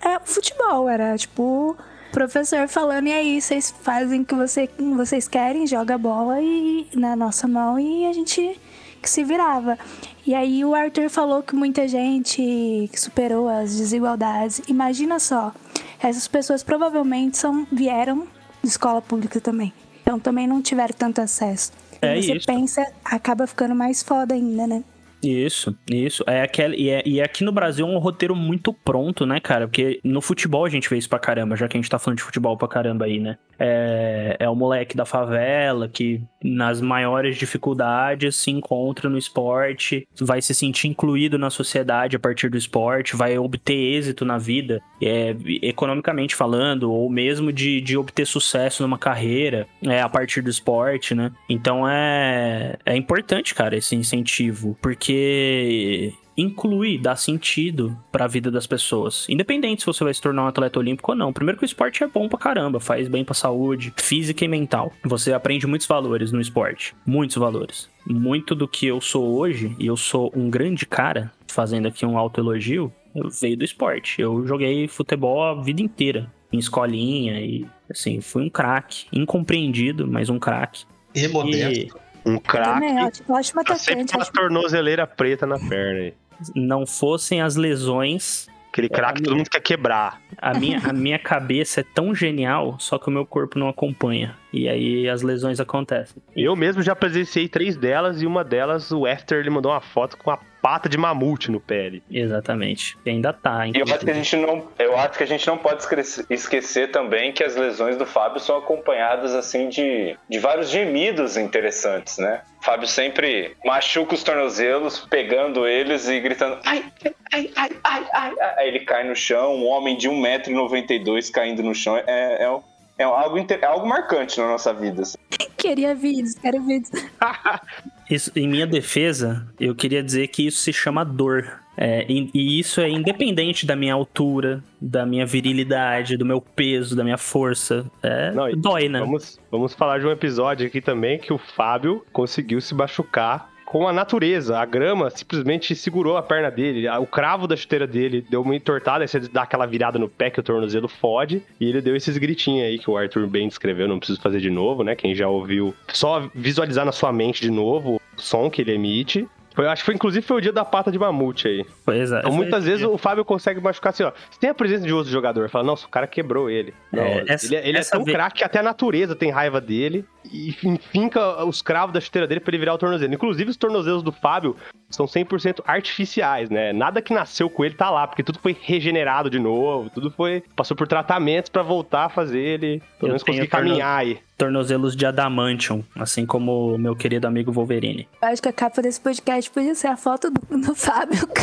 [0.00, 1.76] é, futebol, era tipo
[2.12, 6.86] professor falando, e aí, vocês fazem o que você, vocês querem, joga a bola e,
[6.94, 8.60] na nossa mão e a gente
[9.02, 9.76] que se virava.
[10.24, 14.62] E aí o Arthur falou que muita gente superou as desigualdades.
[14.68, 15.52] Imagina só,
[16.00, 18.26] essas pessoas provavelmente são, vieram
[18.62, 19.72] de escola pública também.
[20.00, 21.72] Então também não tiveram tanto acesso.
[22.00, 22.46] É e você isso.
[22.46, 24.84] pensa, acaba ficando mais foda ainda, né?
[25.22, 26.24] Isso, isso.
[26.26, 29.68] É aquele, e, é, e aqui no Brasil é um roteiro muito pronto, né, cara?
[29.68, 32.18] Porque no futebol a gente vê isso pra caramba, já que a gente tá falando
[32.18, 33.38] de futebol pra caramba aí, né?
[33.58, 40.42] É, é o moleque da favela que, nas maiores dificuldades, se encontra no esporte, vai
[40.42, 45.36] se sentir incluído na sociedade a partir do esporte, vai obter êxito na vida, é,
[45.62, 51.14] economicamente falando, ou mesmo de, de obter sucesso numa carreira é, a partir do esporte,
[51.14, 51.32] né?
[51.48, 58.66] Então é, é importante, cara, esse incentivo, porque inclui, dá sentido para a vida das
[58.66, 59.26] pessoas.
[59.28, 61.32] Independente se você vai se tornar um atleta olímpico ou não.
[61.32, 64.92] Primeiro que o esporte é bom pra caramba, faz bem pra saúde física e mental.
[65.04, 67.88] Você aprende muitos valores no esporte, muitos valores.
[68.06, 72.18] Muito do que eu sou hoje, e eu sou um grande cara, fazendo aqui um
[72.18, 72.92] autoelogio,
[73.40, 74.20] veio do esporte.
[74.20, 80.28] Eu joguei futebol a vida inteira, em escolinha e assim, fui um craque, incompreendido, mas
[80.28, 80.84] um craque.
[81.14, 81.98] E modesto.
[82.24, 82.86] E um craque.
[82.86, 86.14] Ótimo, ótimo tá sempre uma tornozeleira preta na perna aí.
[86.54, 88.48] Não fossem as lesões.
[88.70, 90.20] Aquele craque que todo mundo quer quebrar.
[90.38, 94.34] A minha, a minha cabeça é tão genial, só que o meu corpo não acompanha.
[94.52, 96.22] E aí as lesões acontecem.
[96.36, 100.16] Eu mesmo já presenciei três delas e uma delas, o After, ele mandou uma foto
[100.16, 101.86] com a pata de mamute no pé.
[101.86, 102.02] Ali.
[102.10, 102.96] Exatamente.
[103.04, 103.66] E ainda tá.
[103.66, 105.84] E eu acho que a gente não, eu acho que a gente não pode
[106.30, 112.18] esquecer também que as lesões do Fábio são acompanhadas assim de, de vários gemidos interessantes,
[112.18, 112.42] né?
[112.60, 116.84] O Fábio sempre machuca os tornozelos, pegando eles e gritando ai,
[117.32, 118.54] ai, ai, ai, ai, ai.
[118.58, 122.60] Aí ele cai no chão, um homem de 1,92m caindo no chão é, é,
[123.02, 123.58] é algo, inter...
[123.60, 125.02] é algo marcante na nossa vida.
[125.02, 125.18] assim.
[125.56, 126.90] Queria vídeos, quero vídeos.
[128.10, 131.60] Isso, em minha defesa, eu queria dizer que isso se chama dor.
[131.76, 136.94] É, e, e isso é independente da minha altura, da minha virilidade, do meu peso,
[136.94, 137.86] da minha força.
[138.02, 138.98] É, Não, dói, né?
[138.98, 143.88] Vamos, vamos falar de um episódio aqui também que o Fábio conseguiu se machucar com
[143.88, 144.58] a natureza.
[144.58, 146.86] A grama simplesmente segurou a perna dele.
[146.90, 150.28] O cravo da chuteira dele deu uma entortada, aí você dá aquela virada no pé
[150.28, 151.42] que o tornozelo fode.
[151.58, 154.50] E ele deu esses gritinhos aí que o Arthur bem descreveu, não preciso fazer de
[154.50, 154.94] novo, né?
[154.94, 159.26] Quem já ouviu, só visualizar na sua mente de novo o som que ele emite.
[159.54, 161.66] Foi, acho que foi, inclusive foi o dia da pata de mamute aí.
[161.84, 162.18] Pois é.
[162.20, 164.12] Então, muitas vezes o Fábio consegue machucar assim, ó.
[164.30, 166.72] Você tem a presença de outro jogador, fala, nossa, o cara quebrou ele.
[166.92, 169.60] Não, É, essa- ele, é- ele é tão craque que até a natureza tem raiva
[169.60, 170.52] dele e
[170.90, 173.12] finca os cravos da chuteira dele pra ele virar o tornozelo.
[173.12, 174.56] Inclusive, os tornozelos do Fábio
[174.88, 176.72] são 100% artificiais, né?
[176.72, 180.42] Nada que nasceu com ele tá lá, porque tudo foi regenerado de novo, tudo foi.
[180.56, 184.18] passou por tratamentos pra voltar a fazer ele, pelo menos conseguir torno- caminhar aí.
[184.42, 188.08] Tornozelos de adamantium, assim como o meu querido amigo Wolverine.
[188.20, 191.20] Eu acho que a capa desse podcast podia ser a foto do, do Fábio.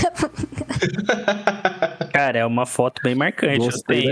[2.12, 3.60] Cara, é uma foto bem marcante.
[3.60, 4.06] Gostei.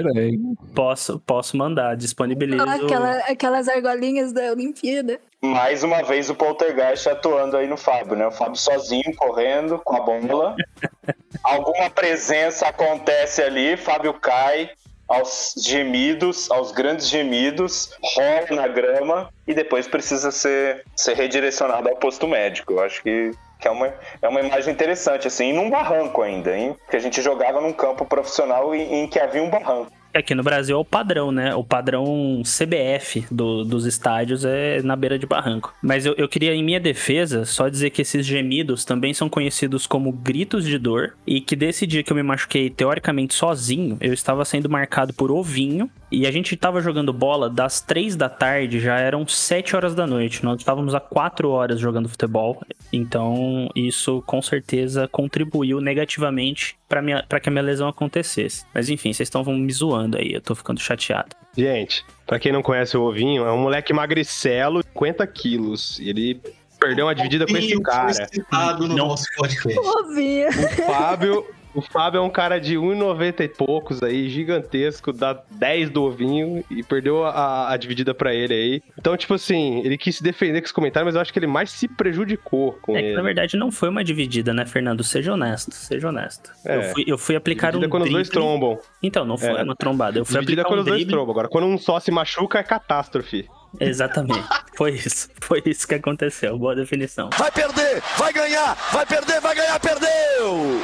[0.73, 2.63] Posso, posso mandar, disponibilizo.
[2.63, 5.19] Aquela, aquelas argolinhas da Olimpíada.
[5.41, 8.25] Mais uma vez o Poltergeist atuando aí no Fábio, né?
[8.25, 10.55] O Fábio sozinho, correndo com a bola.
[11.43, 14.69] Alguma presença acontece ali, Fábio cai
[15.07, 21.95] aos gemidos, aos grandes gemidos, rola na grama e depois precisa ser, ser redirecionado ao
[21.95, 22.73] posto médico.
[22.73, 26.75] Eu acho que, que é, uma, é uma imagem interessante, assim, num barranco ainda, hein?
[26.89, 29.91] Que a gente jogava num campo profissional em, em que havia um barranco.
[30.17, 31.53] Aqui no Brasil é o padrão, né?
[31.53, 35.73] O padrão CBF do- dos estádios é na beira de barranco.
[35.81, 39.85] Mas eu, eu queria, em minha defesa, só dizer que esses gemidos também são conhecidos
[39.85, 41.13] como gritos de dor.
[41.25, 45.31] E que desse dia que eu me machuquei, teoricamente sozinho, eu estava sendo marcado por
[45.31, 45.89] ovinho.
[46.09, 50.07] E a gente estava jogando bola das três da tarde, já eram sete horas da
[50.07, 50.41] noite.
[50.43, 52.61] Nós estávamos há quatro horas jogando futebol.
[52.93, 58.65] Então, isso com certeza contribuiu negativamente para que a minha lesão acontecesse.
[58.73, 61.35] Mas enfim, vocês estão me zoando aí, eu tô ficando chateado.
[61.57, 65.97] Gente, pra quem não conhece o Ovinho, é um moleque magricelo, 50 quilos.
[65.99, 66.39] E ele
[66.79, 68.13] perdeu uma dividida com esse cara.
[68.13, 69.07] Citado no Não.
[69.07, 69.79] nosso podcast.
[69.79, 70.49] Ovinho.
[70.49, 75.89] O Fábio, o Fábio é um cara de 1,90 e poucos aí, gigantesco, dá 10
[75.89, 78.81] do ovinho e perdeu a, a dividida pra ele aí.
[78.97, 81.47] Então, tipo assim, ele quis se defender com esse comentário, mas eu acho que ele
[81.47, 83.15] mais se prejudicou com É que ele.
[83.15, 85.03] na verdade não foi uma dividida, né, Fernando?
[85.03, 86.51] Seja honesto, seja honesto.
[86.65, 86.77] É.
[86.77, 88.23] Eu, fui, eu fui aplicar Dividida um quando os drible.
[88.23, 88.79] dois trombam.
[89.03, 89.63] Então, não foi É.
[89.63, 90.17] uma trombada.
[90.19, 91.13] Eu fui Dividida aplicar quando um os dois drible.
[91.13, 91.31] trombam.
[91.31, 93.47] Agora, quando um só se machuca, é catástrofe.
[93.79, 94.47] Exatamente.
[94.75, 95.29] Foi isso.
[95.41, 96.57] Foi isso que aconteceu.
[96.57, 97.29] Boa definição.
[97.37, 100.81] Vai perder, vai ganhar, vai perder, vai ganhar, perdeu!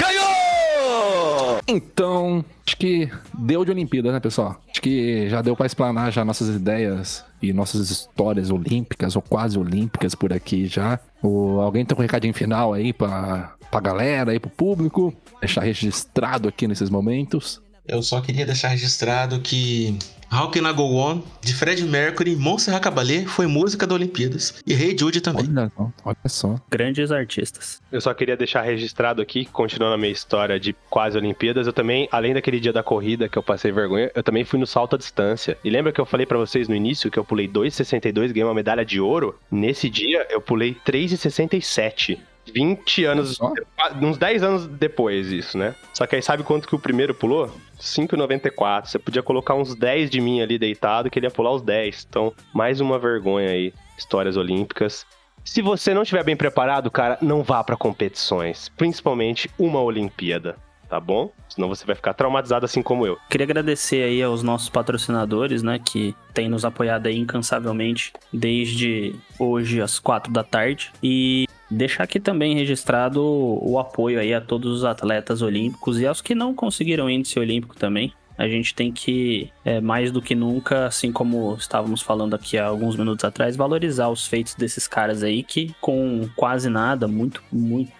[0.00, 1.60] Ganhou!
[1.68, 4.60] Então, acho que deu de Olimpíada, né, pessoal?
[4.70, 9.58] Acho que já deu pra explanar já nossas ideias e nossas histórias olímpicas ou quase
[9.58, 10.98] olímpicas por aqui já.
[11.22, 15.12] O, alguém tem um recadinho final aí pra, pra galera, aí pro público?
[15.40, 17.60] Deixar registrado aqui nesses momentos.
[17.88, 19.96] Eu só queria deixar registrado que
[20.32, 24.54] How Can I Go On, de Fred Mercury, Monserrat Caballé, foi música da Olimpíadas.
[24.66, 25.46] E Hey Jude também.
[25.48, 26.60] Olha só, olha só.
[26.68, 27.80] Grandes artistas.
[27.92, 32.08] Eu só queria deixar registrado aqui, continuando a minha história de quase Olimpíadas, eu também,
[32.10, 34.98] além daquele dia da corrida que eu passei vergonha, eu também fui no salto à
[34.98, 35.56] distância.
[35.62, 38.54] E lembra que eu falei pra vocês no início que eu pulei 2,62 ganhei uma
[38.54, 39.38] medalha de ouro?
[39.50, 42.18] Nesse dia eu pulei 3,67.
[42.52, 43.52] 20 anos, Só?
[44.00, 45.74] uns 10 anos depois isso, né?
[45.92, 47.50] Só que aí sabe quanto que o primeiro pulou?
[47.80, 48.86] 5,94.
[48.86, 52.06] Você podia colocar uns 10 de mim ali deitado que ele ia pular os 10.
[52.08, 53.72] Então, mais uma vergonha aí.
[53.98, 55.06] Histórias olímpicas.
[55.44, 60.56] Se você não estiver bem preparado, cara, não vá pra competições, principalmente uma Olimpíada,
[60.88, 61.30] tá bom?
[61.48, 63.16] Senão você vai ficar traumatizado assim como eu.
[63.30, 69.80] Queria agradecer aí aos nossos patrocinadores, né, que têm nos apoiado aí incansavelmente desde hoje
[69.80, 70.90] às quatro da tarde.
[71.00, 76.20] E deixar aqui também registrado o apoio aí a todos os atletas olímpicos e aos
[76.20, 78.12] que não conseguiram índice olímpico também.
[78.38, 82.66] A gente tem que, é, mais do que nunca, assim como estávamos falando aqui há
[82.66, 87.90] alguns minutos atrás, valorizar os feitos desses caras aí que, com quase nada, muito, muito,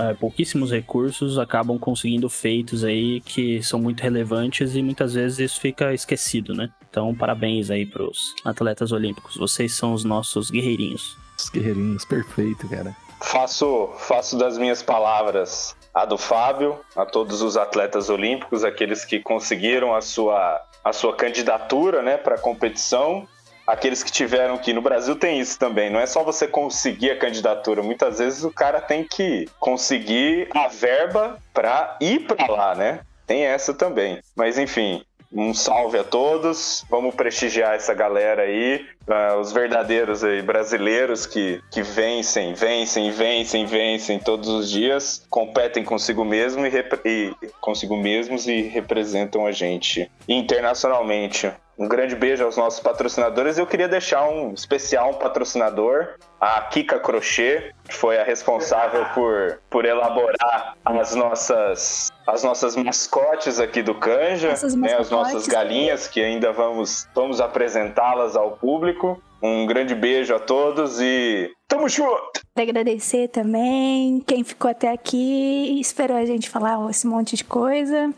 [0.00, 5.60] é, pouquíssimos recursos, acabam conseguindo feitos aí que são muito relevantes e muitas vezes isso
[5.60, 6.70] fica esquecido, né?
[6.90, 9.36] Então, parabéns aí pros atletas olímpicos.
[9.36, 11.16] Vocês são os nossos guerreirinhos.
[11.38, 13.03] Os guerreirinhos, perfeito, cara.
[13.20, 19.20] Faço, faço das minhas palavras a do Fábio, a todos os atletas olímpicos, aqueles que
[19.20, 23.28] conseguiram a sua, a sua candidatura né, para a competição,
[23.64, 24.72] aqueles que tiveram que.
[24.72, 28.50] No Brasil tem isso também, não é só você conseguir a candidatura, muitas vezes o
[28.50, 33.00] cara tem que conseguir a verba para ir para lá, né?
[33.26, 34.20] Tem essa também.
[34.36, 35.04] Mas enfim,
[35.34, 36.84] Um salve a todos.
[36.88, 38.86] Vamos prestigiar essa galera aí.
[39.06, 45.84] Uh, os verdadeiros aí, brasileiros que, que vencem, vencem, vencem, vencem todos os dias, competem
[45.84, 46.70] consigo mesmo e,
[47.04, 51.52] e consigo mesmos e representam a gente internacionalmente.
[51.76, 53.58] Um grande beijo aos nossos patrocinadores.
[53.58, 59.60] Eu queria deixar um especial um patrocinador, a Kika Crochê, que foi a responsável por,
[59.68, 66.22] por elaborar as nossas as nossas mascotes aqui do Canja, né, as nossas galinhas que
[66.22, 69.20] ainda vamos vamos apresentá-las ao público.
[69.42, 72.40] Um grande beijo a todos e tamo junto!
[72.56, 78.10] Agradecer também quem ficou até aqui e esperou a gente falar esse monte de coisa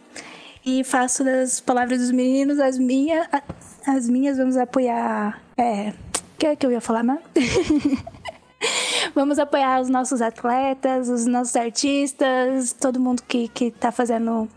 [0.66, 3.26] e faço das palavras dos meninos as minhas.
[3.86, 5.40] As minhas vamos apoiar.
[5.56, 5.90] É.
[5.90, 7.18] O que é que eu ia falar, né?
[9.14, 14.48] vamos apoiar os nossos atletas, os nossos artistas, todo mundo que, que tá fazendo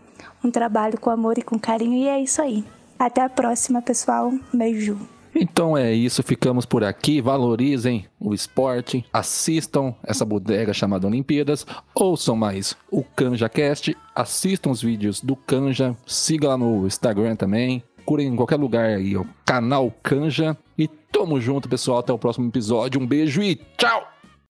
[0.42, 1.94] um trabalho com amor e com carinho.
[1.94, 2.64] E é isso aí.
[2.98, 4.32] Até a próxima, pessoal.
[4.52, 4.98] Beijo.
[5.34, 7.20] Então é isso, ficamos por aqui.
[7.20, 15.20] Valorizem o esporte, assistam essa bodega chamada Olimpíadas, ouçam mais o CanjaCast, assistam os vídeos
[15.20, 20.56] do Canja, siga lá no Instagram também, curem em qualquer lugar aí, o canal Canja.
[20.76, 21.98] E tamo junto, pessoal.
[21.98, 23.00] Até o próximo episódio.
[23.00, 24.19] Um beijo e tchau!